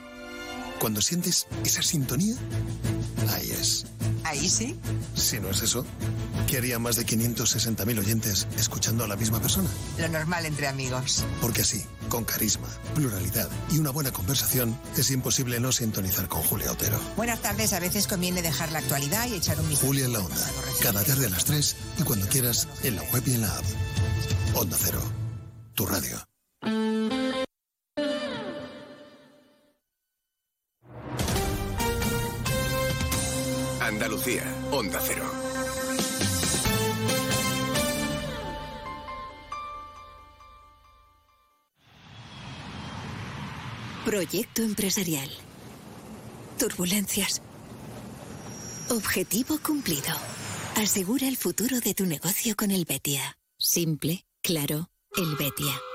Cuando 0.78 1.02
sientes 1.02 1.48
esa 1.64 1.82
sintonía, 1.82 2.36
ahí 3.28 3.50
es. 3.50 3.86
¿Ahí 4.22 4.48
sí? 4.48 4.78
Si 5.16 5.40
no 5.40 5.50
es 5.50 5.62
eso, 5.62 5.84
¿qué 6.46 6.58
haría 6.58 6.78
más 6.78 6.94
de 6.94 7.04
560.000 7.04 7.98
oyentes 7.98 8.46
escuchando 8.56 9.02
a 9.02 9.08
la 9.08 9.16
misma 9.16 9.40
persona? 9.40 9.68
Lo 9.98 10.06
normal 10.06 10.46
entre 10.46 10.68
amigos. 10.68 11.24
Porque 11.40 11.62
así, 11.62 11.84
con 12.10 12.24
carisma, 12.24 12.68
pluralidad 12.94 13.48
y 13.70 13.78
una 13.78 13.90
buena 13.90 14.12
conversación, 14.12 14.78
es 14.98 15.10
imposible 15.10 15.58
no 15.60 15.72
sintonizar 15.72 16.28
con 16.28 16.42
Julia 16.42 16.70
Otero. 16.72 17.00
Buenas 17.16 17.40
tardes, 17.40 17.72
a 17.72 17.80
veces 17.80 18.06
conviene 18.06 18.42
dejar 18.42 18.70
la 18.72 18.80
actualidad 18.80 19.26
y 19.28 19.36
echar 19.36 19.58
un 19.58 19.66
vistazo. 19.66 19.86
Julia 19.86 20.04
en 20.04 20.12
la 20.12 20.18
Onda, 20.18 20.50
cada 20.82 21.02
tarde 21.02 21.26
a 21.26 21.30
las 21.30 21.46
3 21.46 21.76
y 21.98 22.02
cuando 22.02 22.28
quieras, 22.28 22.68
en 22.82 22.96
la 22.96 23.02
web 23.04 23.22
y 23.26 23.34
en 23.34 23.40
la 23.40 23.56
app. 23.56 23.64
Onda 24.54 24.76
Cero, 24.78 25.00
tu 25.74 25.86
radio. 25.86 26.18
Andalucía, 33.80 34.44
Onda 34.72 35.00
Cero. 35.02 35.24
Proyecto 44.10 44.62
empresarial. 44.62 45.30
Turbulencias. 46.58 47.40
Objetivo 48.88 49.60
cumplido. 49.64 50.12
Asegura 50.74 51.28
el 51.28 51.36
futuro 51.36 51.78
de 51.78 51.94
tu 51.94 52.06
negocio 52.06 52.56
con 52.56 52.72
el 52.72 52.86
Betia. 52.86 53.38
Simple, 53.56 54.26
claro, 54.42 54.90
el 55.16 55.36
Betia. 55.36 55.89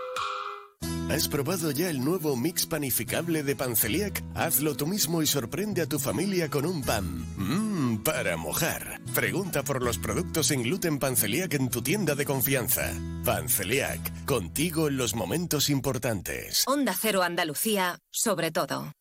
¿Has 1.10 1.28
probado 1.28 1.72
ya 1.72 1.90
el 1.90 2.04
nuevo 2.04 2.36
mix 2.36 2.66
panificable 2.66 3.44
de 3.44 3.56
Panceliac? 3.56 4.24
Hazlo 4.34 4.76
tú 4.76 4.88
mismo 4.88 5.22
y 5.22 5.28
sorprende 5.28 5.82
a 5.82 5.86
tu 5.86 6.00
familia 6.00 6.50
con 6.50 6.66
un 6.66 6.82
pan. 6.82 7.26
Mmm, 7.38 7.98
para 8.04 8.38
mojar. 8.38 9.00
Pregunta 9.14 9.64
por 9.64 9.84
los 9.84 9.98
productos 9.98 10.48
sin 10.48 10.64
gluten 10.64 11.00
Panceliac 11.00 11.54
en 11.54 11.70
tu 11.70 11.82
tienda 11.82 12.16
de 12.16 12.26
confianza. 12.26 12.92
Panceliac, 13.24 14.26
contigo 14.26 14.88
en 14.88 14.98
los 14.98 15.16
momentos 15.16 15.70
importantes. 15.70 16.64
Onda 16.68 16.96
Cero 17.00 17.24
Andalucía, 17.24 18.00
sobre 18.12 18.52
todo. 18.52 18.92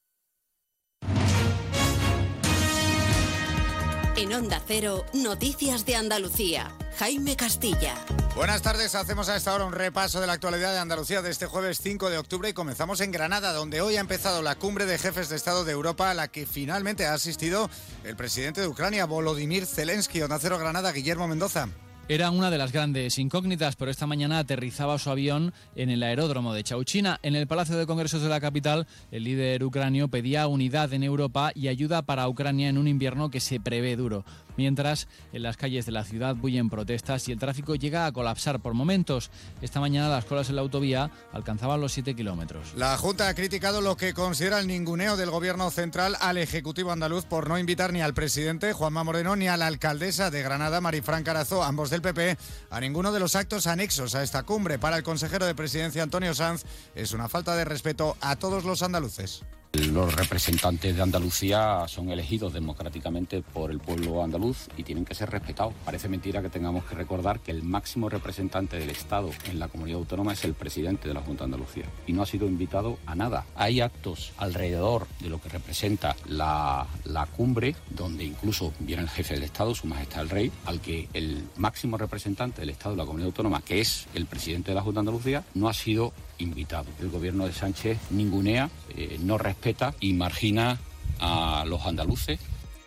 En 4.17 4.33
Onda 4.33 4.63
Cero, 4.65 5.05
Noticias 5.13 5.85
de 5.85 5.97
Andalucía. 5.97 6.73
Jaime 6.99 7.35
Castilla. 7.35 7.97
Buenas 8.37 8.63
tardes, 8.63 8.95
hacemos 8.95 9.29
a 9.29 9.35
esta 9.35 9.53
hora 9.53 9.65
un 9.65 9.73
repaso 9.73 10.21
de 10.21 10.29
la 10.29 10.35
actualidad 10.35 10.73
de 10.73 10.79
Andalucía 10.79 11.21
de 11.21 11.31
este 11.31 11.47
jueves 11.47 11.81
5 11.83 12.11
de 12.11 12.19
octubre 12.19 12.49
y 12.49 12.53
comenzamos 12.53 13.01
en 13.01 13.11
Granada, 13.11 13.53
donde 13.53 13.81
hoy 13.81 13.97
ha 13.97 14.01
empezado 14.01 14.41
la 14.41 14.55
cumbre 14.55 14.87
de 14.87 14.99
jefes 14.99 15.29
de 15.29 15.37
Estado 15.37 15.65
de 15.65 15.73
Europa 15.73 16.11
a 16.11 16.15
la 16.15 16.29
que 16.29 16.47
finalmente 16.47 17.07
ha 17.07 17.15
asistido 17.15 17.69
el 18.05 18.15
presidente 18.15 18.61
de 18.61 18.69
Ucrania, 18.69 19.05
Volodymyr 19.05 19.67
Zelensky. 19.67 20.23
Onda 20.23 20.39
Cero 20.39 20.59
Granada, 20.59 20.93
Guillermo 20.93 21.27
Mendoza. 21.27 21.69
Era 22.07 22.31
una 22.31 22.51
de 22.51 22.59
las 22.59 22.71
grandes 22.71 23.19
incógnitas, 23.19 23.77
pero 23.77 23.91
esta 23.91 24.07
mañana 24.07 24.39
aterrizaba 24.39 24.99
su 24.99 25.09
avión 25.09 25.55
en 25.75 25.89
el 25.89 26.03
aeródromo 26.03 26.53
de 26.53 26.63
Chauchina. 26.63 27.19
En 27.23 27.35
el 27.35 27.47
Palacio 27.47 27.79
de 27.79 27.87
Congresos 27.87 28.21
de 28.21 28.29
la 28.29 28.43
capital, 28.43 28.87
el 29.11 29.25
líder 29.25 29.65
ucranio 29.65 30.09
pedía 30.09 30.47
unidad 30.47 30.93
en 30.93 31.03
Europa 31.03 31.51
y 31.55 31.69
ayuda 31.69 32.03
para 32.03 32.29
Ucrania 32.29 32.69
en 32.69 32.77
un 32.77 32.89
invierno 32.89 33.31
que 33.31 33.41
se 33.41 33.59
prevé 33.59 33.97
duro. 33.97 34.27
Mientras, 34.57 35.09
en 35.33 35.43
las 35.43 35.57
calles 35.57 35.87
de 35.87 35.93
la 35.93 36.05
ciudad 36.05 36.37
bullen 36.37 36.71
protestas 36.71 37.29
y 37.29 37.33
el 37.33 37.39
tráfico 37.39 37.75
llega 37.75 38.07
a 38.07 38.13
colapsar 38.13 38.61
por 38.61 38.75
momentos. 38.75 39.31
Esta 39.63 39.81
mañana 39.81 40.09
las 40.09 40.25
colas 40.25 40.49
en 40.49 40.57
la 40.57 40.63
autovía 40.63 41.11
alcanzaban 41.33 41.81
los 41.81 41.93
7 41.93 42.15
kilómetros. 42.15 42.75
La 42.77 42.97
Junta 42.97 43.29
ha 43.29 43.35
criticado 43.35 43.81
lo 43.81 43.97
que 43.97 44.15
considera 44.15 44.61
el 44.61 44.67
ninguneo 44.67 45.17
del 45.17 45.31
Gobierno 45.31 45.71
central 45.71 46.17
al 46.21 46.39
Ejecutivo 46.39 46.93
andaluz 46.93 47.25
por 47.25 47.49
no 47.49 47.59
invitar 47.59 47.93
ni 47.93 48.01
al 48.01 48.15
presidente 48.15 48.73
Juanma 48.73 49.05
Moreno 49.05 49.37
ni 49.37 49.49
a 49.49 49.57
la 49.57 49.67
alcaldesa 49.67 50.31
de 50.31 50.43
Granada, 50.43 50.81
Marifran 50.81 51.25
Carazo, 51.25 51.63
ambos 51.63 51.91
del 51.91 52.03
PP, 52.03 52.37
a 52.71 52.81
ninguno 52.81 53.13
de 53.13 53.21
los 53.21 53.37
actos 53.37 53.67
anexos 53.67 54.15
a 54.15 54.23
esta 54.23 54.43
cumbre. 54.43 54.79
Para 54.79 54.97
el 54.97 55.03
consejero 55.03 55.47
de 55.47 55.55
presidencia 55.55 56.03
Antonio 56.03 56.35
Sanz, 56.35 56.65
es 56.95 57.13
una 57.13 57.29
falta 57.29 57.57
de 57.57 57.65
respeto 57.65 58.17
a 58.21 58.37
todos 58.37 58.65
los 58.65 58.83
andaluces. 58.83 59.43
Los 59.75 60.15
representantes 60.15 60.95
de 60.95 61.03
Andalucía 61.03 61.87
son 61.89 62.09
elegidos 62.11 62.53
democráticamente 62.53 63.43
por 63.43 63.73
el 63.73 63.81
pueblo 63.81 64.23
andaluz 64.23 64.69
y 64.77 64.85
tienen 64.85 65.05
que 65.05 65.17
ser 65.17 65.31
respetados. 65.31 65.75
Parece 65.85 66.09
mentira 66.09 66.41
que 66.43 66.49
tengamos 66.49 66.85
que 66.85 66.95
recordar 66.95 67.41
que 67.41 67.51
el 67.51 67.65
máximo 67.65 68.09
representante 68.09 68.79
del 68.79 68.91
Estado 68.91 69.31
en 69.51 69.59
la 69.59 69.67
comunidad 69.67 69.99
autónoma 69.99 70.33
es 70.33 70.45
el 70.45 70.55
presidente 70.55 71.09
de 71.09 71.15
la 71.15 71.23
Junta 71.23 71.43
de 71.43 71.47
Andalucía 71.47 71.87
y 72.07 72.13
no 72.13 72.23
ha 72.23 72.27
sido 72.27 72.47
invitado 72.47 72.99
a 73.05 73.17
nada. 73.17 73.47
Hay 73.57 73.81
actos 73.81 74.31
alrededor 74.37 75.09
de 75.19 75.29
lo 75.29 75.41
que 75.41 75.49
representa 75.49 76.15
la, 76.29 76.87
la 77.03 77.27
cumbre 77.27 77.75
donde 77.91 78.23
incluso 78.23 78.73
viene 78.79 79.03
el 79.03 79.11
jefe 79.11 79.35
del 79.35 79.43
Estado, 79.43 79.75
su 79.75 79.89
majestad 79.89 80.23
el 80.23 80.31
rey, 80.31 80.53
al 80.67 80.81
que 80.81 81.09
el 81.15 81.49
máximo 81.57 81.99
representante 81.99 82.61
del 82.61 82.71
Estado 82.71 82.95
de 82.95 82.99
la 82.99 83.07
comunidad 83.07 83.27
autónoma, 83.27 83.61
que 83.61 83.81
es 83.81 84.07
el 84.15 84.27
presidente 84.27 84.71
de 84.71 84.77
la 84.77 84.83
Junta 84.83 85.01
de 85.01 85.09
Andalucía, 85.09 85.45
no 85.55 85.69
ha 85.69 85.75
sido 85.75 86.13
invitado. 86.39 86.87
El 87.01 87.11
gobierno 87.11 87.47
de 87.47 87.53
Sánchez 87.53 87.99
ningunea, 88.11 88.71
eh, 88.97 89.19
no 89.21 89.39
respeta 89.39 89.95
y 90.01 90.13
margina 90.13 90.79
a 91.21 91.65
los 91.67 91.85
andaluces. 91.87 92.41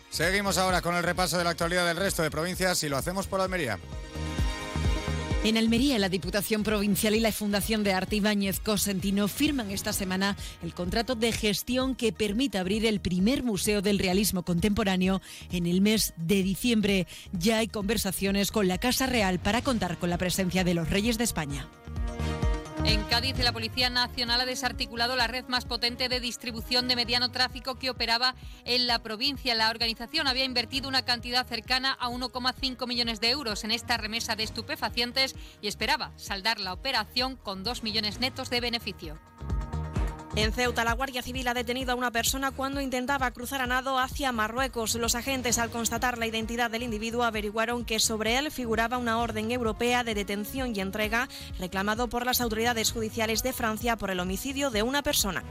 Seguimos 0.10 0.58
ahora 0.58 0.82
con 0.82 0.96
el 0.96 1.04
repaso 1.04 1.38
de 1.38 1.44
la 1.44 1.52
actualidad 1.52 1.86
del 1.86 1.98
resto 1.98 2.24
de 2.24 2.32
provincias 2.32 2.82
y 2.84 2.90
lo 2.90 2.98
hacemos 2.98 3.28
por 3.28 3.42
Almería. 3.42 3.78
En 5.44 5.56
Almería, 5.56 5.98
la 6.00 6.10
Diputación 6.10 6.64
Provincial 6.64 7.16
y 7.16 7.20
la 7.20 7.32
Fundación 7.32 7.84
de 7.84 7.94
Arte 7.94 8.18
Ibáñez 8.18 8.60
Cosentino 8.60 9.28
firman 9.28 9.72
esta 9.72 9.94
semana 9.94 10.36
el 10.62 10.74
contrato 10.74 11.16
de 11.16 11.32
gestión 11.32 11.96
que 11.96 12.12
permite 12.12 12.58
abrir 12.58 12.86
el 12.86 13.00
primer 13.00 13.44
Museo 13.44 13.82
del 13.82 14.00
Realismo 14.00 14.44
Contemporáneo 14.44 15.22
en 15.52 15.68
el 15.68 15.80
mes 15.80 16.14
de 16.18 16.44
diciembre. 16.44 17.08
Ya 17.32 17.60
hay 17.60 17.68
conversaciones 17.68 18.52
con 18.52 18.68
la 18.68 18.78
Casa 18.78 19.06
Real 19.06 19.40
para 19.40 19.62
contar 19.62 19.98
con 20.00 20.10
la 20.10 20.18
presencia 20.18 20.64
de 20.64 20.74
los 20.74 20.90
Reyes 20.90 21.18
de 21.18 21.24
España. 21.24 21.70
En 22.88 23.04
Cádiz, 23.04 23.38
la 23.40 23.52
Policía 23.52 23.90
Nacional 23.90 24.40
ha 24.40 24.46
desarticulado 24.46 25.18
la 25.18 25.28
red 25.28 25.44
más 25.50 25.66
potente 25.66 26.08
de 26.08 26.22
distribución 26.22 26.88
de 26.88 26.96
mediano 26.96 27.32
tráfico 27.32 27.76
que 27.76 27.90
operaba 27.90 28.34
en 28.64 28.88
la 28.88 29.04
provincia. 29.04 29.56
La 29.56 29.70
organización 29.70 30.26
había 30.26 30.46
invertido 30.46 30.88
una 30.88 31.04
cantidad 31.04 31.46
cercana 31.46 31.98
a 32.00 32.08
1,5 32.08 32.88
millones 32.88 33.20
de 33.20 33.30
euros 33.32 33.66
en 33.66 33.72
esta 33.72 33.98
remesa 33.98 34.38
de 34.38 34.44
estupefacientes 34.44 35.36
y 35.62 35.68
esperaba 35.68 36.14
saldar 36.16 36.62
la 36.62 36.72
operación 36.72 37.36
con 37.36 37.66
2 37.66 37.84
millones 37.84 38.22
netos 38.22 38.50
de 38.50 38.62
beneficio. 38.62 39.20
En 40.38 40.54
Ceuta, 40.54 40.84
la 40.84 40.94
Guardia 40.94 41.24
Civil 41.24 41.48
ha 41.48 41.56
detenido 41.56 41.92
a 41.92 41.96
una 41.96 42.12
persona 42.12 42.52
cuando 42.52 42.80
intentaba 42.80 43.32
cruzar 43.32 43.60
a 43.60 43.66
nado 43.66 43.98
hacia 43.98 44.32
Marruecos. 44.32 44.94
Los 44.94 45.16
agentes, 45.16 45.58
al 45.58 45.72
constatar 45.72 46.20
la 46.20 46.28
identidad 46.28 46.70
del 46.70 46.84
individuo, 46.84 47.24
averiguaron 47.24 47.86
que 47.86 48.00
sobre 48.00 48.38
él 48.38 48.52
figuraba 48.52 49.00
una 49.00 49.18
orden 49.18 49.50
europea 49.50 50.04
de 50.04 50.14
detención 50.14 50.76
y 50.76 50.80
entrega 50.80 51.28
reclamado 51.58 52.08
por 52.08 52.24
las 52.24 52.40
autoridades 52.40 52.92
judiciales 52.92 53.42
de 53.42 53.52
Francia 53.52 53.96
por 53.96 54.12
el 54.12 54.20
homicidio 54.20 54.70
de 54.70 54.84
una 54.84 55.02
persona. 55.02 55.44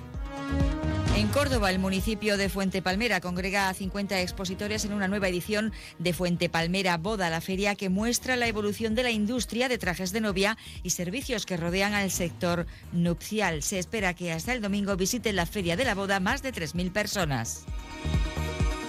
En 1.17 1.29
Córdoba, 1.29 1.71
el 1.71 1.79
municipio 1.79 2.37
de 2.37 2.51
Fuente 2.51 2.83
Palmera 2.83 3.23
congrega 3.23 3.71
a 3.71 3.75
50 3.75 4.21
expositores 4.21 4.85
en 4.85 4.93
una 4.93 5.09
nueva 5.09 5.29
edición 5.29 5.73
de 5.99 6.13
Fuente 6.13 6.51
Palmera 6.51 6.99
Boda, 6.99 7.31
la 7.31 7.41
feria 7.41 7.75
que 7.75 7.89
muestra 7.89 8.37
la 8.37 8.49
evolución 8.49 8.95
de 8.95 9.03
la 9.03 9.11
industria 9.11 9.71
de 9.71 9.79
trajes 9.79 10.13
de 10.13 10.21
novia 10.21 10.59
y 10.83 10.91
servicios 10.91 11.47
que 11.47 11.57
rodean 11.57 11.95
al 11.95 12.11
sector 12.11 12.67
nupcial. 12.93 13.63
Se 13.63 13.79
espera 13.79 14.13
que 14.13 14.31
hasta 14.31 14.53
el 14.53 14.61
domingo 14.61 14.95
visiten 14.99 15.37
la 15.37 15.47
feria 15.47 15.75
de 15.75 15.87
la 15.87 15.95
boda 15.95 16.21
más 16.21 16.43
de 16.43 16.53
3.000 16.53 16.93
personas. 16.93 17.65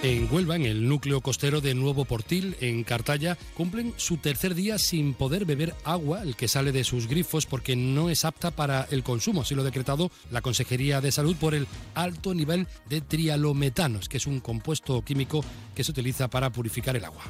En 0.00 0.32
Huelva, 0.32 0.54
en 0.54 0.64
el 0.64 0.88
núcleo 0.88 1.20
costero 1.20 1.60
de 1.60 1.74
Nuevo 1.74 2.04
Portil, 2.04 2.56
en 2.60 2.84
Cartaya, 2.84 3.36
cumplen 3.56 3.92
su 3.96 4.18
tercer 4.18 4.54
día 4.54 4.78
sin 4.78 5.12
poder 5.12 5.44
beber 5.44 5.74
agua, 5.82 6.22
el 6.22 6.36
que 6.36 6.46
sale 6.46 6.70
de 6.70 6.84
sus 6.84 7.08
grifos, 7.08 7.46
porque 7.46 7.74
no 7.74 8.08
es 8.08 8.24
apta 8.24 8.52
para 8.52 8.86
el 8.92 9.02
consumo. 9.02 9.40
Así 9.40 9.56
lo 9.56 9.62
ha 9.62 9.64
decretado 9.64 10.12
la 10.30 10.40
Consejería 10.40 11.00
de 11.00 11.10
Salud 11.10 11.34
por 11.34 11.52
el 11.52 11.66
alto 11.96 12.32
nivel 12.32 12.68
de 12.88 13.00
trialometanos, 13.00 14.08
que 14.08 14.18
es 14.18 14.28
un 14.28 14.38
compuesto 14.38 15.02
químico 15.02 15.44
que 15.74 15.82
se 15.82 15.90
utiliza 15.90 16.28
para 16.28 16.50
purificar 16.50 16.96
el 16.96 17.04
agua. 17.04 17.24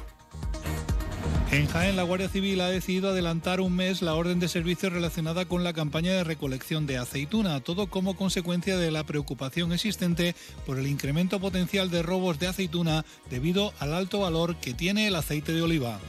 En 1.51 1.65
Jaén, 1.65 1.95
la 1.95 2.03
Guardia 2.03 2.29
Civil 2.29 2.61
ha 2.61 2.69
decidido 2.69 3.09
adelantar 3.09 3.59
un 3.59 3.75
mes 3.75 4.03
la 4.03 4.13
orden 4.13 4.39
de 4.39 4.47
servicio 4.47 4.91
relacionada 4.91 5.45
con 5.45 5.63
la 5.63 5.73
campaña 5.73 6.11
de 6.11 6.23
recolección 6.23 6.85
de 6.85 6.99
aceituna, 6.99 7.59
todo 7.59 7.87
como 7.87 8.15
consecuencia 8.15 8.77
de 8.77 8.91
la 8.91 9.03
preocupación 9.03 9.73
existente 9.73 10.35
por 10.67 10.77
el 10.77 10.85
incremento 10.85 11.39
potencial 11.39 11.89
de 11.89 12.03
robos 12.03 12.37
de 12.37 12.47
aceituna 12.47 13.03
debido 13.31 13.73
al 13.79 13.95
alto 13.95 14.19
valor 14.19 14.57
que 14.57 14.75
tiene 14.75 15.07
el 15.07 15.15
aceite 15.15 15.51
de 15.51 15.63
oliva. 15.63 15.99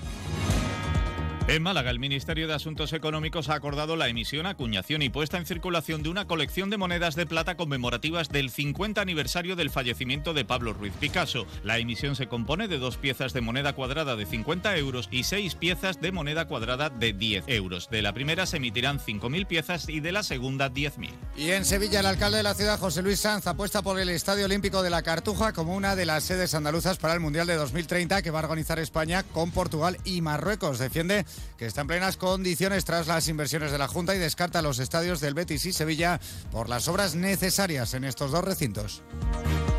En 1.51 1.65
Málaga, 1.65 1.91
el 1.91 1.99
Ministerio 1.99 2.47
de 2.47 2.55
Asuntos 2.55 2.93
Económicos 2.93 3.49
ha 3.49 3.55
acordado 3.55 3.97
la 3.97 4.07
emisión, 4.07 4.47
acuñación 4.47 5.03
y 5.03 5.09
puesta 5.09 5.37
en 5.37 5.47
circulación 5.47 6.01
de 6.05 6.09
una 6.09 6.29
colección 6.29 6.71
de 6.71 6.77
monedas 6.77 7.17
de 7.17 7.27
plata 7.27 7.57
conmemorativas 7.57 8.29
del 8.29 8.51
50 8.51 9.01
aniversario 9.01 9.57
del 9.57 9.71
fallecimiento 9.71 10.33
de 10.33 10.45
Pablo 10.45 10.75
Ruiz 10.75 10.93
Picasso. 11.01 11.49
La 11.65 11.79
emisión 11.79 12.15
se 12.15 12.29
compone 12.29 12.69
de 12.69 12.79
dos 12.79 12.99
piezas 12.99 13.33
de 13.33 13.41
moneda 13.41 13.73
cuadrada 13.73 14.15
de 14.15 14.27
50 14.27 14.77
euros 14.77 15.09
y 15.11 15.25
seis 15.25 15.57
piezas 15.57 16.01
de 16.01 16.13
moneda 16.13 16.47
cuadrada 16.47 16.89
de 16.89 17.13
10 17.13 17.49
euros. 17.49 17.91
De 17.91 18.01
la 18.01 18.13
primera 18.13 18.47
se 18.47 18.59
emitirán 18.59 19.01
5.000 19.01 19.49
piezas 19.49 19.89
y 19.89 19.99
de 19.99 20.13
la 20.13 20.23
segunda 20.23 20.71
10.000. 20.71 21.11
Y 21.37 21.51
en 21.51 21.65
Sevilla, 21.65 21.99
el 21.99 22.07
alcalde 22.07 22.37
de 22.37 22.45
la 22.45 22.55
ciudad, 22.55 22.79
José 22.79 23.03
Luis 23.03 23.19
Sanz, 23.19 23.49
apuesta 23.49 23.83
por 23.83 23.99
el 23.99 24.11
Estadio 24.11 24.45
Olímpico 24.45 24.85
de 24.85 24.91
la 24.91 25.03
Cartuja 25.03 25.53
como 25.53 25.75
una 25.75 25.97
de 25.97 26.07
las 26.07 26.23
sedes 26.23 26.55
andaluzas 26.55 26.99
para 26.99 27.15
el 27.15 27.19
Mundial 27.19 27.49
de 27.49 27.57
2030 27.57 28.23
que 28.23 28.31
va 28.31 28.39
a 28.39 28.45
organizar 28.45 28.79
España 28.79 29.25
con 29.25 29.51
Portugal 29.51 29.97
y 30.05 30.21
Marruecos. 30.21 30.79
Defiende 30.79 31.27
que 31.57 31.67
está 31.67 31.83
en 31.83 31.87
plenas 31.87 32.17
condiciones 32.17 32.85
tras 32.85 33.07
las 33.07 33.29
inversiones 33.29 33.73
de 33.73 33.79
la 33.79 33.89
Junta 33.89 34.15
y 34.15 34.19
descarta 34.19 34.63
los 34.63 34.79
estadios 34.79 35.21
del 35.21 35.35
Betis 35.35 35.67
y 35.67 35.73
Sevilla 35.73 36.21
por 36.51 36.69
las 36.69 36.89
obras 36.89 37.15
necesarias 37.15 37.95
en 37.95 38.05
estos 38.05 38.31
dos 38.31 38.45
recintos. 38.45 39.03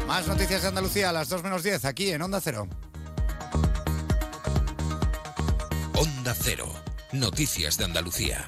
Más 0.07 0.27
noticias 0.27 0.61
de 0.61 0.67
Andalucía 0.67 1.09
a 1.09 1.13
las 1.13 1.29
2 1.29 1.43
menos 1.43 1.63
10 1.63 1.85
aquí 1.85 2.11
en 2.11 2.21
Onda 2.21 2.41
Cero. 2.41 2.67
Onda 5.93 6.35
Cero. 6.37 6.67
Noticias 7.13 7.77
de 7.77 7.85
Andalucía. 7.85 8.47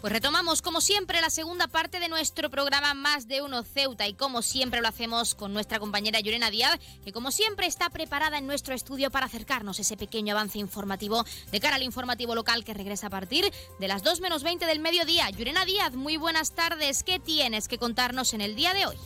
Pues 0.00 0.12
retomamos 0.12 0.62
como 0.62 0.80
siempre 0.80 1.20
la 1.20 1.28
segunda 1.28 1.66
parte 1.66 1.98
de 1.98 2.08
nuestro 2.08 2.50
programa 2.50 2.94
Más 2.94 3.26
de 3.26 3.42
Uno 3.42 3.64
Ceuta 3.64 4.06
y 4.06 4.14
como 4.14 4.42
siempre 4.42 4.80
lo 4.80 4.86
hacemos 4.86 5.34
con 5.34 5.52
nuestra 5.52 5.80
compañera 5.80 6.20
Llorena 6.20 6.52
Díaz, 6.52 6.78
que 7.04 7.12
como 7.12 7.32
siempre 7.32 7.66
está 7.66 7.90
preparada 7.90 8.38
en 8.38 8.46
nuestro 8.46 8.74
estudio 8.74 9.10
para 9.10 9.26
acercarnos 9.26 9.80
ese 9.80 9.96
pequeño 9.96 10.34
avance 10.34 10.60
informativo 10.60 11.24
de 11.50 11.58
cara 11.58 11.76
al 11.76 11.82
informativo 11.82 12.36
local 12.36 12.64
que 12.64 12.74
regresa 12.74 13.08
a 13.08 13.10
partir 13.10 13.52
de 13.80 13.88
las 13.88 14.04
2 14.04 14.20
menos 14.20 14.44
20 14.44 14.66
del 14.66 14.78
mediodía. 14.78 15.30
Llorena 15.30 15.64
Díaz, 15.64 15.92
muy 15.94 16.16
buenas 16.16 16.52
tardes. 16.52 17.02
¿Qué 17.02 17.18
tienes 17.18 17.66
que 17.66 17.78
contarnos 17.78 18.34
en 18.34 18.40
el 18.40 18.54
día 18.54 18.74
de 18.74 18.86
hoy? 18.86 18.96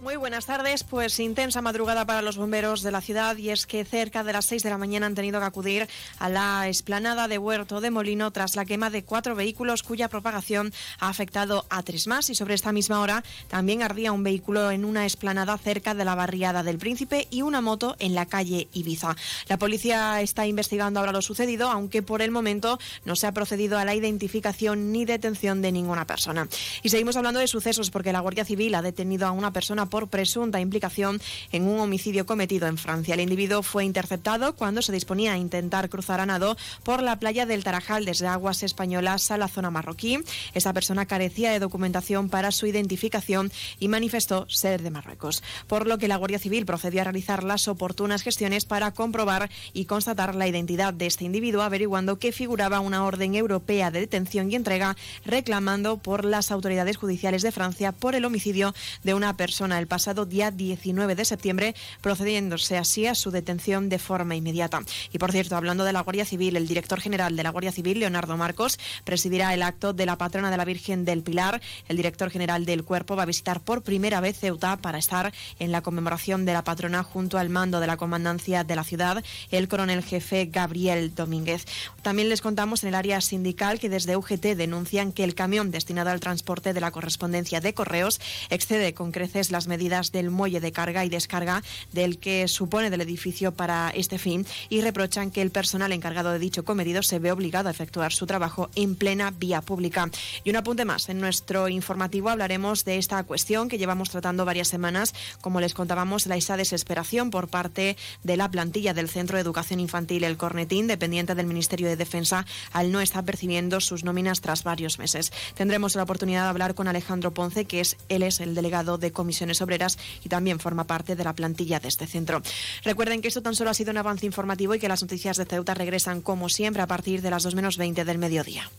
Muy 0.00 0.14
buenas 0.14 0.46
tardes, 0.46 0.84
pues 0.84 1.18
intensa 1.18 1.60
madrugada 1.60 2.06
para 2.06 2.22
los 2.22 2.36
bomberos 2.36 2.82
de 2.82 2.92
la 2.92 3.00
ciudad 3.00 3.36
y 3.36 3.50
es 3.50 3.66
que 3.66 3.84
cerca 3.84 4.22
de 4.22 4.32
las 4.32 4.44
6 4.44 4.62
de 4.62 4.70
la 4.70 4.78
mañana 4.78 5.06
han 5.06 5.16
tenido 5.16 5.40
que 5.40 5.46
acudir 5.46 5.88
a 6.20 6.28
la 6.28 6.68
esplanada 6.68 7.26
de 7.26 7.36
Huerto 7.36 7.80
de 7.80 7.90
Molino 7.90 8.30
tras 8.30 8.54
la 8.54 8.64
quema 8.64 8.90
de 8.90 9.02
cuatro 9.02 9.34
vehículos 9.34 9.82
cuya 9.82 10.08
propagación 10.08 10.72
ha 11.00 11.08
afectado 11.08 11.66
a 11.68 11.82
tres 11.82 12.06
más 12.06 12.30
y 12.30 12.36
sobre 12.36 12.54
esta 12.54 12.70
misma 12.70 13.00
hora 13.00 13.24
también 13.48 13.82
ardía 13.82 14.12
un 14.12 14.22
vehículo 14.22 14.70
en 14.70 14.84
una 14.84 15.04
esplanada 15.04 15.58
cerca 15.58 15.94
de 15.94 16.04
la 16.04 16.14
barriada 16.14 16.62
del 16.62 16.78
Príncipe 16.78 17.26
y 17.32 17.42
una 17.42 17.60
moto 17.60 17.96
en 17.98 18.14
la 18.14 18.26
calle 18.26 18.68
Ibiza. 18.72 19.16
La 19.48 19.58
policía 19.58 20.20
está 20.20 20.46
investigando 20.46 21.00
ahora 21.00 21.10
lo 21.10 21.22
sucedido, 21.22 21.72
aunque 21.72 22.02
por 22.02 22.22
el 22.22 22.30
momento 22.30 22.78
no 23.04 23.16
se 23.16 23.26
ha 23.26 23.32
procedido 23.32 23.78
a 23.78 23.84
la 23.84 23.96
identificación 23.96 24.92
ni 24.92 25.04
detención 25.06 25.60
de 25.60 25.72
ninguna 25.72 26.06
persona. 26.06 26.46
Y 26.84 26.90
seguimos 26.90 27.16
hablando 27.16 27.40
de 27.40 27.48
sucesos 27.48 27.90
porque 27.90 28.12
la 28.12 28.20
Guardia 28.20 28.44
Civil 28.44 28.76
ha 28.76 28.82
detenido 28.82 29.26
a 29.26 29.32
una 29.32 29.52
persona 29.52 29.87
por 29.88 30.08
presunta 30.08 30.60
implicación 30.60 31.20
en 31.52 31.66
un 31.66 31.80
homicidio 31.80 32.26
cometido 32.26 32.66
en 32.66 32.78
Francia. 32.78 33.14
El 33.14 33.20
individuo 33.20 33.62
fue 33.62 33.84
interceptado 33.84 34.54
cuando 34.54 34.82
se 34.82 34.92
disponía 34.92 35.32
a 35.32 35.38
intentar 35.38 35.88
cruzar 35.88 36.20
a 36.20 36.26
nado 36.26 36.56
por 36.82 37.02
la 37.02 37.18
playa 37.18 37.46
del 37.46 37.64
Tarajal 37.64 38.04
desde 38.04 38.26
aguas 38.26 38.62
españolas 38.62 39.30
a 39.30 39.38
la 39.38 39.48
zona 39.48 39.70
marroquí. 39.70 40.18
Esa 40.54 40.72
persona 40.72 41.06
carecía 41.06 41.50
de 41.50 41.58
documentación 41.58 42.28
para 42.28 42.52
su 42.52 42.66
identificación 42.66 43.50
y 43.78 43.88
manifestó 43.88 44.48
ser 44.48 44.82
de 44.82 44.90
Marruecos, 44.90 45.42
por 45.66 45.86
lo 45.86 45.98
que 45.98 46.08
la 46.08 46.16
Guardia 46.16 46.38
Civil 46.38 46.66
procedió 46.66 47.00
a 47.00 47.04
realizar 47.04 47.44
las 47.44 47.68
oportunas 47.68 48.22
gestiones 48.22 48.64
para 48.64 48.92
comprobar 48.92 49.50
y 49.72 49.86
constatar 49.86 50.34
la 50.34 50.48
identidad 50.48 50.94
de 50.94 51.06
este 51.06 51.24
individuo, 51.24 51.62
averiguando 51.62 52.18
que 52.18 52.32
figuraba 52.32 52.80
una 52.80 53.04
orden 53.04 53.34
europea 53.34 53.90
de 53.90 54.00
detención 54.00 54.50
y 54.50 54.56
entrega 54.56 54.96
reclamando 55.24 55.98
por 55.98 56.24
las 56.24 56.50
autoridades 56.50 56.96
judiciales 56.96 57.42
de 57.42 57.52
Francia 57.52 57.92
por 57.92 58.14
el 58.14 58.24
homicidio 58.24 58.74
de 59.04 59.14
una 59.14 59.36
persona 59.36 59.77
el 59.78 59.86
pasado 59.86 60.26
día 60.26 60.50
19 60.50 61.14
de 61.14 61.24
septiembre, 61.24 61.74
procediéndose 62.00 62.76
así 62.76 63.06
a 63.06 63.14
su 63.14 63.30
detención 63.30 63.88
de 63.88 63.98
forma 63.98 64.36
inmediata. 64.36 64.80
Y 65.12 65.18
por 65.18 65.32
cierto, 65.32 65.56
hablando 65.56 65.84
de 65.84 65.92
la 65.92 66.00
Guardia 66.00 66.24
Civil, 66.24 66.56
el 66.56 66.68
director 66.68 67.00
general 67.00 67.36
de 67.36 67.42
la 67.42 67.50
Guardia 67.50 67.72
Civil, 67.72 68.00
Leonardo 68.00 68.36
Marcos, 68.36 68.78
presidirá 69.04 69.54
el 69.54 69.62
acto 69.62 69.92
de 69.92 70.06
la 70.06 70.16
patrona 70.16 70.50
de 70.50 70.56
la 70.56 70.64
Virgen 70.64 71.04
del 71.04 71.22
Pilar. 71.22 71.60
El 71.88 71.96
director 71.96 72.30
general 72.30 72.64
del 72.64 72.84
cuerpo 72.84 73.16
va 73.16 73.22
a 73.22 73.26
visitar 73.26 73.60
por 73.60 73.82
primera 73.82 74.20
vez 74.20 74.38
Ceuta 74.38 74.76
para 74.76 74.98
estar 74.98 75.32
en 75.58 75.72
la 75.72 75.82
conmemoración 75.82 76.44
de 76.44 76.52
la 76.52 76.64
patrona 76.64 77.02
junto 77.02 77.38
al 77.38 77.48
mando 77.48 77.80
de 77.80 77.86
la 77.86 77.96
comandancia 77.96 78.64
de 78.64 78.76
la 78.76 78.84
ciudad, 78.84 79.22
el 79.50 79.68
coronel 79.68 80.02
jefe 80.02 80.46
Gabriel 80.46 81.14
Domínguez. 81.14 81.64
También 82.02 82.28
les 82.28 82.40
contamos 82.40 82.82
en 82.82 82.90
el 82.90 82.94
área 82.94 83.20
sindical 83.20 83.78
que 83.78 83.88
desde 83.88 84.16
UGT 84.16 84.56
denuncian 84.56 85.12
que 85.12 85.24
el 85.24 85.34
camión 85.34 85.70
destinado 85.70 86.10
al 86.10 86.20
transporte 86.20 86.72
de 86.72 86.80
la 86.80 86.90
correspondencia 86.90 87.60
de 87.60 87.74
correos 87.74 88.20
excede 88.50 88.94
con 88.94 89.12
creces 89.12 89.50
las 89.50 89.67
medidas 89.68 90.10
del 90.10 90.30
muelle 90.30 90.60
de 90.60 90.72
carga 90.72 91.04
y 91.04 91.08
descarga 91.08 91.62
del 91.92 92.18
que 92.18 92.48
supone 92.48 92.90
del 92.90 93.02
edificio 93.02 93.52
para 93.52 93.90
este 93.90 94.18
fin 94.18 94.46
y 94.68 94.80
reprochan 94.80 95.30
que 95.30 95.42
el 95.42 95.50
personal 95.50 95.92
encargado 95.92 96.32
de 96.32 96.38
dicho 96.38 96.64
cometido 96.64 97.02
se 97.02 97.18
ve 97.18 97.30
obligado 97.30 97.68
a 97.68 97.72
efectuar 97.72 98.12
su 98.12 98.26
trabajo 98.26 98.70
en 98.74 98.96
plena 98.96 99.30
vía 99.30 99.60
pública. 99.62 100.10
Y 100.44 100.50
un 100.50 100.56
apunte 100.56 100.84
más, 100.84 101.08
en 101.08 101.20
nuestro 101.20 101.68
informativo 101.68 102.30
hablaremos 102.30 102.84
de 102.84 102.98
esta 102.98 103.22
cuestión 103.24 103.68
que 103.68 103.78
llevamos 103.78 104.10
tratando 104.10 104.44
varias 104.44 104.68
semanas. 104.68 105.14
Como 105.40 105.60
les 105.60 105.74
contábamos, 105.74 106.26
la 106.26 106.36
esa 106.36 106.56
desesperación 106.56 107.30
por 107.30 107.48
parte 107.48 107.96
de 108.22 108.36
la 108.36 108.50
plantilla 108.50 108.94
del 108.94 109.08
Centro 109.08 109.36
de 109.36 109.42
Educación 109.42 109.80
Infantil 109.80 110.24
El 110.24 110.36
Cornetín, 110.36 110.86
dependiente 110.86 111.34
del 111.34 111.46
Ministerio 111.46 111.88
de 111.88 111.96
Defensa, 111.96 112.46
al 112.72 112.90
no 112.92 113.00
estar 113.00 113.24
percibiendo 113.24 113.80
sus 113.80 114.04
nóminas 114.04 114.40
tras 114.40 114.64
varios 114.64 114.98
meses. 114.98 115.32
Tendremos 115.54 115.94
la 115.96 116.04
oportunidad 116.04 116.44
de 116.44 116.48
hablar 116.48 116.74
con 116.74 116.88
Alejandro 116.88 117.34
Ponce, 117.34 117.64
que 117.64 117.80
es 117.80 117.96
él 118.08 118.22
es 118.22 118.40
el 118.40 118.54
delegado 118.54 118.98
de 118.98 119.12
comisiones 119.12 119.57
Obreras 119.62 119.98
y 120.24 120.28
también 120.28 120.60
forma 120.60 120.84
parte 120.84 121.16
de 121.16 121.24
la 121.24 121.34
plantilla 121.34 121.80
de 121.80 121.88
este 121.88 122.06
centro. 122.06 122.42
Recuerden 122.84 123.20
que 123.20 123.28
esto 123.28 123.42
tan 123.42 123.54
solo 123.54 123.70
ha 123.70 123.74
sido 123.74 123.90
un 123.90 123.98
avance 123.98 124.26
informativo 124.26 124.74
y 124.74 124.78
que 124.78 124.88
las 124.88 125.02
noticias 125.02 125.36
de 125.36 125.44
Ceuta 125.44 125.74
regresan 125.74 126.20
como 126.20 126.48
siempre 126.48 126.82
a 126.82 126.86
partir 126.86 127.22
de 127.22 127.30
las 127.30 127.42
2 127.42 127.54
menos 127.54 127.76
20 127.76 128.04
del 128.04 128.18
mediodía. 128.18 128.70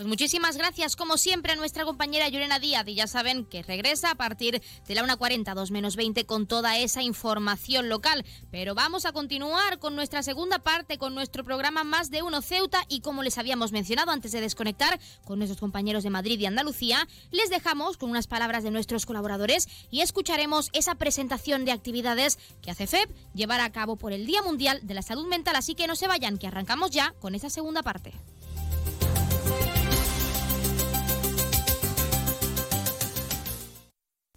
Pues 0.00 0.08
muchísimas 0.08 0.56
gracias, 0.56 0.96
como 0.96 1.18
siempre, 1.18 1.52
a 1.52 1.56
nuestra 1.56 1.84
compañera 1.84 2.26
Yurena 2.26 2.58
Díaz. 2.58 2.88
Y 2.88 2.94
ya 2.94 3.06
saben 3.06 3.44
que 3.44 3.62
regresa 3.62 4.12
a 4.12 4.14
partir 4.14 4.62
de 4.88 4.94
la 4.94 5.04
1.40, 5.04 5.52
2 5.52 5.70
menos 5.72 5.94
20, 5.94 6.24
con 6.24 6.46
toda 6.46 6.78
esa 6.78 7.02
información 7.02 7.90
local. 7.90 8.24
Pero 8.50 8.74
vamos 8.74 9.04
a 9.04 9.12
continuar 9.12 9.78
con 9.78 9.96
nuestra 9.96 10.22
segunda 10.22 10.58
parte, 10.58 10.96
con 10.96 11.14
nuestro 11.14 11.44
programa 11.44 11.84
Más 11.84 12.10
de 12.10 12.22
Uno 12.22 12.40
Ceuta. 12.40 12.82
Y 12.88 13.02
como 13.02 13.22
les 13.22 13.36
habíamos 13.36 13.72
mencionado 13.72 14.10
antes 14.10 14.32
de 14.32 14.40
desconectar 14.40 14.98
con 15.26 15.38
nuestros 15.38 15.60
compañeros 15.60 16.02
de 16.02 16.08
Madrid 16.08 16.40
y 16.40 16.46
Andalucía, 16.46 17.06
les 17.30 17.50
dejamos 17.50 17.98
con 17.98 18.08
unas 18.08 18.26
palabras 18.26 18.64
de 18.64 18.70
nuestros 18.70 19.04
colaboradores 19.04 19.68
y 19.90 20.00
escucharemos 20.00 20.70
esa 20.72 20.94
presentación 20.94 21.66
de 21.66 21.72
actividades 21.72 22.38
que 22.62 22.70
hace 22.70 22.86
FEB 22.86 23.10
llevar 23.34 23.60
a 23.60 23.70
cabo 23.70 23.96
por 23.96 24.14
el 24.14 24.24
Día 24.24 24.40
Mundial 24.40 24.80
de 24.82 24.94
la 24.94 25.02
Salud 25.02 25.26
Mental. 25.26 25.56
Así 25.56 25.74
que 25.74 25.86
no 25.86 25.94
se 25.94 26.08
vayan, 26.08 26.38
que 26.38 26.46
arrancamos 26.46 26.90
ya 26.90 27.12
con 27.20 27.34
esa 27.34 27.50
segunda 27.50 27.82
parte. 27.82 28.14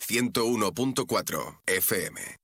101.4 0.00 1.60
FM. 1.66 2.40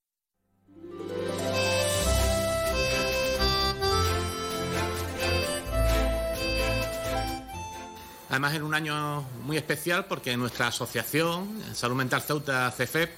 Además, 8.28 8.54
en 8.54 8.62
un 8.64 8.74
año 8.74 9.22
muy 9.44 9.56
especial 9.56 10.06
porque 10.06 10.36
nuestra 10.36 10.66
asociación, 10.66 11.62
Salud 11.74 11.96
Mental 11.96 12.22
Ceuta 12.22 12.72
CFEP, 12.76 13.10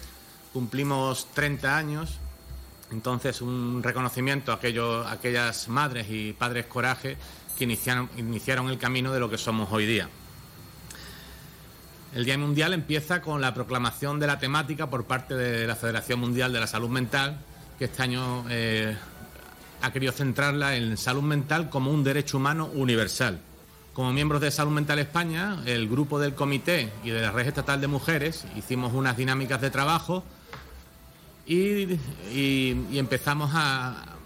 cumplimos 0.53 1.27
30 1.35 1.77
años. 1.77 2.19
Entonces, 2.91 3.41
un 3.41 3.83
reconocimiento 3.83 4.53
a, 4.53 4.57
a 4.57 5.13
aquellas 5.13 5.69
madres 5.69 6.07
y 6.11 6.35
padres 6.35 6.67
coraje 6.67 7.17
que 7.59 7.65
iniciaron 7.65 8.69
el 8.69 8.79
camino 8.79 9.13
de 9.13 9.21
lo 9.21 9.29
que 9.29 9.39
somos 9.39 9.73
hoy 9.73 9.87
día. 9.87 10.09
El 12.15 12.25
Día 12.25 12.39
Mundial 12.39 12.73
empieza 12.73 13.21
con 13.21 13.41
la 13.41 13.53
proclamación 13.53 14.19
de 14.19 14.27
la 14.27 14.39
temática 14.39 14.89
por 14.89 15.05
parte 15.05 15.35
de 15.35 15.67
la 15.67 15.77
Federación 15.77 16.21
Mundial 16.21 16.53
de 16.53 16.61
la 16.61 16.67
Salud 16.67 16.89
Mental, 16.89 17.39
que 17.79 17.85
este 17.85 18.03
año 18.03 18.47
eh, 18.49 18.97
ha 19.83 19.93
querido 19.93 20.13
centrarla 20.13 20.77
en 20.77 20.97
salud 20.97 21.23
mental 21.23 21.69
como 21.69 21.93
un 21.93 22.03
derecho 22.03 22.39
humano 22.39 22.71
universal. 22.75 23.41
Como 23.93 24.13
miembros 24.13 24.41
de 24.41 24.51
Salud 24.51 24.73
Mental 24.73 24.99
España, 24.99 25.59
el 25.67 25.87
grupo 25.87 26.19
del 26.19 26.35
comité 26.35 26.91
y 27.05 27.11
de 27.11 27.21
la 27.21 27.31
Red 27.31 27.49
Estatal 27.49 27.81
de 27.81 27.89
Mujeres 27.89 28.47
hicimos 28.57 28.95
unas 28.95 29.17
dinámicas 29.17 29.61
de 29.61 29.71
trabajo 29.71 30.25
y, 31.47 31.99
empezamos 32.95 33.51
a, 33.53 34.17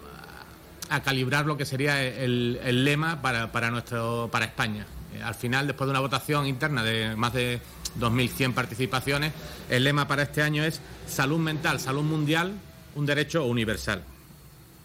a 0.89 1.03
calibrar 1.03 1.45
lo 1.45 1.57
que 1.57 1.65
sería 1.65 2.01
el, 2.01 2.59
el 2.63 2.85
lema 2.85 3.21
para, 3.21 3.51
para, 3.51 3.71
nuestro, 3.71 4.29
para 4.31 4.45
España. 4.45 4.85
Eh, 5.13 5.21
Al 5.23 5.35
final, 5.35 5.67
después 5.67 5.87
de 5.87 5.91
una 5.91 5.99
votación 5.99 6.47
interna 6.47 6.83
de 6.83 7.15
más 7.15 7.33
de 7.33 7.61
2.100 7.99 8.53
participaciones, 8.53 9.33
el 9.69 9.83
lema 9.83 10.07
para 10.07 10.23
este 10.23 10.41
año 10.41 10.63
es 10.63 10.81
salud 11.07 11.39
mental, 11.39 11.79
salud 11.79 12.03
mundial, 12.03 12.53
un 12.95 13.05
derecho 13.05 13.45
universal. 13.45 14.03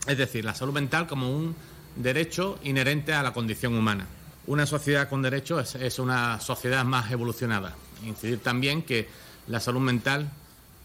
Es 0.06 0.18
decir, 0.18 0.44
la 0.44 0.54
salud 0.54 0.72
mental 0.72 1.06
como 1.06 1.30
un 1.30 1.54
derecho 1.96 2.58
inherente 2.62 3.12
a 3.12 3.22
la 3.22 3.32
condición 3.32 3.74
humana. 3.74 4.06
Una 4.46 4.66
sociedad 4.66 5.08
con 5.08 5.20
derechos 5.20 5.74
es, 5.74 5.82
es 5.82 5.98
una 5.98 6.40
sociedad 6.40 6.84
más 6.84 7.10
evolucionada. 7.10 7.74
Incidir 8.06 8.38
también 8.38 8.82
que 8.82 9.08
la 9.48 9.60
salud 9.60 9.80
mental 9.80 10.30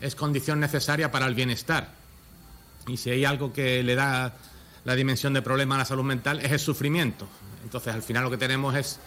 es 0.02 0.16
condición 0.16 0.60
necesaria 0.60 1.12
para 1.12 1.28
el 1.28 1.36
bienestar. 1.36 1.90
Y 2.88 2.98
si 2.98 3.10
hay 3.10 3.24
algo 3.24 3.54
que 3.54 3.84
le 3.84 3.96
da 3.96 4.34
la 4.84 4.96
dimensión 4.96 5.34
de 5.34 5.42
problema 5.42 5.76
a 5.76 5.80
la 5.80 5.86
salud 5.86 6.04
mental 6.04 6.40
es 6.40 6.52
el 6.52 6.60
sufrimiento. 6.60 7.28
Entonces, 7.64 7.94
al 7.94 8.02
final 8.02 8.24
lo 8.24 8.32
que 8.32 8.38
tenemos 8.38 8.76
es 8.76 9.00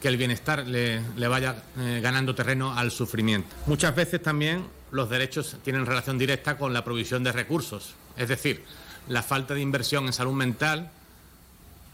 que 0.00 0.08
el 0.08 0.16
bienestar 0.16 0.66
le, 0.66 1.02
vaya 1.28 1.62
eh, 1.78 2.00
ganando 2.02 2.34
terreno 2.34 2.72
al 2.76 2.90
sufrimiento. 2.90 3.48
Muchas 3.66 3.94
veces 3.96 4.22
también 4.22 4.64
los 4.92 5.10
derechos 5.10 5.56
tienen 5.64 5.86
relación 5.86 6.18
directa 6.18 6.56
con 6.56 6.72
la 6.72 6.84
provisión 6.84 7.24
de 7.24 7.32
recursos. 7.32 7.94
Es 8.16 8.28
decir, 8.28 8.64
la 9.08 9.22
falta 9.22 9.54
de 9.54 9.60
inversión 9.60 10.06
en 10.06 10.12
salud 10.12 10.32
mental 10.34 10.90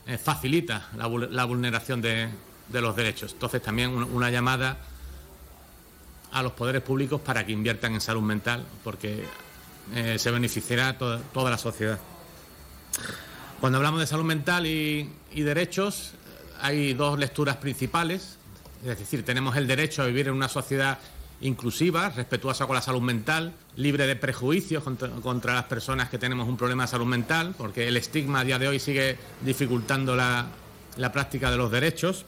eh, 0.07 0.19
facilita 0.19 0.89
la, 0.97 1.07
vul- 1.09 1.31
la 1.31 1.45
vulneración 1.47 2.03
de, 2.03 2.29
los 2.71 2.95
derechos. 2.95 3.33
Entonces, 3.33 3.63
también 3.63 3.91
un- 3.91 4.05
una 4.05 4.31
llamada 4.31 4.77
a 6.33 6.43
los 6.43 6.53
poderes 6.53 6.83
públicos 6.83 7.21
para 7.21 7.47
que 7.47 7.53
inviertan 7.53 7.95
en 7.95 8.01
salud 8.01 8.23
mental, 8.23 8.65
porque 8.83 9.25
eh, 9.95 10.19
se 10.19 10.31
beneficiará 10.31 10.99
to- 10.99 11.21
toda 11.33 11.51
la 11.51 11.59
sociedad. 11.59 11.99
Cuando 13.61 13.79
hablamos 13.79 14.01
de 14.01 14.07
salud 14.07 14.25
mental 14.25 14.67
y 14.67 15.09
derechos, 15.33 16.13
hay 16.65 16.95
dos 16.95 17.19
lecturas 17.19 17.59
principales. 17.59 18.39
Es 18.87 18.99
decir, 18.99 19.23
tenemos 19.23 19.55
el 19.57 19.67
derecho 19.67 20.03
a 20.03 20.07
vivir 20.07 20.29
en 20.29 20.33
una 20.33 20.49
sociedad 20.49 20.99
inclusiva, 21.43 22.09
respetuosa 22.09 22.67
con 22.67 22.75
la 22.75 22.81
salud 22.81 23.03
mental, 23.03 23.53
libre 23.77 24.07
de 24.07 24.17
prejuicios 24.17 24.83
contra, 24.83 25.55
las 25.55 25.65
personas 25.65 26.09
que 26.09 26.17
tenemos 26.17 26.49
un 26.49 26.57
problema 26.57 26.85
de 26.85 26.89
salud 26.89 27.05
mental, 27.05 27.55
porque 27.59 27.87
el 27.87 27.99
estigma 27.99 28.41
a 28.41 28.45
día 28.45 28.59
de 28.59 28.69
hoy 28.69 28.81
sigue 28.81 29.19
dificultando 29.43 30.17
la, 30.17 30.47
la 30.97 31.13
práctica 31.13 31.51
de 31.51 31.59
los 31.59 31.71
derechos. 31.71 32.25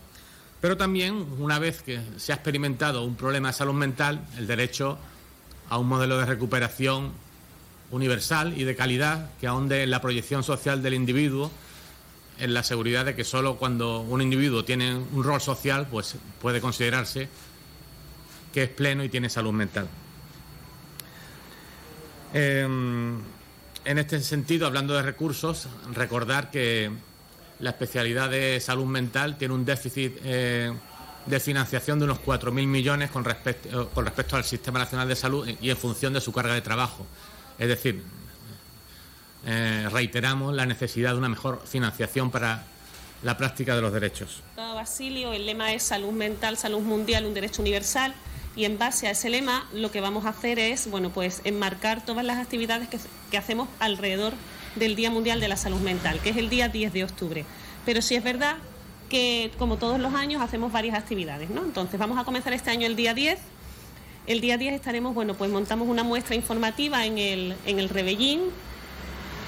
Pero 0.61 0.77
también, 0.77 1.15
una 1.39 1.59
vez 1.59 1.81
que 1.81 1.99
se 2.19 2.33
ha 2.33 2.35
experimentado 2.35 3.05
un 3.05 3.17
problema 3.17 3.49
de 3.49 3.55
salud 3.55 3.73
mental, 3.73 4.21
el 4.37 4.47
derecho 4.47 4.99
a 5.71 5.79
un 5.79 5.89
modelo 5.89 6.19
de 6.19 6.27
recuperación 6.27 7.13
universal 7.91 8.53
y 8.55 8.65
de 8.65 8.77
calidad 8.77 9.31
que 9.41 9.47
ahonde 9.47 9.85
en 9.85 9.91
la 9.91 10.03
proyección 10.03 10.43
social 10.43 10.83
del 10.83 10.93
individuo, 10.93 11.51
en 12.39 12.55
la 12.55 12.63
seguridad 12.63 13.05
de 13.05 13.15
que 13.15 13.25
solo 13.25 13.57
cuando 13.57 14.01
un 14.01 14.21
individuo 14.23 14.65
tiene 14.65 14.95
un 14.95 15.25
rol 15.25 15.41
social, 15.41 15.87
pues 15.91 16.17
puede 16.41 16.61
considerarse 16.61 17.29
que 18.53 18.65
es 18.65 18.69
pleno 18.71 19.05
y 19.05 19.09
tiene 19.09 19.29
salud 19.29 19.53
mental. 19.53 19.89
Em, 22.33 23.19
en 23.85 23.99
este 23.99 24.21
sentido, 24.21 24.67
hablando 24.67 24.95
de 24.95 25.03
recursos, 25.03 25.69
recordar 25.93 26.51
que 26.51 26.91
la 27.61 27.71
especialidad 27.71 28.31
de 28.31 28.61
salud 28.61 28.87
mental 28.87 29.39
tiene 29.39 29.55
un 29.55 29.65
déficit 29.65 30.19
eh, 30.25 30.73
de 31.25 31.41
financiación 31.41 31.99
de 31.99 32.05
unos 32.05 32.21
4.000 32.21 32.67
millones 32.67 33.11
con 33.11 33.25
respecto, 33.25 33.89
con 33.91 34.05
respecto 34.05 34.37
al 34.37 34.45
Sistema 34.45 34.79
Nacional 34.79 35.09
de 35.09 35.17
Salud 35.17 35.49
y 35.61 35.71
en 35.71 35.77
función 35.77 36.13
de 36.13 36.21
su 36.21 36.33
carga 36.33 36.55
de 36.55 36.61
trabajo. 36.61 37.07
Es 37.59 37.69
decir, 37.69 38.03
eh, 39.47 39.89
reiteramos 39.91 40.55
la 40.55 40.67
necesidad 40.67 41.13
de 41.13 41.19
una 41.19 41.29
mejor 41.29 41.63
financiación 41.65 42.31
para 42.31 42.65
la 43.23 43.37
práctica 43.37 43.77
de 43.77 43.83
los 43.83 43.93
derechos. 43.93 44.43
Basilio, 44.57 45.33
el 45.33 45.47
lema 45.47 45.73
es 45.73 45.85
salud 45.85 46.13
mental, 46.13 46.57
salud 46.57 46.81
mundial, 46.81 47.25
un 47.27 47.35
derecho 47.35 47.63
universal. 47.63 48.15
Y 48.57 48.65
en 48.65 48.79
base 48.79 49.07
a 49.07 49.11
ese 49.11 49.29
lema, 49.31 49.69
lo 49.73 49.91
que 49.91 50.01
vamos 50.01 50.25
a 50.25 50.31
hacer 50.31 50.59
es, 50.59 50.91
bueno, 50.91 51.11
pues 51.11 51.43
enmarcar 51.45 52.05
todas 52.05 52.25
las 52.25 52.39
actividades 52.39 52.89
que, 52.89 52.99
que 53.31 53.39
hacemos 53.39 53.69
alrededor 53.79 54.33
del 54.77 54.97
Día 54.97 55.11
Mundial 55.11 55.41
de 55.41 55.49
la 55.49 55.57
Salud 55.57 55.81
Mental, 55.81 56.21
que 56.21 56.31
es 56.31 56.37
el 56.37 56.49
día 56.49 56.69
10 56.69 56.93
de 56.93 57.05
octubre. 57.05 57.45
Pero 57.85 58.03
sí 58.03 58.15
es 58.15 58.25
verdad 58.25 58.57
que, 59.11 59.53
como 59.59 59.77
todos 59.77 60.01
los 60.01 60.15
años, 60.15 60.43
hacemos 60.43 60.73
varias 60.73 60.97
actividades, 60.97 61.51
¿no? 61.51 61.63
Entonces, 61.63 62.01
vamos 62.01 62.19
a 62.19 62.25
comenzar 62.25 62.53
este 62.53 62.71
año 62.71 62.87
el 62.87 62.97
día 62.97 63.15
10 63.15 63.39
el 64.27 64.41
día 64.41 64.59
10 64.59 64.75
estaremos, 64.75 65.15
bueno, 65.15 65.35
pues 65.35 65.51
montamos 65.51 65.89
una 65.89 66.03
muestra 66.03 66.35
informativa 66.35 67.07
en 67.07 67.19
el, 67.19 67.55
en 67.65 67.79
el 67.79 67.89
Rebellín, 67.89 68.41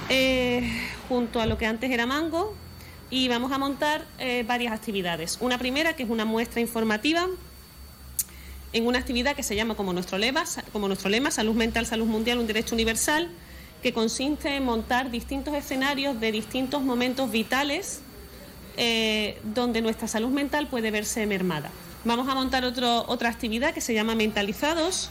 eh, 0.09 0.71
junto 1.09 1.41
a 1.41 1.47
lo 1.47 1.59
que 1.59 1.67
antes 1.67 1.91
era 1.91 2.07
Mango, 2.07 2.55
y 3.11 3.29
vamos 3.29 3.53
a 3.53 3.59
montar 3.59 4.05
eh, 4.19 4.45
varias 4.47 4.73
actividades. 4.73 5.39
Una 5.41 5.59
primera, 5.59 5.95
que 5.97 6.03
es 6.03 6.11
una 6.11 6.25
muestra 6.25 6.61
informativa, 6.61 7.27
en 8.73 8.87
una 8.87 8.99
actividad 8.99 9.35
que 9.35 9.43
se 9.43 9.57
llama 9.57 9.75
como 9.75 9.93
nuestro 9.93 10.19
lema, 10.19 10.45
como 10.73 10.89
nuestro 10.89 11.09
lema 11.09 11.31
Salud 11.31 11.55
Mental, 11.55 11.87
Salud 11.87 12.07
Mundial, 12.07 12.39
un 12.39 12.47
Derecho 12.47 12.75
Universal, 12.75 13.31
que 13.83 13.93
consiste 13.93 14.57
en 14.57 14.65
montar 14.65 15.11
distintos 15.11 15.55
escenarios 15.55 16.21
de 16.21 16.33
distintos 16.33 16.83
momentos 16.83 17.31
vitales 17.31 18.03
eh, 18.77 19.41
donde 19.43 19.83
nuestra 19.83 20.07
salud 20.07 20.31
mental 20.31 20.69
puede 20.69 20.91
verse 20.91 21.27
mermada. 21.27 21.71
Vamos 22.05 22.29
a 22.29 22.35
montar 22.35 22.65
otra 22.65 23.29
actividad 23.29 23.75
que 23.75 23.81
se 23.81 23.95
llama 23.95 24.15
Mentalizados, 24.15 25.11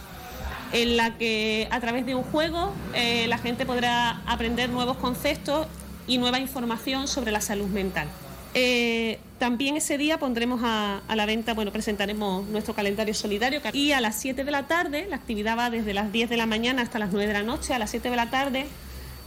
en 0.72 0.98
la 0.98 1.18
que 1.18 1.68
a 1.72 1.80
través 1.80 2.06
de 2.06 2.16
un 2.16 2.24
juego 2.24 2.74
eh, 2.94 3.28
la 3.28 3.38
gente 3.38 3.66
podrá 3.66 4.22
aprender 4.26 4.70
nuevos 4.70 4.98
conceptos 4.98 5.68
y 6.08 6.18
nueva 6.18 6.40
información 6.40 7.08
sobre 7.08 7.32
la 7.32 7.42
salud 7.42 7.68
mental. 7.68 8.08
Eh, 8.54 9.20
también 9.40 9.76
ese 9.76 9.98
día 9.98 10.18
pondremos 10.18 10.62
a, 10.64 11.02
la 11.14 11.26
venta, 11.26 11.54
bueno, 11.54 11.72
presentaremos 11.72 12.48
nuestro 12.48 12.74
calendario 12.74 13.14
solidario 13.14 13.62
y 13.72 13.92
a 13.92 14.02
las 14.02 14.20
7 14.20 14.44
de 14.44 14.52
la 14.52 14.64
tarde, 14.64 15.06
la 15.10 15.18
actividad 15.18 15.58
va 15.58 15.70
desde 15.70 15.94
las 15.94 16.12
10 16.12 16.30
de 16.30 16.38
la 16.38 16.48
mañana 16.48 16.82
hasta 16.82 16.98
las 16.98 17.12
9 17.12 17.28
de 17.28 17.34
la 17.34 17.44
noche, 17.44 17.74
a 17.74 17.80
las 17.80 17.92
7 17.92 18.10
de 18.10 18.16
la 18.16 18.30
tarde, 18.30 18.66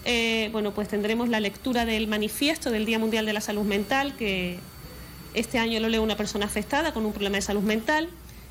eh, 0.05 0.49
bueno, 0.53 0.73
pues 0.73 0.89
tendremos 0.89 1.29
la 1.29 1.41
lectura 1.41 1.85
del 1.85 2.09
manifiesto 2.09 2.71
del 2.71 2.87
Día 2.87 2.99
Mundial 2.99 3.27
de 3.27 3.33
la 3.33 3.41
Salud 3.41 3.65
Mental 3.65 4.17
que 4.17 4.59
este 5.35 5.59
año 5.59 5.79
lo 5.79 5.89
lee 5.89 5.99
una 5.99 6.17
persona 6.17 6.47
afectada 6.47 6.93
con 6.93 7.05
un 7.05 7.13
problema 7.13 7.37
de 7.37 7.43
salud 7.43 7.63
mental 7.63 8.09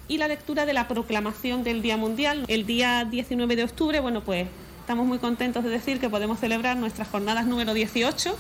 y 0.10 0.18
la 0.18 0.28
lectura 0.28 0.66
de 0.66 0.74
la 0.74 0.88
proclamación 0.88 1.64
del 1.64 1.82
Día 1.82 1.96
Mundial. 1.96 2.44
El 2.48 2.66
día 2.66 3.06
19 3.06 3.56
de 3.56 3.64
octubre, 3.64 4.00
bueno, 4.02 4.22
pues 4.24 4.48
estamos 4.82 5.06
muy 5.06 5.20
contentos 5.20 5.64
de 5.64 5.70
decir 5.70 6.00
que 6.00 6.10
podemos 6.10 6.40
celebrar 6.40 6.76
nuestras 6.76 7.08
jornadas 7.08 7.46
número 7.46 7.74
18 7.74 8.36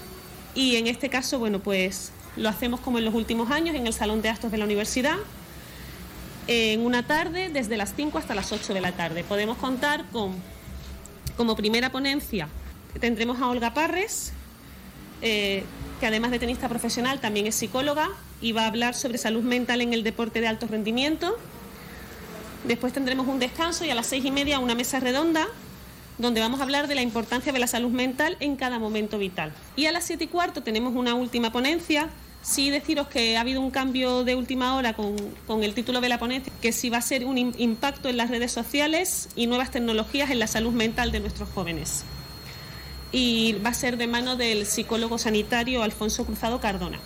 y 0.56 0.76
en 0.76 0.88
este 0.88 1.10
caso, 1.10 1.38
bueno, 1.40 1.60
pues 1.60 2.12
lo 2.36 2.50
hacemos 2.50 2.80
como 2.80 2.98
en 2.98 3.06
los 3.06 3.14
últimos 3.14 3.52
años 3.52 3.76
en 3.76 3.86
el 3.86 3.94
Salón 3.94 4.22
de 4.22 4.30
Actos 4.30 4.52
de 4.52 4.58
la 4.58 4.66
Universidad 4.66 5.18
en 6.48 6.84
una 6.84 7.06
tarde 7.06 7.50
desde 7.50 7.78
las 7.78 7.94
5 7.96 8.18
hasta 8.18 8.34
las 8.34 8.52
8 8.52 8.74
de 8.74 8.82
la 8.82 8.92
tarde. 8.94 9.24
Podemos 9.24 9.58
contar 9.58 10.06
con, 10.12 10.34
como 11.38 11.56
primera 11.56 11.92
ponencia, 11.92 12.50
tendremos 13.00 13.40
a 13.40 13.48
Olga 13.48 13.76
Parres, 13.76 14.34
eh, 15.22 15.64
que 16.00 16.08
además 16.08 16.32
de 16.32 16.40
tenista 16.40 16.68
profesional 16.68 17.20
también 17.20 17.46
es 17.46 17.54
psicóloga 17.54 18.10
y 18.42 18.54
va 18.54 18.64
a 18.64 18.68
hablar 18.68 18.96
sobre 18.96 19.20
salud 19.20 19.44
mental 19.44 19.82
en 19.82 19.94
el 19.94 20.02
deporte 20.02 20.42
de 20.42 20.48
alto 20.48 20.66
rendimiento. 20.66 21.38
Después 22.64 22.94
tendremos 22.94 23.28
un 23.28 23.40
descanso 23.40 23.86
y 23.86 23.90
a 23.90 23.96
las 23.96 24.08
seis 24.08 24.26
y 24.26 24.32
media 24.32 24.60
una 24.60 24.76
mesa 24.76 25.00
redonda 25.00 25.48
donde 26.18 26.42
vamos 26.42 26.60
a 26.60 26.64
hablar 26.64 26.88
de 26.88 26.96
la 26.96 27.02
importancia 27.02 27.54
de 27.54 27.60
la 27.60 27.68
salud 27.68 27.92
mental 27.92 28.36
en 28.42 28.58
cada 28.58 28.78
momento 28.78 29.18
vital. 29.18 29.54
Y 29.76 29.86
a 29.86 29.92
las 29.92 30.04
siete 30.04 30.26
y 30.26 30.28
cuarto 30.28 30.62
tenemos 30.62 30.94
una 30.94 31.16
última 31.16 31.52
ponencia. 31.52 32.10
Sí 32.42 32.70
deciros 32.70 33.08
que 33.08 33.38
ha 33.38 33.42
habido 33.42 33.62
un 33.62 33.72
cambio 33.72 34.24
de 34.24 34.36
última 34.36 34.76
hora 34.76 34.94
con, 34.94 35.16
con 35.48 35.64
el 35.64 35.74
título 35.74 36.02
de 36.02 36.10
la 36.10 36.20
ponencia, 36.20 36.52
que 36.62 36.72
sí 36.72 36.90
va 36.90 36.98
a 36.98 37.02
ser 37.02 37.26
un 37.26 37.38
impacto 37.38 38.10
en 38.10 38.18
las 38.18 38.30
redes 38.30 38.52
sociales 38.52 39.30
y 39.36 39.48
nuevas 39.48 39.72
tecnologías 39.72 40.30
en 40.30 40.40
la 40.40 40.48
salud 40.48 40.72
mental 40.74 41.12
de 41.12 41.20
nuestros 41.22 41.50
jóvenes 41.50 42.04
y 43.12 43.54
va 43.66 43.70
a 43.70 43.74
ser 43.74 43.98
de 43.98 44.08
mano 44.08 44.36
del 44.36 44.66
psicólogo 44.66 45.18
sanitario 45.18 45.84
Alfonso 45.84 46.26
Cruzado 46.26 46.60
Cardona. 46.60 47.00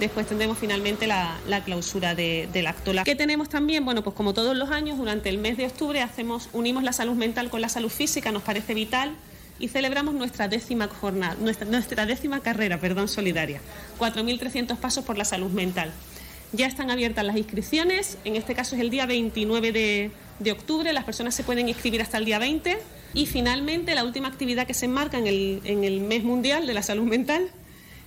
Después 0.00 0.26
tendremos 0.26 0.58
finalmente 0.58 1.06
la, 1.06 1.38
clausura 1.64 2.14
del 2.14 2.66
acto. 2.66 2.92
¿Qué 3.04 3.14
tenemos 3.14 3.48
también? 3.48 3.84
Bueno, 3.84 4.02
pues 4.02 4.16
como 4.16 4.34
todos 4.34 4.56
los 4.56 4.70
años, 4.70 4.98
durante 4.98 5.28
el 5.28 5.38
mes 5.38 5.56
de 5.56 5.66
octubre 5.66 6.00
hacemos, 6.00 6.48
unimos 6.52 6.82
la 6.82 6.92
salud 6.92 7.14
mental 7.14 7.50
con 7.50 7.60
la 7.60 7.68
salud 7.68 7.90
física, 7.90 8.32
nos 8.32 8.42
parece 8.42 8.74
vital, 8.74 9.12
y 9.58 9.68
celebramos 9.68 10.14
nuestra 10.14 10.48
décima 10.48 10.88
jornada, 10.88 11.36
nuestra, 11.40 12.04
décima 12.04 12.40
carrera, 12.40 12.78
perdón, 12.78 13.06
solidaria. 13.06 13.60
4.300 13.98 14.76
pasos 14.76 15.04
por 15.04 15.16
la 15.16 15.24
salud 15.24 15.50
mental. 15.50 15.92
Ya 16.52 16.66
están 16.66 16.90
abiertas 16.90 17.24
las 17.24 17.36
inscripciones, 17.36 18.18
en 18.24 18.34
este 18.34 18.54
caso 18.54 18.74
es 18.74 18.82
el 18.82 18.90
día 18.90 19.06
29 19.06 19.72
de, 19.72 20.10
de 20.40 20.52
octubre, 20.52 20.92
las 20.92 21.04
personas 21.04 21.34
se 21.34 21.44
pueden 21.44 21.68
inscribir 21.68 22.02
hasta 22.02 22.18
el 22.18 22.24
día 22.24 22.38
20 22.38 22.76
y 23.14 23.26
finalmente, 23.26 23.94
la 23.94 24.04
última 24.04 24.28
actividad 24.28 24.66
que 24.66 24.74
se 24.74 24.86
enmarca 24.86 25.18
en 25.18 25.26
el 25.26 26.00
mes 26.00 26.24
mundial 26.24 26.66
de 26.66 26.74
la 26.74 26.82
salud 26.82 27.04
mental 27.04 27.50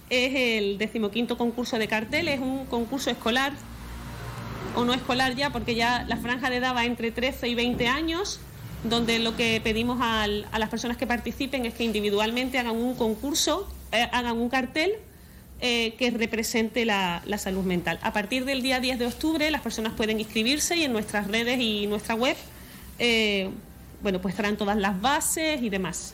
es 0.09 0.33
el 0.35 0.77
decimoquinto 0.77 1.37
concurso 1.37 1.79
de 1.79 1.87
cartel. 1.87 2.27
Es 2.27 2.39
un 2.39 2.65
concurso 2.65 3.09
escolar 3.09 3.53
o 4.75 4.85
no 4.85 4.93
escolar 4.93 5.35
ya, 5.35 5.51
porque 5.51 5.75
ya 5.75 6.05
la 6.07 6.17
franja 6.17 6.49
de 6.49 6.57
edad 6.57 6.75
va 6.75 6.85
entre 6.85 7.11
13 7.11 7.47
y 7.47 7.55
20 7.55 7.87
años, 7.87 8.39
donde 8.83 9.19
lo 9.19 9.35
que 9.35 9.61
pedimos 9.63 9.99
a 10.01 10.27
las 10.27 10.69
personas 10.69 10.97
que 10.97 11.07
participen 11.07 11.65
es 11.65 11.73
que 11.73 11.83
individualmente 11.83 12.59
hagan 12.59 12.75
un 12.75 12.95
concurso, 12.95 13.67
eh, 13.91 14.07
hagan 14.11 14.37
un 14.37 14.49
cartel 14.49 14.93
eh, 15.61 15.95
que 15.97 16.11
represente 16.11 16.83
la, 16.83 17.23
salud 17.37 17.63
mental. 17.63 17.99
A 18.01 18.11
partir 18.11 18.43
del 18.45 18.61
día 18.61 18.79
10 18.79 18.99
de 18.99 19.07
octubre 19.07 19.49
las 19.49 19.61
personas 19.61 19.93
pueden 19.93 20.19
inscribirse 20.19 20.75
y 20.75 20.83
en 20.83 20.91
nuestras 20.91 21.27
redes 21.27 21.59
y 21.59 21.87
nuestra 21.87 22.15
web 22.15 22.35
eh, 22.99 23.49
bueno, 24.01 24.21
pues 24.21 24.33
estarán 24.33 24.57
todas 24.57 24.77
las 24.77 24.99
bases 25.01 25.61
y 25.61 25.69
demás. 25.69 26.13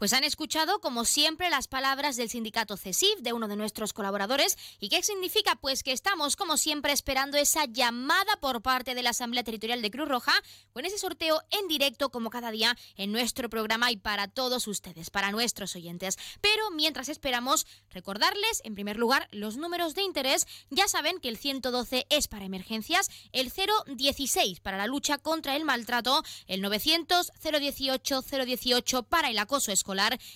Pues 0.00 0.14
han 0.14 0.24
escuchado, 0.24 0.80
como 0.80 1.04
siempre, 1.04 1.50
las 1.50 1.68
palabras 1.68 2.16
del 2.16 2.30
sindicato 2.30 2.78
CESIF, 2.78 3.18
de 3.20 3.34
uno 3.34 3.48
de 3.48 3.56
nuestros 3.56 3.92
colaboradores. 3.92 4.56
¿Y 4.78 4.88
qué 4.88 5.02
significa? 5.02 5.56
Pues 5.56 5.82
que 5.82 5.92
estamos, 5.92 6.36
como 6.36 6.56
siempre, 6.56 6.94
esperando 6.94 7.36
esa 7.36 7.66
llamada 7.66 8.34
por 8.40 8.62
parte 8.62 8.94
de 8.94 9.02
la 9.02 9.10
Asamblea 9.10 9.44
Territorial 9.44 9.82
de 9.82 9.90
Cruz 9.90 10.08
Roja 10.08 10.32
con 10.72 10.86
ese 10.86 10.96
sorteo 10.96 11.42
en 11.50 11.68
directo, 11.68 12.08
como 12.08 12.30
cada 12.30 12.50
día, 12.50 12.78
en 12.96 13.12
nuestro 13.12 13.50
programa 13.50 13.90
y 13.92 13.98
para 13.98 14.26
todos 14.26 14.68
ustedes, 14.68 15.10
para 15.10 15.32
nuestros 15.32 15.76
oyentes. 15.76 16.16
Pero 16.40 16.70
mientras 16.70 17.10
esperamos, 17.10 17.66
recordarles, 17.90 18.62
en 18.64 18.74
primer 18.74 18.96
lugar, 18.96 19.28
los 19.32 19.58
números 19.58 19.94
de 19.94 20.00
interés. 20.00 20.46
Ya 20.70 20.88
saben 20.88 21.20
que 21.20 21.28
el 21.28 21.36
112 21.36 22.06
es 22.08 22.26
para 22.26 22.46
emergencias, 22.46 23.10
el 23.32 23.52
016 23.86 24.60
para 24.60 24.78
la 24.78 24.86
lucha 24.86 25.18
contra 25.18 25.56
el 25.56 25.66
maltrato, 25.66 26.22
el 26.46 26.62
900 26.62 27.32
018 27.42 28.22
018 28.22 29.02
para 29.02 29.28
el 29.28 29.38
acoso 29.38 29.70
escolar 29.70 29.89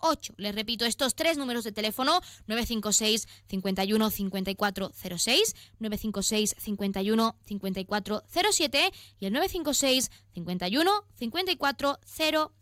08. 0.01 0.35
Les 0.37 0.55
repito 0.55 0.85
estos 0.85 1.17
tres 1.17 1.37
números 1.37 1.65
de 1.65 1.73
teléfono: 1.73 2.21
956 2.47 3.27
51 3.49 4.11
54 4.11 4.93
06, 4.95 5.57
956 5.81 6.55
51 6.57 7.37
54 7.45 8.23
07 8.29 8.93
y 9.19 9.27
el 9.27 9.33
956 9.33 10.13
51 10.33 10.91
54 11.17 11.99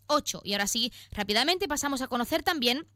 08. 0.08 0.40
Y 0.42 0.52
ahora 0.54 0.66
sí, 0.68 0.90
rápidamente 1.10 1.68
pasamos 1.68 2.00
a 2.00 2.08
conocer 2.08 2.42
también 2.42 2.86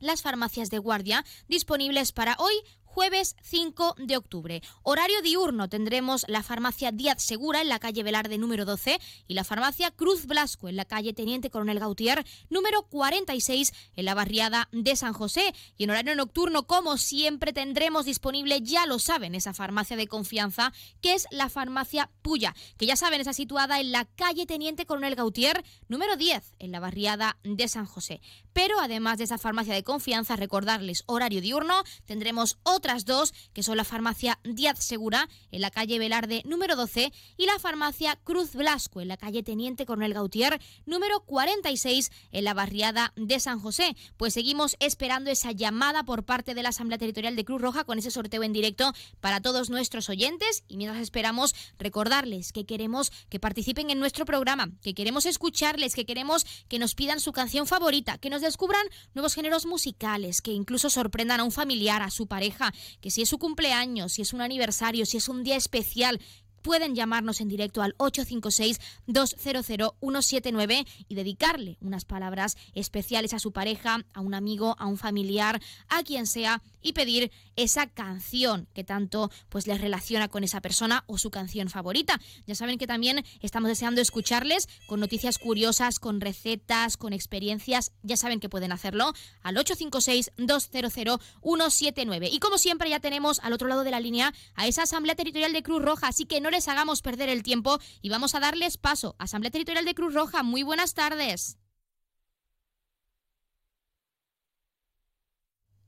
las 0.00 0.22
farmacias 0.22 0.70
de 0.70 0.78
guardia 0.78 1.24
disponibles 1.46 2.10
para 2.10 2.34
hoy, 2.40 2.54
jueves 2.92 3.36
5 3.42 3.94
de 3.96 4.18
octubre. 4.18 4.62
Horario 4.82 5.22
diurno 5.22 5.70
tendremos 5.70 6.26
la 6.28 6.42
farmacia 6.42 6.92
Díaz 6.92 7.22
Segura 7.22 7.62
en 7.62 7.70
la 7.70 7.78
calle 7.78 8.02
Velarde 8.02 8.36
número 8.36 8.66
12 8.66 9.00
y 9.26 9.32
la 9.32 9.44
farmacia 9.44 9.90
Cruz 9.90 10.26
Blasco 10.26 10.68
en 10.68 10.76
la 10.76 10.84
calle 10.84 11.14
Teniente 11.14 11.48
Coronel 11.48 11.80
Gautier 11.80 12.22
número 12.50 12.82
46 12.82 13.72
en 13.96 14.04
la 14.04 14.12
barriada 14.12 14.68
de 14.72 14.94
San 14.94 15.14
José. 15.14 15.54
Y 15.78 15.84
en 15.84 15.90
horario 15.90 16.14
nocturno, 16.14 16.66
como 16.66 16.98
siempre, 16.98 17.54
tendremos 17.54 18.04
disponible, 18.04 18.60
ya 18.60 18.84
lo 18.84 18.98
saben, 18.98 19.34
esa 19.34 19.54
farmacia 19.54 19.96
de 19.96 20.06
confianza 20.06 20.74
que 21.00 21.14
es 21.14 21.26
la 21.30 21.48
farmacia 21.48 22.10
Puya, 22.20 22.54
que 22.76 22.84
ya 22.84 22.96
saben, 22.96 23.20
está 23.20 23.32
situada 23.32 23.80
en 23.80 23.90
la 23.90 24.04
calle 24.04 24.44
Teniente 24.44 24.84
Coronel 24.84 25.14
Gautier 25.14 25.64
número 25.88 26.16
10 26.16 26.56
en 26.58 26.72
la 26.72 26.80
barriada 26.80 27.38
de 27.42 27.68
San 27.68 27.86
José. 27.86 28.20
Pero 28.52 28.78
además 28.80 29.16
de 29.16 29.24
esa 29.24 29.38
farmacia 29.38 29.72
de 29.72 29.82
confianza, 29.82 30.36
recordarles 30.36 31.04
horario 31.06 31.40
diurno, 31.40 31.82
tendremos 32.04 32.58
otras 32.82 33.04
dos, 33.04 33.32
que 33.52 33.62
son 33.62 33.76
la 33.76 33.84
farmacia 33.84 34.40
Díaz 34.42 34.82
Segura, 34.82 35.28
en 35.52 35.60
la 35.60 35.70
calle 35.70 36.00
Velarde 36.00 36.42
número 36.44 36.74
12, 36.74 37.12
y 37.36 37.46
la 37.46 37.60
farmacia 37.60 38.18
Cruz 38.24 38.54
Blasco, 38.54 39.00
en 39.00 39.06
la 39.06 39.16
calle 39.16 39.44
Teniente 39.44 39.86
Coronel 39.86 40.14
Gautier 40.14 40.60
número 40.84 41.20
46, 41.20 42.10
en 42.32 42.42
la 42.42 42.54
barriada 42.54 43.12
de 43.14 43.38
San 43.38 43.60
José. 43.60 43.94
Pues 44.16 44.34
seguimos 44.34 44.74
esperando 44.80 45.30
esa 45.30 45.52
llamada 45.52 46.02
por 46.02 46.24
parte 46.24 46.54
de 46.54 46.64
la 46.64 46.70
Asamblea 46.70 46.98
Territorial 46.98 47.36
de 47.36 47.44
Cruz 47.44 47.62
Roja 47.62 47.84
con 47.84 48.00
ese 48.00 48.10
sorteo 48.10 48.42
en 48.42 48.52
directo 48.52 48.92
para 49.20 49.40
todos 49.40 49.70
nuestros 49.70 50.08
oyentes. 50.08 50.64
Y 50.66 50.76
mientras 50.76 51.00
esperamos, 51.00 51.54
recordarles 51.78 52.50
que 52.50 52.66
queremos 52.66 53.12
que 53.28 53.38
participen 53.38 53.90
en 53.90 54.00
nuestro 54.00 54.24
programa, 54.24 54.72
que 54.82 54.92
queremos 54.92 55.24
escucharles, 55.24 55.94
que 55.94 56.04
queremos 56.04 56.44
que 56.66 56.80
nos 56.80 56.96
pidan 56.96 57.20
su 57.20 57.30
canción 57.30 57.68
favorita, 57.68 58.18
que 58.18 58.28
nos 58.28 58.42
descubran 58.42 58.84
nuevos 59.14 59.34
géneros 59.34 59.66
musicales, 59.66 60.42
que 60.42 60.50
incluso 60.50 60.90
sorprendan 60.90 61.38
a 61.38 61.44
un 61.44 61.52
familiar, 61.52 62.02
a 62.02 62.10
su 62.10 62.26
pareja, 62.26 62.71
que 63.00 63.10
si 63.10 63.22
es 63.22 63.28
su 63.28 63.38
cumpleaños, 63.38 64.12
si 64.12 64.22
es 64.22 64.32
un 64.32 64.40
aniversario, 64.40 65.06
si 65.06 65.16
es 65.16 65.28
un 65.28 65.42
día 65.42 65.56
especial, 65.56 66.20
pueden 66.62 66.94
llamarnos 66.94 67.40
en 67.40 67.48
directo 67.48 67.82
al 67.82 67.96
856-200-179 67.98 70.86
y 71.08 71.14
dedicarle 71.14 71.78
unas 71.80 72.04
palabras 72.04 72.56
especiales 72.74 73.32
a 73.34 73.38
su 73.38 73.52
pareja, 73.52 74.04
a 74.14 74.20
un 74.20 74.34
amigo, 74.34 74.74
a 74.78 74.86
un 74.86 74.96
familiar, 74.96 75.60
a 75.88 76.02
quien 76.02 76.26
sea 76.26 76.62
y 76.80 76.92
pedir 76.92 77.30
esa 77.56 77.86
canción 77.86 78.68
que 78.74 78.84
tanto 78.84 79.30
pues 79.48 79.66
les 79.66 79.80
relaciona 79.80 80.28
con 80.28 80.44
esa 80.44 80.60
persona 80.60 81.02
o 81.06 81.16
su 81.18 81.30
canción 81.30 81.68
favorita. 81.68 82.20
Ya 82.46 82.54
saben 82.54 82.78
que 82.78 82.86
también 82.86 83.24
estamos 83.40 83.68
deseando 83.68 84.00
escucharles 84.00 84.68
con 84.86 85.00
noticias 85.00 85.38
curiosas, 85.38 85.98
con 85.98 86.20
recetas, 86.20 86.96
con 86.96 87.12
experiencias. 87.12 87.90
Ya 88.02 88.16
saben 88.16 88.38
que 88.40 88.48
pueden 88.48 88.72
hacerlo 88.72 89.12
al 89.42 89.56
856-200-179. 89.56 92.30
Y 92.32 92.38
como 92.38 92.56
siempre 92.58 92.88
ya 92.90 93.00
tenemos 93.00 93.40
al 93.40 93.52
otro 93.52 93.66
lado 93.68 93.82
de 93.84 93.90
la 93.90 94.00
línea 94.00 94.32
a 94.54 94.66
esa 94.66 94.82
Asamblea 94.82 95.14
Territorial 95.14 95.52
de 95.52 95.62
Cruz 95.62 95.82
Roja, 95.82 96.08
así 96.08 96.24
que 96.24 96.40
no 96.40 96.50
les 96.52 96.68
hagamos 96.68 97.02
perder 97.02 97.28
el 97.28 97.42
tiempo 97.42 97.80
y 98.00 98.10
vamos 98.10 98.34
a 98.36 98.40
darles 98.40 98.76
paso. 98.78 99.16
Asamblea 99.18 99.50
Territorial 99.50 99.84
de 99.84 99.94
Cruz 99.94 100.14
Roja, 100.14 100.42
muy 100.44 100.62
buenas 100.62 100.94
tardes. 100.94 101.58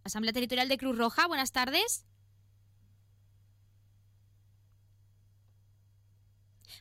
Asamblea 0.02 0.32
Territorial 0.32 0.68
de 0.68 0.78
Cruz 0.78 0.98
Roja, 0.98 1.26
buenas 1.26 1.52
tardes. 1.52 2.04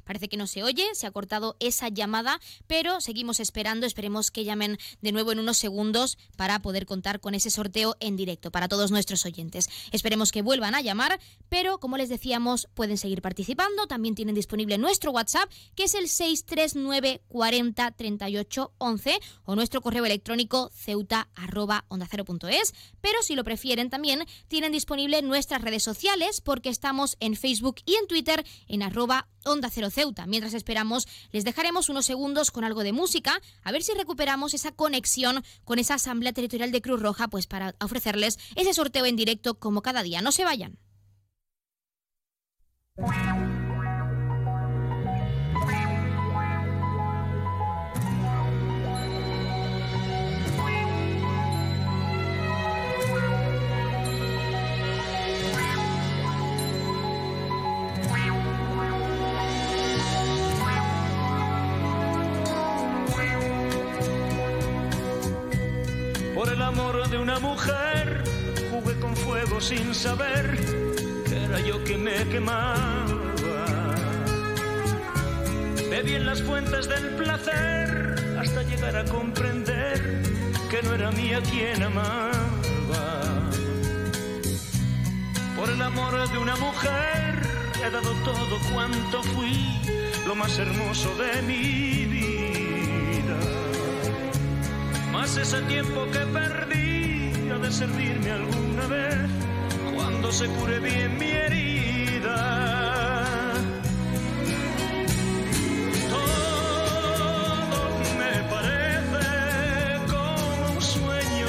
Parece 0.04 0.30
que 0.30 0.38
no 0.38 0.48
se 0.48 0.64
oye, 0.64 0.86
se 0.94 1.08
ha 1.08 1.12
cortado 1.12 1.56
esa 1.60 1.90
llamada, 1.90 2.40
pero 2.68 3.02
seguimos 3.02 3.40
esperando, 3.40 3.86
esperemos 3.86 4.32
que 4.32 4.44
llamen 4.44 4.78
de 5.02 5.12
nuevo 5.12 5.32
en 5.32 5.40
unos 5.40 5.58
segundos 5.58 6.18
para 6.36 6.62
poder 6.62 6.86
contar 6.86 7.20
con 7.20 7.36
ese 7.36 7.50
sorteo 7.50 7.96
en 8.00 8.16
directo 8.16 8.52
para 8.52 8.68
todos 8.68 8.92
nuestros 8.92 9.26
oyentes. 9.26 9.70
Esperemos 9.92 10.32
que 10.32 10.42
vuelvan 10.42 10.76
a 10.76 10.82
llamar, 10.82 11.20
pero 11.50 11.80
como 11.80 11.98
les 11.98 12.10
decíamos, 12.10 12.68
pueden 12.74 12.98
seguir 12.98 13.22
participando, 13.22 13.88
también 13.88 14.16
tienen 14.16 14.36
disponible 14.36 14.78
nuestro 14.78 15.12
WhatsApp, 15.12 15.50
que 15.76 15.86
es 15.86 15.94
el 15.94 16.08
639 16.08 17.22
40 17.28 17.92
38 17.92 18.74
11 18.78 19.20
o 19.46 19.56
nuestro 19.56 19.82
correo 19.82 20.06
electrónico 20.06 20.70
ceuta 20.74 21.30
onda 21.88 22.08
pero 23.02 23.22
si 23.22 23.36
lo 23.36 23.44
prefieren 23.44 23.90
también 23.90 24.26
tienen 24.48 24.72
disponible 24.72 25.22
nuestras 25.22 25.62
redes 25.62 25.84
sociales 25.84 26.42
porque 26.42 26.70
estamos 26.70 27.18
en 27.20 27.36
Facebook 27.36 27.78
y 27.86 27.96
en 27.96 28.08
Twitter 28.08 28.46
en 28.68 28.84
arroba 28.84 29.28
Onda 29.46 29.70
Ceuta. 29.92 30.26
Mientras 30.26 30.54
esperamos, 30.54 31.08
les 31.32 31.44
dejaremos 31.44 31.90
unos 31.90 32.06
segundos 32.06 32.52
con 32.52 32.64
algo 32.64 32.84
de 32.84 32.94
música, 32.94 33.40
a 33.64 33.72
ver 33.72 33.84
si 33.84 33.94
recuperamos 33.94 34.54
esa 34.54 34.72
conexión 34.72 35.44
con 35.64 35.80
esa 35.80 35.96
Asamblea 35.96 36.34
Territorial 36.34 36.72
de 36.72 36.82
Cruz 36.82 37.02
Roja, 37.02 37.28
pues 37.28 37.48
para 37.48 37.76
ofrecerles 37.80 38.40
ese 38.56 38.74
sorteo 38.74 39.06
en 39.06 39.16
directo 39.16 39.56
como 39.56 39.82
cada 39.82 40.04
día. 40.04 40.22
No 40.22 40.32
se 40.32 40.46
vayan. 40.46 40.78
Saber 70.04 70.58
que 71.30 71.36
era 71.46 71.60
yo 71.62 71.82
que 71.86 71.98
me 71.98 72.18
quemaba. 72.28 73.96
Bebí 75.90 76.16
en 76.16 76.26
las 76.26 76.42
fuentes 76.42 76.90
del 76.90 77.06
placer 77.16 78.38
hasta 78.38 78.64
llegar 78.64 78.98
a 78.98 79.06
comprender 79.06 79.98
que 80.70 80.84
no 80.84 80.94
era 80.94 81.10
mía 81.12 81.40
quien 81.50 81.82
amaba. 81.84 83.06
Por 85.56 85.70
el 85.70 85.82
amor 85.82 86.14
de 86.34 86.38
una 86.38 86.58
mujer 86.58 87.30
he 87.86 87.90
dado 87.90 88.12
todo 88.30 88.56
cuanto 88.74 89.24
fui, 89.34 89.56
lo 90.28 90.36
más 90.36 90.60
hermoso 90.60 91.10
de 91.16 91.42
mi 91.44 92.06
vida 92.16 93.38
más 95.14 95.38
ese 95.38 95.62
tiempo 95.74 96.06
que 96.12 96.24
perdí 96.40 97.50
ha 97.52 97.58
de 97.60 97.72
servirme 97.72 98.32
alguna 98.32 98.88
vez 98.88 99.43
cuando 100.24 100.38
se 100.38 100.48
cure 100.48 100.80
bien 100.80 101.18
mi 101.18 101.32
herida. 101.32 102.38
Todo 106.10 107.90
me 108.18 108.34
parece 108.50 109.26
como 110.10 110.72
un 110.76 110.82
sueño 110.82 111.48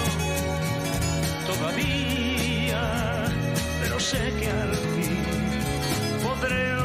todavía, 1.46 2.82
pero 3.80 4.00
sé 4.00 4.32
que 4.40 4.50
al 4.50 4.74
fin 4.74 5.24
podré 6.24 6.83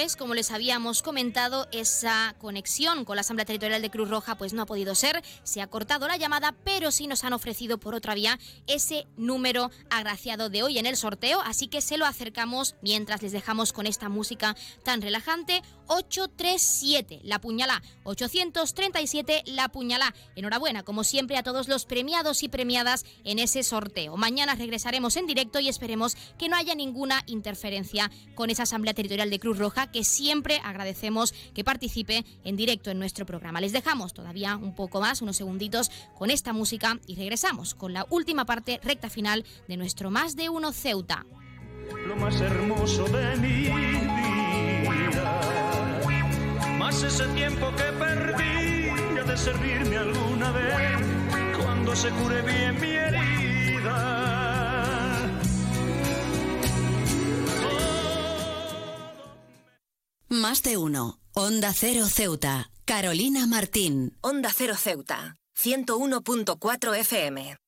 Pues, 0.00 0.16
como 0.16 0.32
les 0.32 0.50
habíamos 0.50 1.02
comentado, 1.02 1.68
esa 1.72 2.34
conexión 2.38 3.04
con 3.04 3.16
la 3.16 3.20
Asamblea 3.20 3.44
Territorial 3.44 3.82
de 3.82 3.90
Cruz 3.90 4.08
Roja 4.08 4.34
pues 4.38 4.54
no 4.54 4.62
ha 4.62 4.66
podido 4.66 4.94
ser, 4.94 5.22
se 5.42 5.60
ha 5.60 5.66
cortado 5.66 6.08
la 6.08 6.16
llamada, 6.16 6.54
pero 6.64 6.90
sí 6.90 7.06
nos 7.06 7.22
han 7.22 7.34
ofrecido 7.34 7.76
por 7.76 7.94
otra 7.94 8.14
vía 8.14 8.38
ese 8.66 9.06
número 9.18 9.70
agraciado 9.90 10.48
de 10.48 10.62
hoy 10.62 10.78
en 10.78 10.86
el 10.86 10.96
sorteo, 10.96 11.42
así 11.42 11.68
que 11.68 11.82
se 11.82 11.98
lo 11.98 12.06
acercamos 12.06 12.76
mientras 12.80 13.20
les 13.20 13.32
dejamos 13.32 13.74
con 13.74 13.86
esta 13.86 14.08
música 14.08 14.56
tan 14.84 15.02
relajante. 15.02 15.60
837, 15.90 17.20
la 17.24 17.40
puñalá, 17.40 17.82
837, 18.04 19.42
la 19.46 19.68
puñalá. 19.70 20.14
Enhorabuena, 20.36 20.84
como 20.84 21.02
siempre, 21.02 21.36
a 21.36 21.42
todos 21.42 21.66
los 21.66 21.84
premiados 21.84 22.44
y 22.44 22.48
premiadas 22.48 23.04
en 23.24 23.40
ese 23.40 23.64
sorteo. 23.64 24.16
Mañana 24.16 24.54
regresaremos 24.54 25.16
en 25.16 25.26
directo 25.26 25.58
y 25.58 25.68
esperemos 25.68 26.16
que 26.38 26.48
no 26.48 26.56
haya 26.56 26.76
ninguna 26.76 27.24
interferencia 27.26 28.08
con 28.36 28.50
esa 28.50 28.62
Asamblea 28.62 28.94
Territorial 28.94 29.30
de 29.30 29.40
Cruz 29.40 29.58
Roja 29.58 29.90
que 29.90 30.04
siempre 30.04 30.60
agradecemos 30.64 31.34
que 31.54 31.64
participe 31.64 32.24
en 32.44 32.54
directo 32.54 32.92
en 32.92 33.00
nuestro 33.00 33.26
programa. 33.26 33.60
Les 33.60 33.72
dejamos 33.72 34.14
todavía 34.14 34.56
un 34.56 34.76
poco 34.76 35.00
más, 35.00 35.22
unos 35.22 35.36
segunditos, 35.36 35.90
con 36.16 36.30
esta 36.30 36.52
música 36.52 37.00
y 37.08 37.16
regresamos 37.16 37.74
con 37.74 37.92
la 37.92 38.06
última 38.10 38.44
parte 38.44 38.78
recta 38.84 39.10
final 39.10 39.44
de 39.66 39.76
nuestro 39.76 40.12
Más 40.12 40.36
de 40.36 40.50
Uno 40.50 40.70
Ceuta. 40.70 41.26
lo 42.06 42.14
más 42.14 42.40
hermoso 42.40 43.04
de 43.08 43.36
mi 43.38 43.64
vida. 43.64 44.59
Servirme 49.40 49.96
alguna 49.96 50.52
vez 50.52 51.00
cuando 51.58 51.96
se 51.96 52.10
cure 52.10 52.42
bien 52.42 52.80
mi 52.80 52.90
herida. 52.90 54.00
Más 60.28 60.62
de 60.62 60.76
uno. 60.76 61.18
Onda 61.32 61.72
Cero 61.72 62.06
Ceuta. 62.08 62.70
Carolina 62.84 63.46
Martín. 63.46 64.18
Onda 64.20 64.50
Cero 64.52 64.74
Ceuta, 64.76 65.36
101.4 65.56 66.96
FM. 66.96 67.59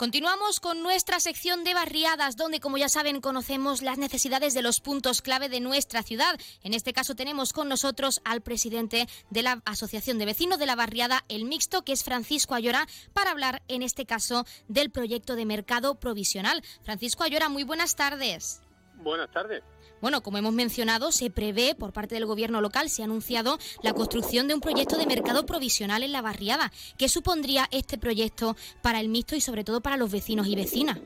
Continuamos 0.00 0.60
con 0.60 0.82
nuestra 0.82 1.20
sección 1.20 1.62
de 1.62 1.74
barriadas, 1.74 2.38
donde, 2.38 2.58
como 2.58 2.78
ya 2.78 2.88
saben, 2.88 3.20
conocemos 3.20 3.82
las 3.82 3.98
necesidades 3.98 4.54
de 4.54 4.62
los 4.62 4.80
puntos 4.80 5.20
clave 5.20 5.50
de 5.50 5.60
nuestra 5.60 6.02
ciudad. 6.02 6.40
En 6.62 6.72
este 6.72 6.94
caso 6.94 7.14
tenemos 7.14 7.52
con 7.52 7.68
nosotros 7.68 8.22
al 8.24 8.40
presidente 8.40 9.06
de 9.28 9.42
la 9.42 9.60
Asociación 9.66 10.16
de 10.16 10.24
Vecinos 10.24 10.58
de 10.58 10.64
la 10.64 10.74
Barriada 10.74 11.26
El 11.28 11.44
Mixto, 11.44 11.82
que 11.82 11.92
es 11.92 12.02
Francisco 12.02 12.54
Ayora, 12.54 12.86
para 13.12 13.32
hablar, 13.32 13.60
en 13.68 13.82
este 13.82 14.06
caso, 14.06 14.46
del 14.68 14.90
proyecto 14.90 15.36
de 15.36 15.44
mercado 15.44 16.00
provisional. 16.00 16.62
Francisco 16.82 17.22
Ayora, 17.22 17.50
muy 17.50 17.64
buenas 17.64 17.94
tardes. 17.94 18.62
Buenas 18.94 19.30
tardes. 19.30 19.62
Bueno, 20.00 20.22
como 20.22 20.38
hemos 20.38 20.52
mencionado, 20.54 21.12
se 21.12 21.30
prevé 21.30 21.74
por 21.74 21.92
parte 21.92 22.14
del 22.14 22.26
gobierno 22.26 22.60
local, 22.60 22.88
se 22.88 23.02
ha 23.02 23.04
anunciado 23.04 23.58
la 23.82 23.92
construcción 23.92 24.48
de 24.48 24.54
un 24.54 24.60
proyecto 24.60 24.96
de 24.96 25.06
mercado 25.06 25.44
provisional 25.44 26.02
en 26.02 26.12
la 26.12 26.22
barriada. 26.22 26.72
¿Qué 26.96 27.08
supondría 27.08 27.68
este 27.70 27.98
proyecto 27.98 28.56
para 28.82 29.00
el 29.00 29.08
mixto 29.08 29.36
y 29.36 29.40
sobre 29.40 29.64
todo 29.64 29.80
para 29.80 29.96
los 29.96 30.10
vecinos 30.10 30.46
y 30.46 30.56
vecinas? 30.56 30.98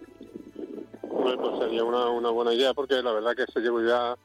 Pues, 1.11 1.37
pues 1.39 1.59
sería 1.59 1.83
una, 1.85 2.31
buena 2.31 2.53
idea 2.55 2.73
porque 2.75 3.03
la 3.03 3.13
verdad 3.13 3.35
que 3.35 3.51
se 3.53 3.61
llevo 3.61 3.81
ya 3.83 4.17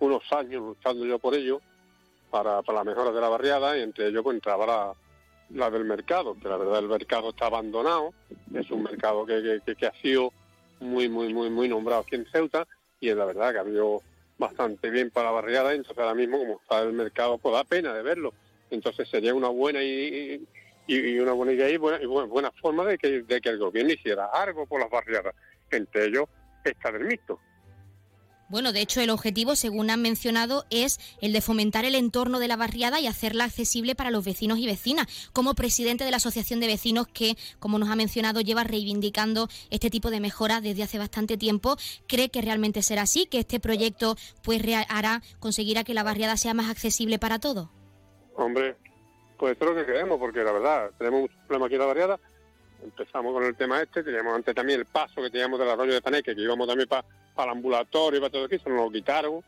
unos 0.00 0.22
años 0.32 0.62
luchando 0.62 1.04
yo 1.06 1.18
por 1.18 1.34
ello 1.34 1.60
para, 2.30 2.62
para 2.62 2.78
la 2.78 2.84
mejora 2.84 3.12
de 3.12 3.20
la 3.20 3.28
barriada 3.28 3.76
y 3.78 3.82
entre 3.82 4.08
ellos 4.08 4.22
pues 4.22 4.34
entraba 4.34 4.66
la, 4.66 4.94
la 5.50 5.70
del 5.70 5.84
mercado, 5.84 6.34
que 6.40 6.48
la 6.48 6.56
verdad 6.56 6.78
el 6.80 6.88
mercado 6.88 7.30
está 7.30 7.46
abandonado, 7.46 8.12
es 8.54 8.70
un 8.70 8.82
mercado 8.82 9.24
que- 9.26 9.60
que- 9.64 9.74
que 9.76 9.86
ha 9.86 9.92
sido 10.00 10.32
muy, 10.80 11.08
muy, 11.08 11.32
muy, 11.32 11.50
muy 11.50 11.68
nombrado 11.68 12.02
aquí 12.02 12.16
en 12.16 12.26
Ceuta 12.30 12.66
y 13.00 13.08
es 13.08 13.16
la 13.16 13.24
verdad 13.26 13.52
que 13.52 13.58
ha 13.58 13.62
habido 13.62 14.02
bastante 14.40 14.90
bien 14.90 15.10
para 15.10 15.30
barriada, 15.30 15.72
entonces 15.72 15.98
ahora 15.98 16.14
mismo 16.14 16.38
como 16.38 16.60
está 16.60 16.80
el 16.80 16.94
mercado, 16.94 17.38
pues 17.38 17.54
da 17.54 17.62
pena 17.62 17.94
de 17.94 18.02
verlo. 18.02 18.34
Entonces 18.70 19.08
sería 19.08 19.34
una 19.34 19.48
buena 19.48 19.82
y, 19.82 20.44
una 21.20 21.32
buena 21.32 21.52
idea 21.52 21.68
y 21.68 21.76
buena, 21.76 22.02
y 22.02 22.06
buena, 22.06 22.50
forma 22.60 22.84
de 22.84 22.98
que, 22.98 23.22
de 23.22 23.40
que 23.40 23.48
el 23.50 23.58
gobierno 23.58 23.92
hiciera 23.92 24.26
algo 24.26 24.66
por 24.66 24.80
las 24.80 24.90
barriadas, 24.90 25.34
entre 25.70 26.06
ellos 26.06 26.24
esta 26.64 26.90
del 26.90 27.04
mixto. 27.04 27.38
Bueno, 28.50 28.72
de 28.72 28.80
hecho, 28.80 29.00
el 29.00 29.10
objetivo, 29.10 29.54
según 29.54 29.90
han 29.90 30.02
mencionado, 30.02 30.64
es 30.70 30.98
el 31.22 31.32
de 31.32 31.40
fomentar 31.40 31.84
el 31.84 31.94
entorno 31.94 32.40
de 32.40 32.48
la 32.48 32.56
barriada 32.56 32.98
y 32.98 33.06
hacerla 33.06 33.44
accesible 33.44 33.94
para 33.94 34.10
los 34.10 34.24
vecinos 34.24 34.58
y 34.58 34.66
vecinas. 34.66 35.30
Como 35.32 35.54
presidente 35.54 36.02
de 36.02 36.10
la 36.10 36.16
Asociación 36.16 36.58
de 36.58 36.66
Vecinos 36.66 37.06
que, 37.06 37.36
como 37.60 37.78
nos 37.78 37.90
ha 37.90 37.94
mencionado, 37.94 38.40
lleva 38.40 38.64
reivindicando 38.64 39.48
este 39.70 39.88
tipo 39.88 40.10
de 40.10 40.18
mejora 40.18 40.60
desde 40.60 40.82
hace 40.82 40.98
bastante 40.98 41.36
tiempo, 41.36 41.76
¿cree 42.08 42.28
que 42.28 42.42
realmente 42.42 42.82
será 42.82 43.02
así? 43.02 43.26
¿Que 43.26 43.38
este 43.38 43.60
proyecto 43.60 44.16
pues 44.42 44.60
hará, 44.88 45.22
conseguirá 45.38 45.84
que 45.84 45.94
la 45.94 46.02
barriada 46.02 46.36
sea 46.36 46.52
más 46.52 46.68
accesible 46.68 47.20
para 47.20 47.38
todos? 47.38 47.68
Hombre, 48.34 48.74
pues 49.38 49.52
esto 49.52 49.64
es 49.66 49.70
lo 49.70 49.76
que 49.76 49.86
queremos, 49.86 50.18
porque 50.18 50.42
la 50.42 50.50
verdad, 50.50 50.90
tenemos 50.98 51.20
muchos 51.20 51.36
problemas 51.46 51.66
aquí 51.66 51.74
en 51.76 51.80
la 51.80 51.86
barriada. 51.86 52.20
Empezamos 52.82 53.32
con 53.32 53.44
el 53.44 53.54
tema 53.54 53.80
este, 53.80 54.02
teníamos 54.02 54.34
antes 54.34 54.56
también 54.56 54.80
el 54.80 54.86
paso 54.86 55.22
que 55.22 55.30
teníamos 55.30 55.60
del 55.60 55.70
arroyo 55.70 55.94
de 55.94 56.02
Paneque, 56.02 56.34
que 56.34 56.42
íbamos 56.42 56.66
también 56.66 56.88
para 56.88 57.04
el 57.44 57.50
ambulatorio 57.50 58.18
y 58.18 58.20
para 58.20 58.32
todo 58.32 58.46
eso, 58.48 58.68
nos 58.68 58.86
lo 58.86 58.90
quitaron. 58.90 59.44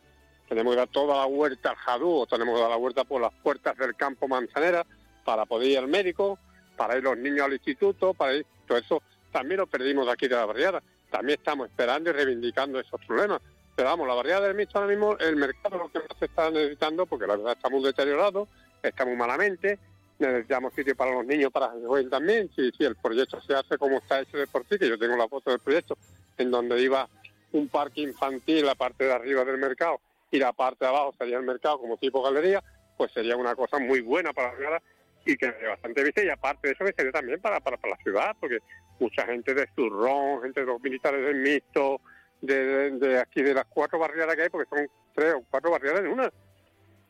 Tenemos 0.48 0.74
que 0.74 0.78
dar 0.78 0.88
toda 0.88 1.18
la 1.18 1.26
vuelta 1.26 1.70
al 1.70 1.76
Jadú, 1.76 2.26
tenemos 2.26 2.54
que 2.54 2.60
dar 2.60 2.70
la 2.70 2.76
vuelta 2.76 3.04
por 3.04 3.20
las 3.20 3.32
puertas 3.42 3.76
del 3.78 3.94
campo 3.96 4.28
Manzanera 4.28 4.84
para 5.24 5.46
poder 5.46 5.70
ir 5.70 5.78
al 5.78 5.88
médico, 5.88 6.38
para 6.76 6.96
ir 6.96 7.02
los 7.02 7.16
niños 7.16 7.46
al 7.46 7.54
instituto, 7.54 8.12
para 8.12 8.34
ir, 8.34 8.46
todo 8.66 8.78
eso 8.78 9.02
también 9.30 9.60
lo 9.60 9.66
perdimos 9.66 10.06
de 10.06 10.12
aquí 10.12 10.28
de 10.28 10.36
la 10.36 10.44
barriada. 10.44 10.82
También 11.10 11.38
estamos 11.38 11.68
esperando 11.68 12.10
y 12.10 12.12
reivindicando 12.12 12.78
esos 12.80 13.00
problemas. 13.06 13.40
Pero 13.74 13.88
vamos, 13.88 14.06
la 14.06 14.14
barriada 14.14 14.46
del 14.46 14.56
mixto 14.56 14.78
ahora 14.78 14.90
mismo, 14.90 15.16
el 15.18 15.36
mercado 15.36 15.78
lo 15.78 15.90
que 15.90 16.00
más 16.00 16.18
se 16.18 16.26
está 16.26 16.50
necesitando, 16.50 17.06
porque 17.06 17.26
la 17.26 17.36
verdad 17.36 17.52
está 17.52 17.70
muy 17.70 17.82
deteriorado, 17.82 18.46
está 18.82 19.06
muy 19.06 19.16
malamente, 19.16 19.78
necesitamos 20.18 20.74
sitio 20.74 20.94
para 20.94 21.12
los 21.12 21.24
niños 21.24 21.50
para 21.50 21.72
que 21.72 21.86
jueguen 21.86 22.10
también, 22.10 22.50
si, 22.54 22.70
si 22.72 22.84
el 22.84 22.96
proyecto 22.96 23.40
se 23.40 23.54
hace 23.54 23.78
como 23.78 23.98
está 23.98 24.20
hecho 24.20 24.36
de 24.36 24.46
por 24.46 24.66
sí, 24.68 24.78
que 24.78 24.88
yo 24.88 24.98
tengo 24.98 25.16
la 25.16 25.28
foto 25.28 25.50
del 25.50 25.60
proyecto, 25.60 25.96
en 26.36 26.50
donde 26.50 26.80
iba 26.82 27.08
un 27.52 27.68
parque 27.68 28.00
infantil, 28.02 28.64
la 28.66 28.74
parte 28.74 29.04
de 29.04 29.12
arriba 29.12 29.44
del 29.44 29.58
mercado, 29.58 30.00
y 30.30 30.38
la 30.38 30.52
parte 30.52 30.84
de 30.84 30.88
abajo 30.90 31.14
sería 31.18 31.36
el 31.36 31.44
mercado 31.44 31.78
como 31.78 31.96
tipo 31.98 32.22
galería, 32.22 32.62
pues 32.96 33.12
sería 33.12 33.36
una 33.36 33.54
cosa 33.54 33.78
muy 33.78 34.00
buena 34.00 34.32
para 34.32 34.52
la 34.52 34.56
ciudad 34.58 34.82
y 35.24 35.36
que 35.36 35.50
de 35.52 35.68
bastante 35.68 36.02
vista, 36.02 36.22
y 36.24 36.28
aparte 36.28 36.68
de 36.68 36.74
eso 36.74 36.84
que 36.84 36.92
sería 36.92 37.12
también 37.12 37.40
para, 37.40 37.60
para, 37.60 37.76
para 37.76 37.94
la 37.96 38.02
ciudad, 38.02 38.34
porque 38.40 38.58
mucha 38.98 39.24
gente 39.26 39.54
de 39.54 39.68
Zurrón, 39.74 40.42
gente 40.42 40.60
de 40.60 40.66
los 40.66 40.80
militares 40.82 41.24
del 41.24 41.36
mixto, 41.36 42.00
de, 42.40 42.64
de- 42.64 42.90
de 42.92 43.18
aquí 43.20 43.42
de 43.42 43.54
las 43.54 43.66
cuatro 43.66 43.98
barriadas 43.98 44.34
que 44.34 44.42
hay, 44.42 44.48
porque 44.48 44.68
son 44.68 44.88
tres 45.14 45.34
o 45.34 45.44
cuatro 45.50 45.70
barriadas 45.70 46.00
en 46.00 46.08
una. 46.08 46.32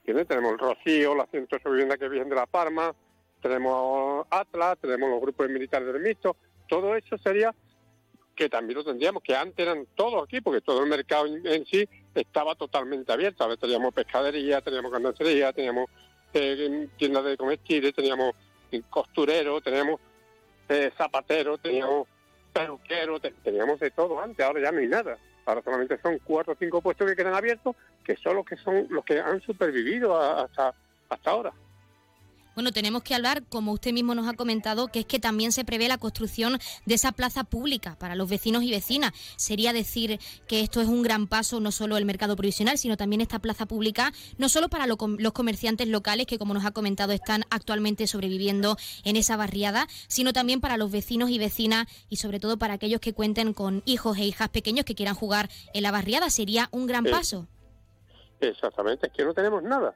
¿Entiendes? 0.00 0.26
Tenemos 0.28 0.52
el 0.52 0.58
Rocío, 0.58 1.14
la 1.14 1.26
centro 1.26 1.58
de 1.64 1.70
vivienda 1.70 1.96
que 1.96 2.08
vienen 2.08 2.28
de 2.28 2.34
La 2.34 2.46
Palma, 2.46 2.92
tenemos 3.40 4.26
Atlas, 4.30 4.76
tenemos 4.80 5.08
los 5.10 5.20
grupos 5.20 5.48
militares 5.48 5.92
del 5.92 6.02
mixto, 6.02 6.36
todo 6.68 6.94
eso 6.96 7.16
sería 7.18 7.54
que 8.42 8.48
también 8.48 8.78
lo 8.78 8.84
tendríamos, 8.84 9.22
que 9.22 9.36
antes 9.36 9.58
eran 9.58 9.86
todos 9.94 10.22
aquí, 10.24 10.40
porque 10.40 10.60
todo 10.60 10.82
el 10.82 10.88
mercado 10.90 11.26
en, 11.26 11.64
sí 11.66 11.88
estaba 12.14 12.54
totalmente 12.54 13.12
abierto. 13.12 13.44
A 13.44 13.46
ver, 13.46 13.56
teníamos 13.58 13.94
pescadería, 13.94 14.60
teníamos 14.60 14.90
gandacería, 14.90 15.52
teníamos 15.52 15.88
eh, 16.34 16.88
tiendas 16.96 17.24
de 17.24 17.36
comestibles, 17.36 17.94
teníamos 17.94 18.34
costureros, 18.90 19.62
teníamos 19.62 20.00
eh, 20.68 20.90
zapateros, 20.96 21.60
teníamos 21.60 22.08
peluqueros, 22.52 23.20
te- 23.20 23.30
teníamos 23.44 23.78
de 23.80 23.90
todo 23.90 24.20
antes, 24.20 24.44
ahora 24.44 24.60
ya 24.60 24.72
no 24.72 24.78
hay 24.78 24.86
nada. 24.88 25.18
Ahora 25.44 25.62
solamente 25.62 25.98
son 26.00 26.18
cuatro 26.24 26.52
o 26.52 26.56
cinco 26.58 26.80
puestos 26.80 27.08
que 27.08 27.16
quedan 27.16 27.34
abiertos, 27.34 27.74
que 28.04 28.16
son 28.16 28.36
los 28.36 28.44
que 28.46 28.56
son 28.56 28.86
los 28.90 29.04
que 29.04 29.18
han 29.20 29.40
supervivido 29.42 30.16
hasta 30.20 30.74
hasta 31.08 31.30
ahora. 31.30 31.52
Bueno, 32.54 32.70
tenemos 32.70 33.02
que 33.02 33.14
hablar, 33.14 33.44
como 33.48 33.72
usted 33.72 33.92
mismo 33.92 34.14
nos 34.14 34.28
ha 34.28 34.34
comentado, 34.34 34.88
que 34.88 35.00
es 35.00 35.06
que 35.06 35.18
también 35.18 35.52
se 35.52 35.64
prevé 35.64 35.88
la 35.88 35.96
construcción 35.98 36.58
de 36.84 36.94
esa 36.94 37.12
plaza 37.12 37.44
pública 37.44 37.96
para 37.98 38.14
los 38.14 38.28
vecinos 38.28 38.62
y 38.62 38.70
vecinas. 38.70 39.12
Sería 39.36 39.72
decir 39.72 40.20
que 40.46 40.60
esto 40.60 40.80
es 40.80 40.88
un 40.88 41.02
gran 41.02 41.26
paso, 41.28 41.60
no 41.60 41.72
solo 41.72 41.96
el 41.96 42.04
mercado 42.04 42.36
provisional, 42.36 42.76
sino 42.76 42.96
también 42.96 43.20
esta 43.22 43.38
plaza 43.38 43.64
pública, 43.66 44.12
no 44.36 44.48
solo 44.48 44.68
para 44.68 44.86
lo 44.86 44.96
los 45.18 45.32
comerciantes 45.32 45.88
locales, 45.88 46.26
que 46.26 46.38
como 46.38 46.54
nos 46.54 46.64
ha 46.64 46.70
comentado 46.72 47.12
están 47.12 47.44
actualmente 47.50 48.06
sobreviviendo 48.06 48.76
en 49.04 49.16
esa 49.16 49.36
barriada, 49.36 49.88
sino 50.08 50.32
también 50.32 50.60
para 50.60 50.76
los 50.76 50.90
vecinos 50.92 51.30
y 51.30 51.38
vecinas 51.38 51.86
y 52.08 52.16
sobre 52.16 52.38
todo 52.38 52.58
para 52.58 52.74
aquellos 52.74 53.00
que 53.00 53.14
cuenten 53.14 53.54
con 53.54 53.82
hijos 53.86 54.18
e 54.18 54.24
hijas 54.24 54.48
pequeños 54.50 54.84
que 54.84 54.94
quieran 54.94 55.14
jugar 55.14 55.48
en 55.72 55.82
la 55.82 55.90
barriada. 55.90 56.28
Sería 56.30 56.68
un 56.70 56.86
gran 56.86 57.06
Eh, 57.06 57.10
paso. 57.10 57.48
Exactamente, 58.40 59.06
es 59.06 59.12
que 59.12 59.24
no 59.24 59.32
tenemos 59.32 59.62
nada. 59.62 59.94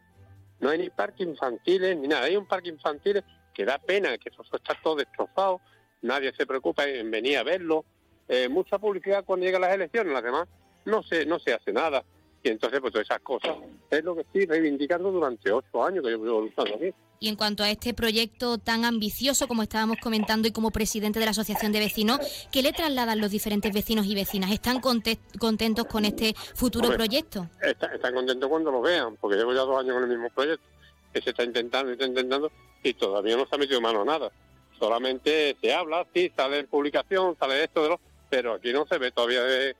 No 0.60 0.70
hay 0.70 0.78
ni 0.78 0.90
parque 0.90 1.22
infantiles 1.22 1.96
ni 1.96 2.08
nada. 2.08 2.24
Hay 2.24 2.36
un 2.36 2.46
parque 2.46 2.68
infantil 2.68 3.22
que 3.52 3.64
da 3.64 3.78
pena, 3.78 4.16
que 4.18 4.28
eso 4.30 4.42
está 4.42 4.74
todo 4.82 4.96
destrozado. 4.96 5.60
nadie 6.02 6.32
se 6.34 6.46
preocupa 6.46 6.86
en 6.86 7.10
venir 7.10 7.38
a 7.38 7.42
verlo. 7.42 7.84
Eh, 8.28 8.48
mucha 8.48 8.78
publicidad 8.78 9.24
cuando 9.24 9.46
llegan 9.46 9.60
las 9.62 9.74
elecciones, 9.74 10.12
las 10.12 10.22
demás 10.22 10.48
no 10.84 11.02
se, 11.02 11.26
no 11.26 11.38
se 11.38 11.52
hace 11.52 11.72
nada. 11.72 12.04
Y 12.42 12.48
entonces, 12.48 12.80
pues 12.80 12.92
todas 12.92 13.06
esas 13.06 13.20
cosas 13.20 13.56
es 13.90 14.04
lo 14.04 14.14
que 14.14 14.22
estoy 14.22 14.46
reivindicando 14.46 15.10
durante 15.10 15.50
ocho 15.50 15.84
años 15.84 16.04
que 16.04 16.10
yo 16.10 16.18
llevo 16.18 16.40
luchando 16.42 16.74
aquí. 16.76 16.92
Y 17.18 17.28
en 17.28 17.36
cuanto 17.36 17.62
a 17.62 17.70
este 17.70 17.94
proyecto 17.94 18.58
tan 18.58 18.84
ambicioso 18.84 19.48
como 19.48 19.62
estábamos 19.62 19.96
comentando 20.02 20.48
y 20.48 20.52
como 20.52 20.70
presidente 20.70 21.18
de 21.18 21.24
la 21.24 21.30
Asociación 21.30 21.72
de 21.72 21.80
Vecinos, 21.80 22.20
¿qué 22.52 22.62
le 22.62 22.72
trasladan 22.72 23.20
los 23.20 23.30
diferentes 23.30 23.72
vecinos 23.72 24.06
y 24.06 24.14
vecinas? 24.14 24.50
¿Están 24.50 24.80
contentos 24.80 25.86
con 25.86 26.04
este 26.04 26.34
futuro 26.54 26.90
proyecto? 26.90 27.48
están 27.62 28.14
contentos 28.14 28.48
cuando 28.48 28.70
lo 28.70 28.82
vean, 28.82 29.16
porque 29.16 29.36
llevo 29.36 29.54
ya 29.54 29.60
dos 29.60 29.80
años 29.80 29.94
con 29.94 30.02
el 30.02 30.10
mismo 30.10 30.28
proyecto, 30.30 30.66
que 31.12 31.22
se 31.22 31.30
está 31.30 31.42
intentando, 31.42 31.92
está 31.92 32.04
intentando, 32.04 32.50
y 32.82 32.92
todavía 32.94 33.36
no 33.36 33.46
se 33.46 33.54
ha 33.54 33.58
metido 33.58 33.80
mano 33.80 34.02
a 34.02 34.04
nada. 34.04 34.30
Solamente 34.78 35.56
se 35.60 35.72
habla, 35.72 36.06
sí, 36.14 36.30
sale 36.36 36.58
en 36.58 36.66
publicación, 36.66 37.34
sale 37.38 37.64
esto, 37.64 37.82
de 37.82 37.88
lo, 37.88 38.00
pero 38.28 38.54
aquí 38.54 38.72
no 38.74 38.86
se 38.86 38.98
ve 38.98 39.10
todavía 39.10 39.42
de 39.42 39.74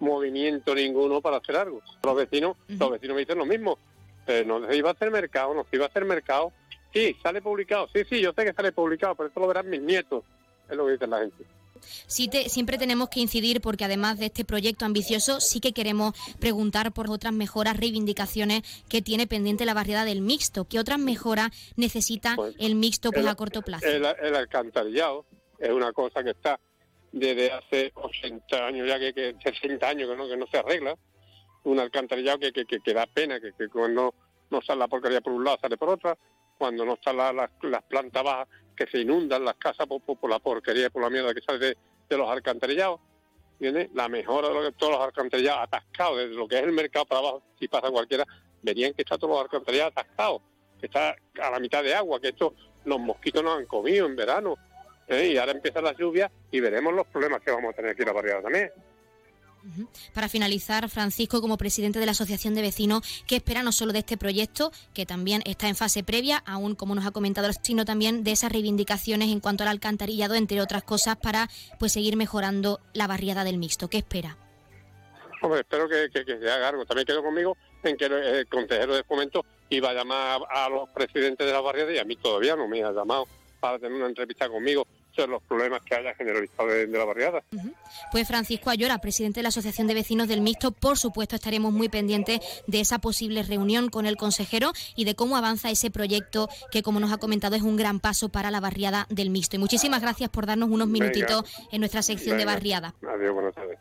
movimiento 0.00 0.74
ninguno 0.74 1.20
para 1.20 1.36
hacer 1.36 1.56
algo. 1.56 1.82
Los 2.02 2.16
vecinos, 2.16 2.56
los 2.66 2.90
vecinos 2.90 3.14
me 3.14 3.20
dicen 3.20 3.38
lo 3.38 3.46
mismo, 3.46 3.78
pero 4.26 4.60
no 4.60 4.66
se 4.66 4.76
iba 4.76 4.88
a 4.88 4.92
hacer 4.92 5.12
mercado, 5.12 5.54
no 5.54 5.64
se 5.70 5.76
iba 5.76 5.84
a 5.84 5.88
hacer 5.88 6.04
mercado 6.04 6.52
Sí, 6.92 7.16
sale 7.22 7.40
publicado. 7.40 7.88
Sí, 7.94 8.02
sí, 8.08 8.20
yo 8.20 8.32
sé 8.32 8.44
que 8.44 8.52
sale 8.52 8.72
publicado, 8.72 9.14
pero 9.14 9.28
esto 9.28 9.40
lo 9.40 9.46
verán 9.46 9.68
mis 9.68 9.80
nietos, 9.80 10.24
es 10.68 10.76
lo 10.76 10.86
que 10.86 10.92
dice 10.92 11.06
la 11.06 11.20
gente. 11.20 11.44
Sí 12.06 12.28
siempre 12.48 12.78
tenemos 12.78 13.08
que 13.08 13.20
incidir 13.20 13.60
porque 13.60 13.84
además 13.84 14.18
de 14.18 14.26
este 14.26 14.44
proyecto 14.44 14.84
ambicioso 14.84 15.40
sí 15.40 15.60
que 15.60 15.72
queremos 15.72 16.14
preguntar 16.38 16.92
por 16.92 17.10
otras 17.10 17.32
mejoras, 17.32 17.76
reivindicaciones 17.76 18.62
que 18.88 19.02
tiene 19.02 19.26
pendiente 19.26 19.64
la 19.64 19.74
barriada 19.74 20.04
del 20.04 20.20
mixto. 20.20 20.66
¿Qué 20.66 20.78
otras 20.78 20.98
mejoras 20.98 21.50
necesita 21.76 22.36
pues, 22.36 22.54
el 22.58 22.74
mixto 22.74 23.10
pues, 23.10 23.26
a 23.26 23.34
corto 23.34 23.62
plazo? 23.62 23.86
El, 23.86 24.04
alcantarillado 24.04 25.24
es 25.58 25.70
una 25.70 25.92
cosa 25.92 26.22
que 26.22 26.30
está 26.30 26.60
desde 27.12 27.50
hace 27.50 27.92
80 27.94 28.66
años 28.66 28.86
ya, 28.86 28.98
que, 28.98 29.12
que 29.12 29.34
60 29.42 29.88
años 29.88 30.10
que 30.10 30.16
no, 30.16 30.28
que 30.28 30.36
no 30.36 30.46
se 30.46 30.58
arregla. 30.58 30.96
Un 31.64 31.78
alcantarillado 31.78 32.38
que, 32.38 32.52
que, 32.52 32.64
que 32.64 32.94
da 32.94 33.06
pena, 33.06 33.38
que, 33.40 33.68
cuando 33.68 34.14
no 34.50 34.62
sale 34.62 34.80
la 34.80 34.88
porquería 34.88 35.20
por 35.20 35.32
un 35.32 35.44
lado 35.44 35.58
sale 35.60 35.76
por 35.76 35.90
otra 35.90 36.16
cuando 36.60 36.84
no 36.84 36.92
están 36.92 37.16
las 37.16 37.82
plantas 37.88 38.22
bajas, 38.22 38.48
que 38.76 38.86
se 38.86 38.98
inundan 38.98 39.46
las 39.46 39.54
casas 39.54 39.86
por, 39.86 40.30
la 40.30 40.38
porquería 40.38 40.90
por 40.90 41.02
la 41.02 41.08
mierda 41.08 41.32
que 41.32 41.40
sale 41.40 41.58
de, 41.58 42.16
los 42.18 42.28
alcantarillados. 42.28 43.00
La 43.94 44.10
mejora 44.10 44.48
de 44.48 44.54
lo 44.54 44.62
que 44.62 44.72
todos 44.72 44.92
los 44.92 45.00
alcantarillados 45.00 45.62
atascados, 45.62 46.18
desde 46.18 46.34
lo 46.34 46.46
que 46.46 46.58
es 46.58 46.64
el 46.64 46.72
mercado 46.72 47.06
para 47.06 47.20
abajo, 47.20 47.42
si 47.58 47.66
pasa 47.66 47.90
cualquiera, 47.90 48.26
verían 48.60 48.92
que 48.92 49.00
está 49.00 49.16
todos 49.16 49.36
los 49.36 49.42
alcantarillados 49.42 49.92
atascados, 49.96 50.42
que 50.78 50.86
está 50.86 51.16
a 51.42 51.50
la 51.50 51.58
mitad 51.60 51.82
de 51.82 51.94
agua, 51.94 52.20
que 52.20 52.28
esto 52.28 52.54
los 52.84 53.00
mosquitos 53.00 53.42
nos 53.42 53.58
han 53.58 53.64
comido 53.64 54.04
en 54.04 54.14
verano. 54.16 54.56
¿eh? 55.08 55.28
Y 55.28 55.38
ahora 55.38 55.52
empiezan 55.52 55.84
las 55.84 55.96
lluvias 55.96 56.30
y 56.50 56.60
veremos 56.60 56.92
los 56.92 57.06
problemas 57.06 57.40
que 57.40 57.52
vamos 57.52 57.72
a 57.72 57.76
tener 57.76 57.92
aquí 57.92 58.02
en 58.02 58.08
la 58.08 58.12
barriada 58.12 58.42
también. 58.42 58.70
Para 60.14 60.28
finalizar, 60.28 60.88
Francisco, 60.88 61.40
como 61.40 61.56
presidente 61.56 61.98
de 61.98 62.06
la 62.06 62.12
Asociación 62.12 62.54
de 62.54 62.62
Vecinos, 62.62 63.02
¿qué 63.26 63.36
espera 63.36 63.62
no 63.62 63.72
solo 63.72 63.92
de 63.92 64.00
este 64.00 64.16
proyecto, 64.16 64.72
que 64.94 65.06
también 65.06 65.42
está 65.44 65.68
en 65.68 65.76
fase 65.76 66.02
previa, 66.02 66.42
aún 66.46 66.74
como 66.74 66.94
nos 66.94 67.06
ha 67.06 67.10
comentado, 67.10 67.48
sino 67.62 67.84
también 67.84 68.24
de 68.24 68.32
esas 68.32 68.52
reivindicaciones 68.52 69.28
en 69.30 69.40
cuanto 69.40 69.62
al 69.62 69.68
alcantarillado, 69.68 70.34
entre 70.34 70.60
otras 70.60 70.82
cosas, 70.82 71.16
para 71.16 71.48
pues 71.78 71.92
seguir 71.92 72.16
mejorando 72.16 72.80
la 72.94 73.06
barriada 73.06 73.44
del 73.44 73.58
mixto? 73.58 73.88
¿Qué 73.88 73.98
espera? 73.98 74.36
Hombre, 75.42 75.60
espero 75.60 75.88
que, 75.88 76.10
se 76.12 76.50
haga 76.50 76.68
algo. 76.68 76.84
También 76.84 77.06
quedo 77.06 77.22
conmigo 77.22 77.56
en 77.82 77.96
que 77.96 78.04
el 78.06 78.46
consejero 78.46 78.94
de 78.94 79.04
fomento 79.04 79.44
iba 79.70 79.90
a 79.90 79.94
llamar 79.94 80.40
a 80.50 80.68
los 80.68 80.88
presidentes 80.90 81.46
de 81.46 81.52
la 81.52 81.60
barriada 81.60 81.92
y 81.92 81.98
a 81.98 82.04
mí 82.04 82.16
todavía 82.16 82.56
no 82.56 82.68
me 82.68 82.82
ha 82.82 82.92
llamado 82.92 83.26
para 83.58 83.78
tener 83.78 83.92
una 83.92 84.06
entrevista 84.06 84.48
conmigo 84.48 84.86
los 85.16 85.42
problemas 85.42 85.82
que 85.82 85.94
haya 85.94 86.14
generalizado 86.14 86.68
de, 86.68 86.86
la 86.86 87.04
barriada. 87.04 87.42
Pues 88.12 88.26
Francisco 88.26 88.70
Ayora, 88.70 88.98
presidente 88.98 89.40
de 89.40 89.42
la 89.42 89.48
Asociación 89.50 89.86
de 89.86 89.94
Vecinos 89.94 90.28
del 90.28 90.40
Mixto, 90.40 90.72
por 90.72 90.98
supuesto 90.98 91.36
estaremos 91.36 91.72
muy 91.72 91.88
pendientes 91.88 92.40
de 92.66 92.80
esa 92.80 92.98
posible 92.98 93.42
reunión 93.42 93.90
con 93.90 94.06
el 94.06 94.16
consejero 94.16 94.72
y 94.96 95.04
de 95.04 95.14
cómo 95.14 95.36
avanza 95.36 95.70
ese 95.70 95.90
proyecto 95.90 96.48
que, 96.70 96.82
como 96.82 97.00
nos 97.00 97.12
ha 97.12 97.18
comentado, 97.18 97.56
es 97.56 97.62
un 97.62 97.76
gran 97.76 98.00
paso 98.00 98.28
para 98.28 98.50
la 98.50 98.60
barriada 98.60 99.06
del 99.10 99.30
Mixto. 99.30 99.56
Y 99.56 99.58
muchísimas 99.58 100.00
gracias 100.00 100.30
por 100.30 100.46
darnos 100.46 100.70
unos 100.70 100.88
minutitos 100.88 101.44
en 101.70 101.80
nuestra 101.80 102.02
sección 102.02 102.38
de 102.38 102.44
barriada. 102.44 102.94
Adiós, 103.02 103.34
buenas 103.34 103.54
tardes. 103.54 103.78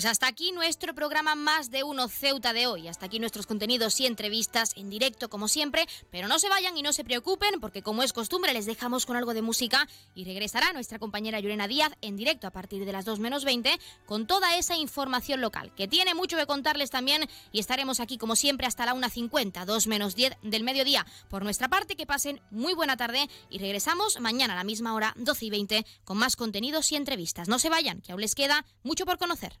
Pues 0.00 0.10
hasta 0.10 0.28
aquí 0.28 0.50
nuestro 0.52 0.94
programa 0.94 1.34
Más 1.34 1.70
de 1.70 1.84
Uno 1.84 2.08
Ceuta 2.08 2.54
de 2.54 2.66
hoy. 2.66 2.88
Hasta 2.88 3.04
aquí 3.04 3.18
nuestros 3.18 3.46
contenidos 3.46 4.00
y 4.00 4.06
entrevistas 4.06 4.72
en 4.76 4.88
directo 4.88 5.28
como 5.28 5.46
siempre. 5.46 5.86
Pero 6.10 6.26
no 6.26 6.38
se 6.38 6.48
vayan 6.48 6.74
y 6.74 6.80
no 6.80 6.94
se 6.94 7.04
preocupen 7.04 7.60
porque 7.60 7.82
como 7.82 8.02
es 8.02 8.14
costumbre 8.14 8.54
les 8.54 8.64
dejamos 8.64 9.04
con 9.04 9.18
algo 9.18 9.34
de 9.34 9.42
música 9.42 9.86
y 10.14 10.24
regresará 10.24 10.72
nuestra 10.72 10.98
compañera 10.98 11.38
Yurena 11.38 11.68
Díaz 11.68 11.92
en 12.00 12.16
directo 12.16 12.46
a 12.46 12.50
partir 12.50 12.86
de 12.86 12.92
las 12.92 13.04
2 13.04 13.18
menos 13.18 13.44
20 13.44 13.78
con 14.06 14.26
toda 14.26 14.56
esa 14.56 14.74
información 14.74 15.42
local 15.42 15.70
que 15.74 15.86
tiene 15.86 16.14
mucho 16.14 16.38
que 16.38 16.46
contarles 16.46 16.88
también 16.88 17.28
y 17.52 17.60
estaremos 17.60 18.00
aquí 18.00 18.16
como 18.16 18.36
siempre 18.36 18.66
hasta 18.66 18.86
la 18.86 18.94
1.50, 18.94 19.66
2 19.66 19.86
menos 19.86 20.14
10 20.14 20.32
del 20.42 20.64
mediodía. 20.64 21.04
Por 21.28 21.42
nuestra 21.42 21.68
parte 21.68 21.94
que 21.94 22.06
pasen 22.06 22.40
muy 22.50 22.72
buena 22.72 22.96
tarde 22.96 23.28
y 23.50 23.58
regresamos 23.58 24.18
mañana 24.18 24.54
a 24.54 24.56
la 24.56 24.64
misma 24.64 24.94
hora 24.94 25.12
12 25.18 25.44
y 25.44 25.50
20 25.50 25.86
con 26.04 26.16
más 26.16 26.36
contenidos 26.36 26.90
y 26.90 26.96
entrevistas. 26.96 27.48
No 27.48 27.58
se 27.58 27.68
vayan 27.68 28.00
que 28.00 28.12
aún 28.12 28.22
les 28.22 28.34
queda 28.34 28.64
mucho 28.82 29.04
por 29.04 29.18
conocer. 29.18 29.60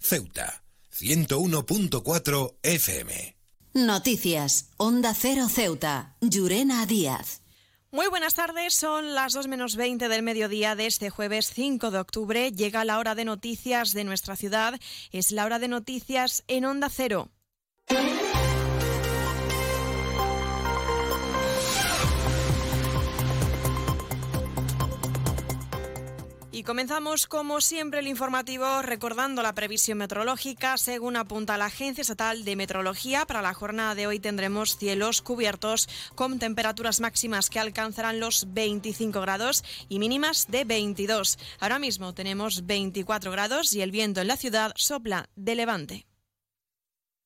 Ceuta. 0.00 0.64
101.4 0.90 2.56
FM. 2.64 3.36
Noticias. 3.74 4.70
Onda 4.76 5.14
Cero 5.14 5.48
Ceuta. 5.48 6.16
Llurena 6.20 6.84
Díaz. 6.84 7.40
Muy 7.92 8.08
buenas 8.08 8.34
tardes, 8.34 8.74
son 8.74 9.14
las 9.14 9.32
2 9.34 9.46
menos 9.46 9.76
20 9.76 10.08
del 10.08 10.24
mediodía 10.24 10.74
de 10.74 10.86
este 10.86 11.10
jueves 11.10 11.52
5 11.54 11.92
de 11.92 11.98
octubre. 12.00 12.50
Llega 12.50 12.84
la 12.84 12.98
hora 12.98 13.14
de 13.14 13.24
noticias 13.24 13.92
de 13.92 14.02
nuestra 14.02 14.34
ciudad. 14.34 14.80
Es 15.12 15.30
la 15.30 15.44
hora 15.44 15.60
de 15.60 15.68
noticias 15.68 16.42
en 16.48 16.64
Onda 16.64 16.88
Cero. 16.90 17.30
Comenzamos 26.64 27.26
como 27.26 27.60
siempre 27.60 28.00
el 28.00 28.08
informativo 28.08 28.82
recordando 28.82 29.42
la 29.42 29.54
previsión 29.54 29.98
meteorológica. 29.98 30.76
Según 30.78 31.16
apunta 31.16 31.58
la 31.58 31.66
Agencia 31.66 32.02
Estatal 32.02 32.44
de 32.44 32.56
Meteorología, 32.56 33.26
para 33.26 33.42
la 33.42 33.54
jornada 33.54 33.94
de 33.94 34.06
hoy 34.06 34.18
tendremos 34.18 34.76
cielos 34.78 35.22
cubiertos 35.22 35.88
con 36.14 36.38
temperaturas 36.38 37.00
máximas 37.00 37.50
que 37.50 37.60
alcanzarán 37.60 38.18
los 38.18 38.52
25 38.52 39.20
grados 39.20 39.62
y 39.88 39.98
mínimas 39.98 40.46
de 40.48 40.64
22. 40.64 41.38
Ahora 41.60 41.78
mismo 41.78 42.14
tenemos 42.14 42.66
24 42.66 43.30
grados 43.30 43.72
y 43.74 43.82
el 43.82 43.90
viento 43.90 44.20
en 44.20 44.28
la 44.28 44.36
ciudad 44.36 44.72
sopla 44.76 45.28
de 45.36 45.54
levante. 45.54 46.06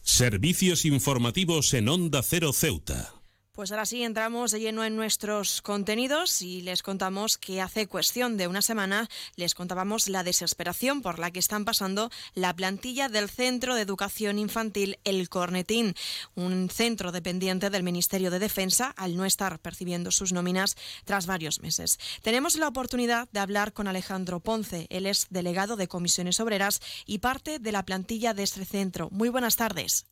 Servicios 0.00 0.84
informativos 0.84 1.74
en 1.74 1.88
Onda 1.88 2.22
Cero 2.22 2.52
Ceuta. 2.52 3.17
Pues 3.58 3.72
ahora 3.72 3.86
sí 3.86 4.04
entramos 4.04 4.52
de 4.52 4.60
lleno 4.60 4.84
en 4.84 4.94
nuestros 4.94 5.62
contenidos 5.62 6.42
y 6.42 6.62
les 6.62 6.84
contamos 6.84 7.38
que 7.38 7.60
hace 7.60 7.88
cuestión 7.88 8.36
de 8.36 8.46
una 8.46 8.62
semana 8.62 9.08
les 9.34 9.56
contábamos 9.56 10.06
la 10.06 10.22
desesperación 10.22 11.02
por 11.02 11.18
la 11.18 11.32
que 11.32 11.40
están 11.40 11.64
pasando 11.64 12.08
la 12.34 12.54
plantilla 12.54 13.08
del 13.08 13.28
Centro 13.28 13.74
de 13.74 13.82
Educación 13.82 14.38
Infantil 14.38 15.00
El 15.02 15.28
Cornetín, 15.28 15.94
un 16.36 16.70
centro 16.70 17.10
dependiente 17.10 17.68
del 17.68 17.82
Ministerio 17.82 18.30
de 18.30 18.38
Defensa 18.38 18.94
al 18.96 19.16
no 19.16 19.24
estar 19.24 19.58
percibiendo 19.58 20.12
sus 20.12 20.32
nóminas 20.32 20.76
tras 21.04 21.26
varios 21.26 21.60
meses. 21.60 21.98
Tenemos 22.22 22.56
la 22.58 22.68
oportunidad 22.68 23.28
de 23.32 23.40
hablar 23.40 23.72
con 23.72 23.88
Alejandro 23.88 24.38
Ponce, 24.38 24.86
él 24.88 25.04
es 25.04 25.26
delegado 25.30 25.74
de 25.74 25.88
comisiones 25.88 26.38
obreras 26.38 26.80
y 27.06 27.18
parte 27.18 27.58
de 27.58 27.72
la 27.72 27.84
plantilla 27.84 28.34
de 28.34 28.44
este 28.44 28.64
centro. 28.64 29.08
Muy 29.10 29.30
buenas 29.30 29.56
tardes. 29.56 30.06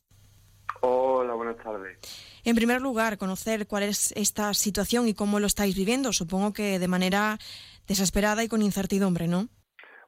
Hola, 0.81 1.33
buenas 1.33 1.57
tardes. 1.57 1.97
En 2.47 2.55
primer 2.55 2.81
lugar, 2.81 3.17
conocer 3.17 3.67
cuál 3.67 3.83
es 3.83 4.13
esta 4.13 4.53
situación 4.53 5.09
y 5.09 5.13
cómo 5.13 5.41
lo 5.41 5.47
estáis 5.47 5.75
viviendo. 5.75 6.13
Supongo 6.13 6.53
que 6.53 6.79
de 6.79 6.87
manera 6.87 7.37
desesperada 7.89 8.41
y 8.41 8.47
con 8.47 8.61
incertidumbre, 8.61 9.27
¿no? 9.27 9.49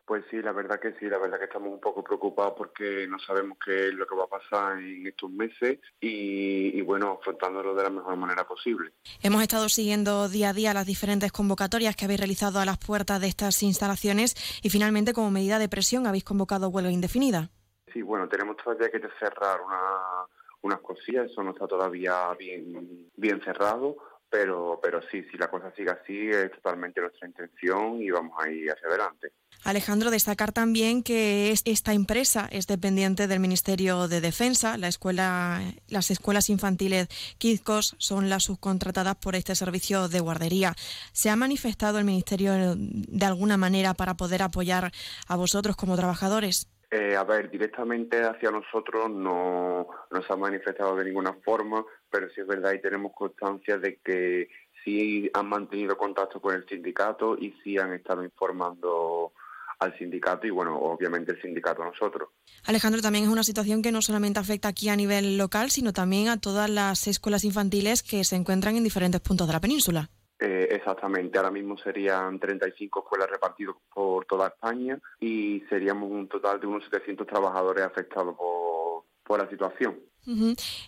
Pues 0.05 0.23
sí, 0.31 0.41
la 0.41 0.53
verdad 0.53 0.79
que 0.79 0.93
sí, 0.93 1.09
la 1.09 1.17
verdad 1.17 1.37
que 1.37 1.43
estamos 1.43 1.69
un 1.69 1.81
poco 1.81 2.01
preocupados 2.01 2.53
porque 2.57 3.05
no 3.09 3.19
sabemos 3.19 3.57
qué 3.65 3.89
es 3.89 3.93
lo 3.93 4.07
que 4.07 4.15
va 4.15 4.23
a 4.23 4.27
pasar 4.27 4.79
en 4.79 5.05
estos 5.05 5.29
meses 5.29 5.79
y, 5.99 6.79
y, 6.79 6.81
bueno, 6.81 7.19
afrontándolo 7.19 7.75
de 7.75 7.83
la 7.83 7.89
mejor 7.89 8.15
manera 8.15 8.47
posible. 8.47 8.93
Hemos 9.21 9.41
estado 9.41 9.67
siguiendo 9.67 10.29
día 10.29 10.51
a 10.51 10.53
día 10.53 10.73
las 10.73 10.87
diferentes 10.87 11.33
convocatorias 11.33 11.97
que 11.97 12.05
habéis 12.05 12.21
realizado 12.21 12.61
a 12.61 12.65
las 12.65 12.77
puertas 12.77 13.19
de 13.19 13.27
estas 13.27 13.61
instalaciones 13.63 14.37
y 14.63 14.69
finalmente 14.69 15.11
como 15.11 15.29
medida 15.29 15.59
de 15.59 15.67
presión 15.67 16.07
habéis 16.07 16.23
convocado 16.23 16.69
huelga 16.69 16.89
indefinida. 16.89 17.49
Sí, 17.91 18.01
bueno, 18.01 18.29
tenemos 18.29 18.55
todavía 18.55 18.89
que 18.89 19.01
cerrar 19.19 19.59
una 19.59 20.25
unas 20.61 20.79
cosillas, 20.79 21.31
eso 21.31 21.43
no 21.43 21.51
está 21.51 21.67
todavía 21.67 22.33
bien, 22.37 23.09
bien 23.15 23.41
cerrado, 23.41 23.97
pero, 24.29 24.79
pero 24.81 25.01
sí, 25.09 25.23
si 25.31 25.37
la 25.37 25.49
cosa 25.49 25.73
sigue 25.75 25.89
así, 25.89 26.29
es 26.29 26.51
totalmente 26.51 27.01
nuestra 27.01 27.27
intención 27.27 28.01
y 28.01 28.11
vamos 28.11 28.33
a 28.39 28.49
ir 28.49 28.71
hacia 28.71 28.87
adelante. 28.87 29.31
Alejandro, 29.63 30.09
destacar 30.09 30.53
también 30.53 31.03
que 31.03 31.51
esta 31.65 31.93
empresa 31.93 32.47
es 32.51 32.65
dependiente 32.67 33.27
del 33.27 33.39
Ministerio 33.39 34.07
de 34.07 34.21
Defensa. 34.21 34.77
La 34.77 34.87
escuela, 34.87 35.61
las 35.87 36.11
escuelas 36.11 36.49
infantiles 36.49 37.07
Kidcos 37.39 37.95
son 37.97 38.29
las 38.29 38.43
subcontratadas 38.43 39.15
por 39.15 39.35
este 39.35 39.55
servicio 39.55 40.07
de 40.07 40.21
guardería. 40.21 40.75
¿Se 41.11 41.29
ha 41.29 41.35
manifestado 41.35 41.97
el 41.97 42.05
Ministerio 42.05 42.53
de 42.77 43.25
alguna 43.25 43.57
manera 43.57 43.93
para 43.95 44.15
poder 44.15 44.43
apoyar 44.43 44.91
a 45.27 45.35
vosotros 45.35 45.75
como 45.75 45.97
trabajadores? 45.97 46.69
Eh, 46.91 47.15
a 47.15 47.23
ver, 47.23 47.51
directamente 47.51 48.23
hacia 48.23 48.49
nosotros 48.49 49.11
no, 49.11 49.87
no 50.09 50.23
se 50.23 50.33
ha 50.33 50.35
manifestado 50.35 50.95
de 50.95 51.05
ninguna 51.05 51.33
forma, 51.45 51.85
pero 52.09 52.29
sí 52.31 52.41
es 52.41 52.47
verdad 52.47 52.73
y 52.73 52.81
tenemos 52.81 53.11
constancia 53.13 53.77
de 53.77 53.99
que 54.03 54.49
sí 54.83 55.29
han 55.33 55.47
mantenido 55.47 55.95
contacto 55.97 56.41
con 56.41 56.55
el 56.55 56.65
sindicato 56.67 57.37
y 57.37 57.53
sí 57.63 57.77
han 57.77 57.93
estado 57.93 58.23
informando 58.23 59.33
al 59.79 59.97
sindicato 59.97 60.45
y, 60.45 60.49
bueno, 60.49 60.77
obviamente 60.77 61.31
el 61.31 61.41
sindicato 61.41 61.83
a 61.83 61.85
nosotros. 61.85 62.29
Alejandro, 62.65 63.01
también 63.01 63.25
es 63.25 63.29
una 63.29 63.43
situación 63.43 63.81
que 63.81 63.91
no 63.91 64.01
solamente 64.01 64.39
afecta 64.39 64.67
aquí 64.67 64.89
a 64.89 64.95
nivel 64.95 65.37
local, 65.37 65.69
sino 65.69 65.93
también 65.93 66.27
a 66.27 66.37
todas 66.37 66.69
las 66.69 67.07
escuelas 67.07 67.45
infantiles 67.45 68.03
que 68.03 68.23
se 68.23 68.35
encuentran 68.35 68.75
en 68.75 68.83
diferentes 68.83 69.21
puntos 69.21 69.47
de 69.47 69.53
la 69.53 69.61
península. 69.61 70.09
Eh, 70.39 70.69
exactamente, 70.71 71.37
ahora 71.37 71.51
mismo 71.51 71.77
serían 71.77 72.39
35 72.39 72.99
escuelas 72.99 73.29
repartidas 73.29 73.75
por 73.93 74.25
toda 74.25 74.47
España 74.47 74.97
y 75.19 75.61
seríamos 75.69 76.09
un 76.09 76.29
total 76.29 76.61
de 76.61 76.67
unos 76.67 76.85
700 76.85 77.27
trabajadores 77.27 77.83
afectados 77.83 78.37
por, 78.37 79.03
por 79.23 79.43
la 79.43 79.49
situación. 79.49 79.99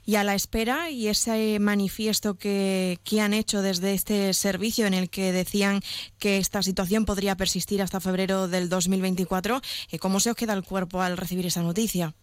Y 0.05 0.15
a 0.15 0.23
la 0.23 0.35
espera 0.35 0.89
y 0.89 1.07
ese 1.07 1.57
manifiesto 1.59 2.37
que, 2.37 2.99
que, 3.03 3.21
han 3.21 3.33
hecho 3.33 3.61
desde 3.61 3.93
este 3.93 4.33
servicio 4.33 4.85
en 4.85 4.93
el 4.93 5.09
que 5.09 5.31
decían 5.31 5.79
que 6.19 6.37
esta 6.37 6.61
situación 6.61 7.05
podría 7.05 7.35
persistir 7.35 7.81
hasta 7.81 7.99
febrero 7.99 8.47
del 8.47 8.69
2024, 8.69 9.61
eh, 9.91 9.99
¿cómo 9.99 10.19
se 10.19 10.29
os 10.29 10.35
queda 10.35 10.53
el 10.53 10.63
cuerpo 10.63 11.01
al 11.01 11.17
recibir 11.17 11.47
esa 11.47 11.63
noticia? 11.63 12.13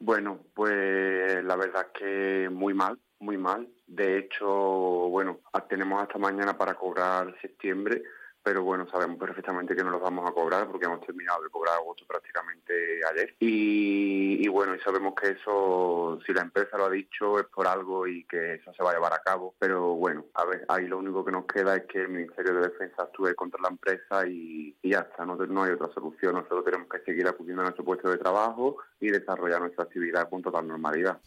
Bueno, 0.00 0.40
pues 0.54 1.44
la 1.44 1.56
verdad 1.56 1.88
que 1.92 2.48
muy 2.50 2.72
mal, 2.72 2.98
muy 3.18 3.36
mal. 3.36 3.68
De 3.88 4.18
hecho, 4.18 4.46
bueno, 4.46 5.40
tenemos 5.68 6.02
hasta 6.02 6.18
mañana 6.18 6.56
para 6.56 6.74
cobrar 6.74 7.34
septiembre, 7.40 8.02
pero 8.48 8.62
bueno, 8.62 8.86
sabemos 8.90 9.18
perfectamente 9.18 9.76
que 9.76 9.84
no 9.84 9.90
los 9.90 10.00
vamos 10.00 10.26
a 10.26 10.32
cobrar 10.32 10.66
porque 10.68 10.86
hemos 10.86 11.04
terminado 11.04 11.42
de 11.42 11.50
cobrar 11.50 11.74
agosto 11.74 12.06
prácticamente 12.06 12.72
ayer. 13.12 13.34
Y, 13.40 14.42
y, 14.42 14.48
bueno, 14.48 14.74
y 14.74 14.80
sabemos 14.80 15.12
que 15.20 15.32
eso, 15.32 16.18
si 16.24 16.32
la 16.32 16.40
empresa 16.40 16.78
lo 16.78 16.86
ha 16.86 16.90
dicho, 16.90 17.38
es 17.38 17.44
por 17.48 17.66
algo 17.66 18.06
y 18.06 18.24
que 18.24 18.54
eso 18.54 18.72
se 18.72 18.82
va 18.82 18.92
a 18.92 18.94
llevar 18.94 19.12
a 19.12 19.20
cabo. 19.22 19.54
Pero 19.58 19.96
bueno, 19.96 20.24
a 20.32 20.46
ver, 20.46 20.64
ahí 20.68 20.86
lo 20.86 20.96
único 20.96 21.22
que 21.26 21.30
nos 21.30 21.44
queda 21.44 21.76
es 21.76 21.82
que 21.92 22.00
el 22.00 22.08
Ministerio 22.08 22.54
de 22.54 22.68
Defensa 22.70 23.02
actúe 23.02 23.34
contra 23.36 23.60
la 23.60 23.68
empresa 23.68 24.26
y, 24.26 24.74
y 24.80 24.92
ya 24.92 25.00
está, 25.00 25.26
no, 25.26 25.36
no 25.36 25.64
hay 25.64 25.72
otra 25.72 25.92
solución. 25.92 26.32
Nosotros 26.32 26.64
tenemos 26.64 26.88
que 26.88 27.00
seguir 27.00 27.28
acudiendo 27.28 27.60
a 27.60 27.64
nuestro 27.66 27.84
puesto 27.84 28.08
de 28.08 28.16
trabajo 28.16 28.78
y 28.98 29.08
desarrollar 29.08 29.60
nuestra 29.60 29.84
actividad 29.84 30.30
con 30.30 30.40
total 30.40 30.66
normalidad. 30.66 31.20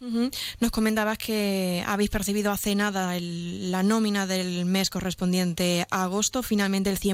Nos 0.60 0.70
comentabas 0.72 1.18
que 1.18 1.84
habéis 1.86 2.10
percibido 2.10 2.50
hace 2.50 2.74
nada 2.74 3.16
el, 3.16 3.70
la 3.70 3.84
nómina 3.84 4.26
del 4.26 4.64
mes 4.64 4.90
correspondiente 4.90 5.86
a 5.88 6.02
agosto, 6.02 6.42
finalmente 6.42 6.90
el 6.90 6.98
100% 6.98 7.11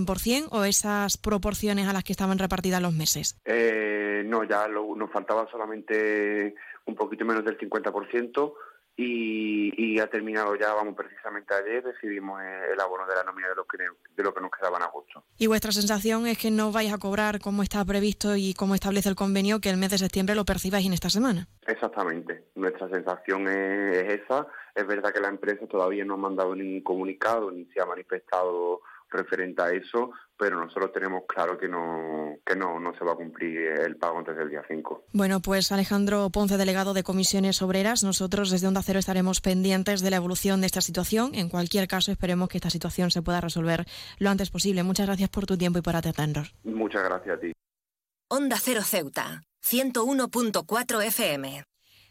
o 0.51 0.65
esas 0.65 1.17
proporciones 1.17 1.87
a 1.89 1.93
las 1.93 2.05
que 2.05 2.13
estaban 2.13 2.39
repartidas 2.39 2.83
los 2.83 2.93
meses? 2.93 3.39
Eh, 3.45 4.23
no, 4.27 4.45
ya 4.45 4.69
lo, 4.69 4.95
nos 4.95 5.11
faltaba 5.11 5.49
solamente 5.51 6.55
un 6.87 6.95
poquito 6.95 7.25
menos 7.25 7.45
del 7.45 7.59
50%. 7.59 8.55
Y, 9.01 9.73
y, 9.77 10.01
ha 10.01 10.09
terminado 10.09 10.57
ya, 10.57 10.75
vamos, 10.75 10.97
precisamente 10.97 11.55
ayer 11.55 11.85
recibimos 11.85 12.43
el 12.43 12.81
abono 12.81 13.07
de 13.07 13.15
la 13.15 13.23
nómina 13.23 13.49
de 13.49 13.55
lo 13.55 13.65
que, 13.65 13.79
de 13.79 14.23
lo 14.25 14.35
que 14.35 14.41
nos 14.41 14.51
quedaban 14.51 14.83
a 14.83 14.87
agosto. 14.87 15.23
¿Y 15.39 15.47
vuestra 15.47 15.71
sensación 15.71 16.27
es 16.27 16.37
que 16.37 16.51
no 16.51 16.73
vais 16.73 16.93
a 16.93 16.99
cobrar 16.99 17.39
como 17.39 17.63
está 17.63 17.85
previsto 17.85 18.35
y 18.35 18.55
como 18.55 18.75
establece 18.75 19.09
el 19.09 19.15
convenio, 19.15 19.61
que 19.61 19.71
el 19.71 19.77
mes 19.77 19.91
de 19.91 19.99
septiembre 19.99 20.35
lo 20.35 20.45
percibáis 20.45 20.85
en 20.85 20.95
esta 20.95 21.11
semana? 21.11 21.47
Exactamente, 21.69 22.47
nuestra 22.57 22.89
sensación 22.89 23.47
es, 23.47 23.99
es 23.99 24.21
esa. 24.23 24.49
Es 24.75 24.85
verdad 24.85 25.13
que 25.13 25.21
la 25.21 25.29
empresa 25.29 25.65
todavía 25.69 26.05
no 26.05 26.15
ha 26.15 26.19
mandado 26.19 26.57
ningún 26.57 26.83
comunicado 26.83 27.53
ni 27.53 27.67
se 27.67 27.81
ha 27.81 27.87
manifestado 27.87 28.81
referente 29.11 29.63
a 29.63 29.71
eso, 29.71 30.11
pero 30.37 30.61
nosotros 30.61 30.93
tenemos 30.93 31.23
claro 31.27 31.59
que 31.59 31.69
no 31.69 32.37
que 32.45 32.57
no, 32.57 32.79
no 32.79 32.95
se 32.97 33.05
va 33.05 33.13
a 33.13 33.17
cumplir 33.17 33.59
el 33.59 33.97
pago 33.97 34.19
antes 34.19 34.37
del 34.37 34.51
día 34.51 34.63
5. 34.67 35.05
Bueno, 35.13 35.41
pues 35.41 35.73
Alejandro 35.73 36.31
Ponce, 36.31 36.57
delegado 36.57 36.95
de 36.95 37.03
Comisiones 37.03 37.63
Obreras, 37.63 38.05
nosotros 38.05 38.51
desde 38.51 38.67
Onda 38.67 38.83
Cero 38.83 38.99
estaremos 38.99 39.41
pendientes 39.41 40.01
de 40.01 40.11
la 40.11 40.17
evolución 40.17 40.61
de 40.61 40.67
esta 40.67 40.81
situación. 40.81 41.35
En 41.35 41.49
cualquier 41.49 41.89
caso, 41.89 42.13
esperemos 42.13 42.49
que 42.49 42.59
esta 42.59 42.71
situación 42.71 43.11
se 43.11 43.23
pueda 43.23 43.41
resolver 43.41 43.87
lo 44.19 44.31
antes 44.31 44.51
posible. 44.51 44.83
Muchas 44.83 45.07
gracias 45.07 45.31
por 45.31 45.47
tu 45.47 45.57
tiempo 45.57 45.79
y 45.79 45.83
por 45.83 45.97
atendernos. 45.97 46.55
Muchas 46.65 47.03
gracias 47.05 47.37
a 47.37 47.41
ti. 47.41 47.53
Onda 48.31 48.57
Cero 48.61 48.83
Ceuta, 48.83 49.43
101.4 49.63 51.07
FM. 51.07 51.65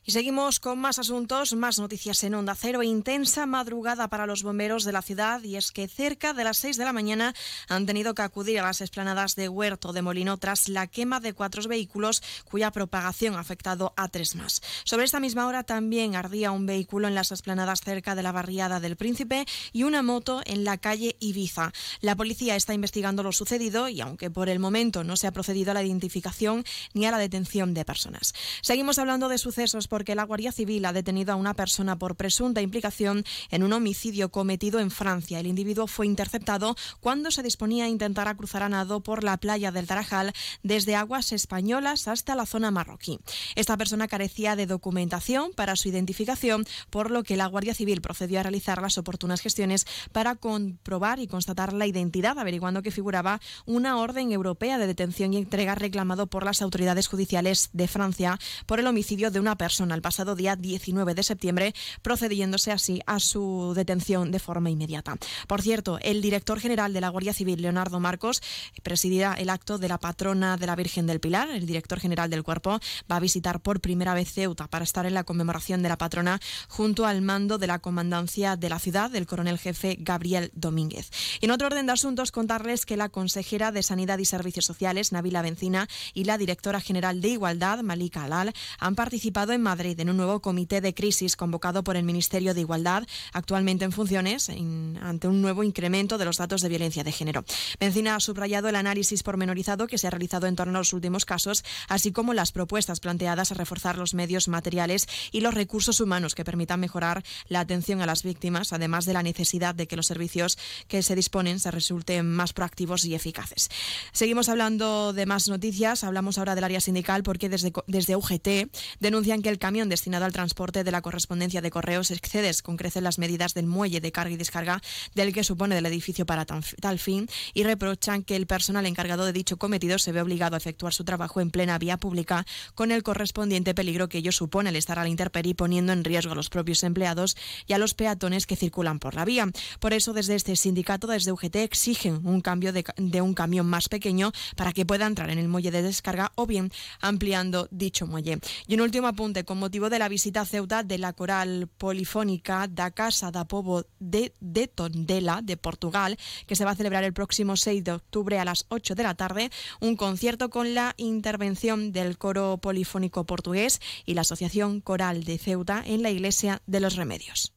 Y 0.10 0.14
seguimos 0.14 0.62
con 0.62 0.80
más 0.80 1.00
asuntos, 1.00 1.54
más 1.54 1.80
noticias 1.80 2.24
en 2.24 2.34
Onda 2.34 2.56
Cero. 2.56 2.82
Intensa 2.82 3.46
madrugada 3.46 4.08
para 4.08 4.26
los 4.26 4.42
bomberos 4.42 4.86
de 4.86 4.94
la 4.94 5.02
ciudad 5.02 5.44
y 5.44 5.58
es 5.58 5.74
que 5.74 5.90
cerca 5.90 6.32
de 6.32 6.46
las 6.46 6.60
6 6.60 6.78
de 6.78 6.86
la 6.86 6.94
mañana 6.94 7.36
han 7.68 7.86
tenido 7.86 8.16
que 8.16 8.22
acudir 8.22 8.62
a 8.62 8.64
las 8.64 8.80
esplanadas 8.80 9.36
de 9.36 9.50
Huerto 9.50 9.92
de 9.92 10.02
Molino 10.02 10.38
tras 10.38 10.70
la 10.70 10.88
quema 10.88 11.20
de 11.20 11.34
cuatro 11.34 11.62
vehículos 11.68 12.24
cuya 12.46 12.72
propagación 12.72 13.36
ha 13.36 13.42
afectado 13.42 13.94
a 13.98 14.08
tres 14.08 14.36
más. 14.36 14.62
Sobre 14.86 15.04
esta 15.04 15.20
misma 15.20 15.46
hora 15.46 15.64
también 15.64 16.16
ardía 16.16 16.52
un 16.52 16.66
vehículo 16.66 17.10
en 17.10 17.16
las 17.16 17.34
esplanadas 17.34 17.82
cerca 17.82 18.16
de 18.16 18.24
la 18.24 18.32
barriada 18.32 18.80
del 18.80 18.96
Príncipe 18.96 19.46
y 19.74 19.84
una 19.84 20.04
moto 20.04 20.42
en 20.46 20.64
la 20.64 20.78
calle 20.78 21.18
Ibiza. 21.20 21.74
La 22.00 22.16
policía 22.16 22.56
está 22.56 22.74
investigando 22.74 23.24
lo 23.24 23.34
sucedido 23.34 23.90
y 23.90 24.00
aunque 24.00 24.32
por 24.32 24.48
el 24.48 24.60
momento 24.60 25.04
no 25.04 25.18
se 25.18 25.28
ha 25.28 25.34
procedido 25.34 25.72
a 25.72 25.74
la 25.74 25.84
identificación 25.84 26.64
ni 26.94 27.06
a 27.06 27.12
la 27.12 27.18
detención 27.18 27.74
de 27.74 27.84
personas. 27.84 28.34
Seguimos 28.62 29.00
hablando 29.00 29.28
de 29.28 29.38
sucesos 29.38 29.90
porque 29.98 30.14
la 30.14 30.26
Guardia 30.26 30.52
Civil 30.52 30.86
ha 30.86 30.94
detenido 30.94 31.34
a 31.34 31.38
una 31.38 31.56
persona 31.56 31.98
por 31.98 32.16
presunta 32.16 32.62
implicación 32.62 33.24
en 33.50 33.64
un 33.64 33.74
homicidio 33.74 34.30
cometido 34.30 34.80
en 34.80 34.92
Francia. 34.92 35.40
El 35.40 35.48
individuo 35.48 35.88
fue 35.88 36.06
interceptado 36.06 36.76
cuando 37.00 37.32
se 37.32 37.42
disponía 37.42 37.86
a 37.86 37.88
intentar 37.88 38.28
cruzar 38.38 38.62
a 38.62 38.70
nado 38.70 39.02
por 39.02 39.24
la 39.24 39.38
playa 39.38 39.72
del 39.72 39.88
Tarajal 39.88 40.34
desde 40.62 40.96
aguas 40.96 41.32
españolas 41.32 42.08
hasta 42.08 42.36
la 42.36 42.46
zona 42.46 42.70
marroquí. 42.70 43.18
Esta 43.56 43.76
persona 43.76 44.08
carecía 44.08 44.56
de 44.56 44.68
documentación 44.68 45.52
para 45.56 45.76
su 45.76 45.90
identificación, 45.90 46.68
por 46.92 47.10
lo 47.10 47.24
que 47.24 47.36
la 47.36 47.48
Guardia 47.48 47.74
Civil 47.74 48.02
procedió 48.02 48.40
a 48.40 48.44
realizar 48.44 48.80
las 48.84 49.00
oportunas 49.00 49.42
gestiones 49.42 49.88
para 50.12 50.36
comprobar 50.36 51.18
y 51.18 51.26
constatar 51.26 51.74
la 51.74 51.88
identidad, 51.88 52.38
averiguando 52.38 52.84
que 52.84 52.92
figuraba 52.92 53.42
una 53.66 53.98
orden 53.98 54.32
europea 54.32 54.78
de 54.78 54.86
detención 54.86 55.34
y 55.34 55.38
entrega 55.38 55.74
reclamado 55.74 56.28
por 56.28 56.46
las 56.46 56.62
autoridades 56.62 57.08
judiciales 57.08 57.72
de 57.74 57.88
Francia 57.88 58.38
por 58.68 58.80
el 58.80 58.86
homicidio 58.86 59.32
de 59.32 59.40
una 59.40 59.56
persona 59.56 59.87
al 59.92 60.02
pasado 60.02 60.36
día 60.36 60.56
19 60.56 61.14
de 61.14 61.24
septiembre, 61.24 61.74
procediéndose 62.02 62.72
así 62.72 63.02
a 63.06 63.20
su 63.20 63.74
detención 63.76 64.32
de 64.32 64.40
forma 64.40 64.70
inmediata. 64.70 65.16
Por 65.48 65.62
cierto, 65.62 66.00
el 66.02 66.22
director 66.22 66.60
general 66.60 66.94
de 66.94 67.02
la 67.02 67.10
Guardia 67.10 67.34
Civil, 67.34 67.62
Leonardo 67.62 68.00
Marcos, 68.00 68.42
presidirá 68.84 69.34
el 69.34 69.50
acto 69.50 69.78
de 69.78 69.88
la 69.88 69.98
patrona 69.98 70.58
de 70.58 70.68
la 70.68 70.76
Virgen 70.76 71.08
del 71.08 71.20
Pilar. 71.20 71.50
El 71.50 71.66
director 71.66 72.00
general 72.00 72.30
del 72.30 72.44
cuerpo 72.44 72.80
va 73.12 73.18
a 73.18 73.20
visitar 73.20 73.60
por 73.60 73.82
primera 73.82 74.14
vez 74.14 74.32
Ceuta 74.32 74.68
para 74.68 74.84
estar 74.84 75.06
en 75.06 75.14
la 75.14 75.24
conmemoración 75.24 75.82
de 75.84 75.90
la 75.90 75.98
patrona 75.98 76.40
junto 76.68 77.06
al 77.06 77.22
mando 77.22 77.58
de 77.58 77.68
la 77.68 77.80
comandancia 77.80 78.56
de 78.56 78.70
la 78.70 78.80
ciudad, 78.80 79.10
del 79.10 79.28
coronel 79.28 79.58
jefe 79.58 79.98
Gabriel 80.00 80.52
Domínguez. 80.54 81.10
En 81.42 81.52
otro 81.52 81.68
orden 81.68 81.86
de 81.86 81.94
asuntos, 81.94 82.32
contarles 82.32 82.86
que 82.86 82.98
la 82.98 83.10
consejera 83.10 83.72
de 83.72 83.84
Sanidad 83.84 84.18
y 84.20 84.26
Servicios 84.26 84.66
Sociales, 84.66 85.12
Nabila 85.12 85.42
Bencina, 85.42 85.88
y 86.14 86.24
la 86.24 86.38
directora 86.38 86.82
general 86.82 87.22
de 87.22 87.30
Igualdad, 87.30 87.84
Malika 87.84 88.24
Alal, 88.24 88.54
han 88.80 88.96
participado 88.96 89.54
en 89.54 89.62
Madrid 89.68 90.00
en 90.00 90.10
un 90.10 90.16
nuevo 90.16 90.40
comité 90.40 90.80
de 90.80 90.94
crisis 90.94 91.36
convocado 91.36 91.84
por 91.84 91.98
el 91.98 92.06
Ministerio 92.06 92.54
de 92.54 92.62
Igualdad, 92.62 93.04
actualmente 93.34 93.84
en 93.84 93.92
funciones, 93.92 94.48
ante 94.48 95.28
un 95.28 95.42
nuevo 95.42 95.62
incremento 95.62 96.18
de 96.18 96.24
los 96.24 96.38
datos 96.38 96.62
de 96.62 96.70
violencia 96.70 97.04
de 97.04 97.12
género. 97.12 97.44
Bencina 97.82 98.16
ha 98.16 98.22
subrayado 98.22 98.70
el 98.70 98.78
análisis 98.78 99.24
pormenorizado 99.24 99.88
que 99.88 99.98
se 99.98 100.08
ha 100.08 100.10
realizado 100.10 100.48
en 100.48 100.56
torno 100.56 100.78
a 100.78 100.82
los 100.82 100.94
últimos 100.94 101.26
casos, 101.26 101.66
así 101.90 102.14
como 102.14 102.34
las 102.34 102.54
propuestas 102.54 103.02
planteadas 103.02 103.52
a 103.52 103.56
reforzar 103.56 103.98
los 103.98 104.14
medios 104.14 104.48
materiales 104.48 105.06
y 105.34 105.42
los 105.42 105.54
recursos 105.54 106.00
humanos 106.00 106.34
que 106.34 106.46
permitan 106.46 106.80
mejorar 106.80 107.26
la 107.50 107.60
atención 107.60 108.02
a 108.02 108.06
las 108.06 108.24
víctimas, 108.24 108.72
además 108.72 109.04
de 109.04 109.12
la 109.12 109.24
necesidad 109.24 109.76
de 109.76 109.88
que 109.88 109.98
los 109.98 110.08
servicios 110.08 110.58
que 110.88 111.04
se 111.04 111.14
disponen 111.14 111.60
se 111.60 111.72
resulten 111.72 112.32
más 112.32 112.54
proactivos 112.54 113.04
y 113.04 113.16
eficaces. 113.16 113.70
Seguimos 114.14 114.48
hablando 114.48 115.12
de 115.12 115.26
más 115.26 115.50
noticias. 115.50 116.06
Hablamos 116.06 116.38
ahora 116.38 116.56
del 116.56 116.64
área 116.64 116.80
sindical 116.80 117.24
porque 117.24 117.50
desde, 117.50 117.74
desde 117.88 118.16
UGT 118.16 118.72
denuncian 119.00 119.42
que 119.42 119.50
el 119.50 119.57
camión 119.60 119.90
destinado 119.90 120.26
al 120.26 120.34
transporte 120.34 120.84
de 120.84 120.92
la 120.92 121.02
correspondencia 121.02 121.62
de 121.62 121.72
correos 121.72 122.12
excede 122.12 122.48
con 122.64 122.78
creces 122.78 123.04
las 123.04 123.20
medidas 123.20 123.54
del 123.54 123.68
muelle 123.68 124.00
de 124.00 124.12
carga 124.12 124.34
y 124.34 124.38
descarga 124.38 124.82
del 125.16 125.34
que 125.34 125.44
supone 125.44 125.76
del 125.76 125.86
edificio 125.86 126.26
para 126.26 126.46
tal 126.46 127.00
fin 127.00 127.28
y 127.54 127.64
reprochan 127.64 128.24
que 128.24 128.36
el 128.36 128.48
personal 128.48 128.86
encargado 128.86 129.26
de 129.26 129.34
dicho 129.34 129.58
cometido 129.58 130.00
se 130.00 130.12
ve 130.12 130.22
obligado 130.22 130.56
a 130.56 130.58
efectuar 130.58 130.94
su 130.94 131.04
trabajo 131.04 131.42
en 131.42 131.52
plena 131.52 131.78
vía 131.78 131.98
pública 131.98 132.46
con 132.76 132.92
el 132.92 133.04
correspondiente 133.04 133.74
peligro 133.74 134.08
que 134.08 134.20
ello 134.20 134.32
supone 134.32 134.70
al 134.70 134.76
estar 134.76 135.00
al 135.00 135.08
interperí 135.08 135.54
poniendo 135.54 135.94
en 135.94 136.04
riesgo 136.04 136.32
a 136.32 136.36
los 136.36 136.50
propios 136.50 136.84
empleados 136.84 137.36
y 137.66 137.74
a 137.74 137.78
los 137.78 137.94
peatones 137.94 138.46
que 138.46 138.56
circulan 138.56 139.00
por 139.00 139.16
la 139.16 139.26
vía. 139.26 139.48
Por 139.80 139.94
eso 139.94 140.14
desde 140.14 140.36
este 140.36 140.56
sindicato, 140.56 141.08
desde 141.08 141.32
UGT, 141.32 141.56
exigen 141.58 142.26
un 142.26 142.42
cambio 142.42 142.72
de, 142.72 142.86
de 142.98 143.22
un 143.22 143.34
camión 143.34 143.66
más 143.66 143.90
pequeño 143.90 144.32
para 144.56 144.74
que 144.74 144.86
pueda 144.86 145.06
entrar 145.06 145.30
en 145.30 145.40
el 145.40 145.48
muelle 145.48 145.72
de 145.72 145.82
descarga 145.82 146.32
o 146.36 146.46
bien 146.46 146.72
ampliando 147.02 147.68
dicho 147.72 148.08
muelle. 148.08 148.40
Y 148.68 148.76
un 148.76 148.82
último 148.82 149.08
apunte, 149.08 149.44
como 149.48 149.62
motivo 149.62 149.90
de 149.90 149.98
la 149.98 150.10
visita 150.10 150.42
a 150.42 150.46
Ceuta 150.46 150.84
de 150.84 150.98
la 150.98 151.14
coral 151.14 151.70
polifónica 151.78 152.68
da 152.68 152.92
Casa 152.92 153.32
da 153.32 153.48
Povo 153.48 153.88
de, 153.98 154.36
de 154.42 154.68
Tondela, 154.68 155.40
de 155.42 155.56
Portugal, 155.56 156.20
que 156.46 156.58
se 156.58 156.66
va 156.66 156.72
a 156.72 156.76
celebrar 156.76 157.06
el 157.06 157.14
próximo 157.14 157.56
6 157.56 157.84
de 157.84 157.94
octubre 157.94 158.40
a 158.40 158.46
las 158.46 158.66
8 158.68 158.94
de 158.94 159.04
la 159.04 159.16
tarde, 159.16 159.50
un 159.80 159.96
concierto 159.96 160.50
con 160.50 160.76
la 160.76 160.94
intervención 160.98 161.94
del 161.94 162.18
coro 162.18 162.58
polifónico 162.58 163.26
portugués 163.26 163.80
y 164.06 164.14
la 164.16 164.22
Asociación 164.22 164.82
Coral 164.82 165.24
de 165.24 165.38
Ceuta 165.38 165.82
en 165.86 166.04
la 166.04 166.12
Iglesia 166.12 166.62
de 166.68 166.82
los 166.82 166.98
Remedios. 166.98 167.57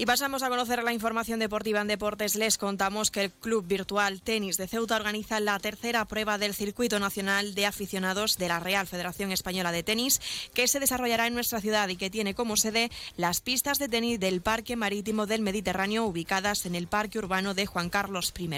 Y 0.00 0.06
pasamos 0.06 0.44
a 0.44 0.48
conocer 0.48 0.84
la 0.84 0.92
información 0.92 1.40
deportiva 1.40 1.80
en 1.80 1.88
deportes. 1.88 2.36
Les 2.36 2.56
contamos 2.56 3.10
que 3.10 3.24
el 3.24 3.32
Club 3.32 3.66
Virtual 3.66 4.22
Tenis 4.22 4.56
de 4.56 4.68
Ceuta 4.68 4.94
organiza 4.94 5.40
la 5.40 5.58
tercera 5.58 6.04
prueba 6.04 6.38
del 6.38 6.54
Circuito 6.54 7.00
Nacional 7.00 7.56
de 7.56 7.66
Aficionados 7.66 8.38
de 8.38 8.46
la 8.46 8.60
Real 8.60 8.86
Federación 8.86 9.32
Española 9.32 9.72
de 9.72 9.82
Tenis, 9.82 10.20
que 10.54 10.68
se 10.68 10.78
desarrollará 10.78 11.26
en 11.26 11.34
nuestra 11.34 11.60
ciudad 11.60 11.88
y 11.88 11.96
que 11.96 12.10
tiene 12.10 12.36
como 12.36 12.56
sede 12.56 12.92
las 13.16 13.40
pistas 13.40 13.80
de 13.80 13.88
tenis 13.88 14.20
del 14.20 14.40
Parque 14.40 14.76
Marítimo 14.76 15.26
del 15.26 15.42
Mediterráneo 15.42 16.04
ubicadas 16.04 16.64
en 16.64 16.76
el 16.76 16.86
Parque 16.86 17.18
Urbano 17.18 17.54
de 17.54 17.66
Juan 17.66 17.90
Carlos 17.90 18.32
I. 18.38 18.48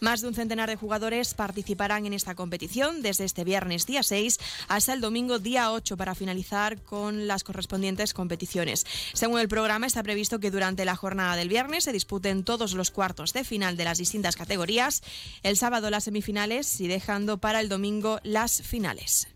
Más 0.00 0.20
de 0.20 0.26
un 0.26 0.34
centenar 0.34 0.68
de 0.68 0.74
jugadores 0.74 1.34
participarán 1.34 2.06
en 2.06 2.12
esta 2.12 2.34
competición 2.34 3.02
desde 3.02 3.22
este 3.24 3.44
viernes 3.44 3.86
día 3.86 4.02
6 4.02 4.40
hasta 4.66 4.94
el 4.94 5.00
domingo 5.00 5.38
día 5.38 5.70
8 5.70 5.96
para 5.96 6.16
finalizar 6.16 6.82
con 6.82 7.28
las 7.28 7.44
correspondientes 7.44 8.14
competiciones. 8.14 8.84
Según 9.12 9.38
el 9.38 9.46
programa, 9.46 9.86
está 9.86 10.02
previsto 10.02 10.40
que 10.40 10.50
durante 10.50 10.71
durante 10.72 10.86
la 10.86 10.96
jornada 10.96 11.36
del 11.36 11.50
viernes 11.50 11.84
se 11.84 11.92
disputen 11.92 12.44
todos 12.44 12.72
los 12.72 12.90
cuartos 12.90 13.34
de 13.34 13.44
final 13.44 13.76
de 13.76 13.84
las 13.84 13.98
distintas 13.98 14.36
categorías, 14.36 15.02
el 15.42 15.58
sábado 15.58 15.90
las 15.90 16.04
semifinales 16.04 16.80
y 16.80 16.88
dejando 16.88 17.36
para 17.36 17.60
el 17.60 17.68
domingo 17.68 18.20
las 18.22 18.62
finales. 18.62 19.28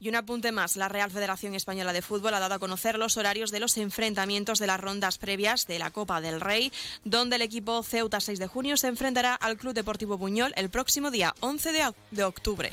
Y 0.00 0.08
un 0.08 0.14
apunte 0.16 0.50
más, 0.50 0.76
la 0.76 0.88
Real 0.88 1.10
Federación 1.10 1.54
Española 1.54 1.92
de 1.92 2.00
Fútbol 2.00 2.32
ha 2.32 2.40
dado 2.40 2.54
a 2.54 2.58
conocer 2.58 2.98
los 2.98 3.18
horarios 3.18 3.50
de 3.50 3.60
los 3.60 3.76
enfrentamientos 3.76 4.58
de 4.60 4.68
las 4.68 4.80
rondas 4.80 5.18
previas 5.18 5.66
de 5.66 5.78
la 5.78 5.90
Copa 5.90 6.22
del 6.22 6.40
Rey, 6.40 6.72
donde 7.04 7.36
el 7.36 7.42
equipo 7.42 7.82
Ceuta 7.82 8.18
6 8.18 8.38
de 8.38 8.46
junio 8.46 8.78
se 8.78 8.88
enfrentará 8.88 9.34
al 9.34 9.58
Club 9.58 9.74
Deportivo 9.74 10.16
Buñol 10.16 10.54
el 10.56 10.70
próximo 10.70 11.10
día 11.10 11.34
11 11.40 11.92
de 12.12 12.24
octubre. 12.24 12.72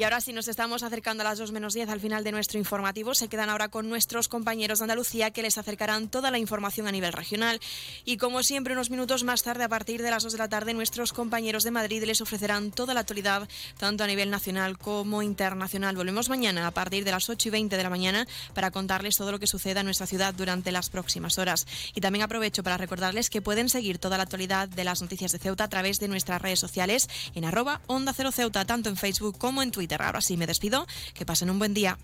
Y 0.00 0.02
ahora 0.02 0.22
sí 0.22 0.32
nos 0.32 0.48
estamos 0.48 0.82
acercando 0.82 1.20
a 1.20 1.24
las 1.24 1.38
2 1.38 1.52
menos 1.52 1.74
10 1.74 1.90
al 1.90 2.00
final 2.00 2.24
de 2.24 2.32
nuestro 2.32 2.58
informativo. 2.58 3.14
Se 3.14 3.28
quedan 3.28 3.50
ahora 3.50 3.68
con 3.68 3.90
nuestros 3.90 4.28
compañeros 4.28 4.78
de 4.78 4.84
Andalucía 4.84 5.30
que 5.30 5.42
les 5.42 5.58
acercarán 5.58 6.08
toda 6.08 6.30
la 6.30 6.38
información 6.38 6.88
a 6.88 6.90
nivel 6.90 7.12
regional. 7.12 7.60
Y 8.06 8.16
como 8.16 8.42
siempre, 8.42 8.72
unos 8.72 8.88
minutos 8.88 9.24
más 9.24 9.42
tarde, 9.42 9.64
a 9.64 9.68
partir 9.68 10.00
de 10.00 10.10
las 10.10 10.22
2 10.22 10.32
de 10.32 10.38
la 10.38 10.48
tarde, 10.48 10.72
nuestros 10.72 11.12
compañeros 11.12 11.64
de 11.64 11.70
Madrid 11.70 12.02
les 12.04 12.22
ofrecerán 12.22 12.70
toda 12.70 12.94
la 12.94 13.00
actualidad, 13.00 13.46
tanto 13.76 14.02
a 14.02 14.06
nivel 14.06 14.30
nacional 14.30 14.78
como 14.78 15.20
internacional. 15.20 15.96
Volvemos 15.96 16.30
mañana 16.30 16.66
a 16.66 16.70
partir 16.70 17.04
de 17.04 17.10
las 17.10 17.28
8 17.28 17.48
y 17.48 17.50
20 17.50 17.76
de 17.76 17.82
la 17.82 17.90
mañana 17.90 18.26
para 18.54 18.70
contarles 18.70 19.18
todo 19.18 19.32
lo 19.32 19.38
que 19.38 19.46
suceda 19.46 19.80
en 19.80 19.86
nuestra 19.86 20.06
ciudad 20.06 20.32
durante 20.32 20.72
las 20.72 20.88
próximas 20.88 21.36
horas. 21.36 21.66
Y 21.94 22.00
también 22.00 22.22
aprovecho 22.22 22.62
para 22.62 22.78
recordarles 22.78 23.28
que 23.28 23.42
pueden 23.42 23.68
seguir 23.68 23.98
toda 23.98 24.16
la 24.16 24.22
actualidad 24.22 24.66
de 24.66 24.84
las 24.84 25.02
noticias 25.02 25.32
de 25.32 25.38
Ceuta 25.38 25.64
a 25.64 25.68
través 25.68 26.00
de 26.00 26.08
nuestras 26.08 26.40
redes 26.40 26.58
sociales 26.58 27.06
en 27.34 27.44
arroba 27.44 27.82
Onda 27.86 28.14
Cero 28.14 28.32
Ceuta, 28.32 28.64
tanto 28.64 28.88
en 28.88 28.96
Facebook 28.96 29.36
como 29.36 29.62
en 29.62 29.70
Twitter. 29.70 29.89
Inglaterra. 29.90 30.06
Ahora 30.06 30.20
me 30.36 30.46
despido. 30.46 30.86
Que 31.14 31.26
pasen 31.26 31.50
un 31.50 31.58
buen 31.58 31.74
día. 31.74 31.98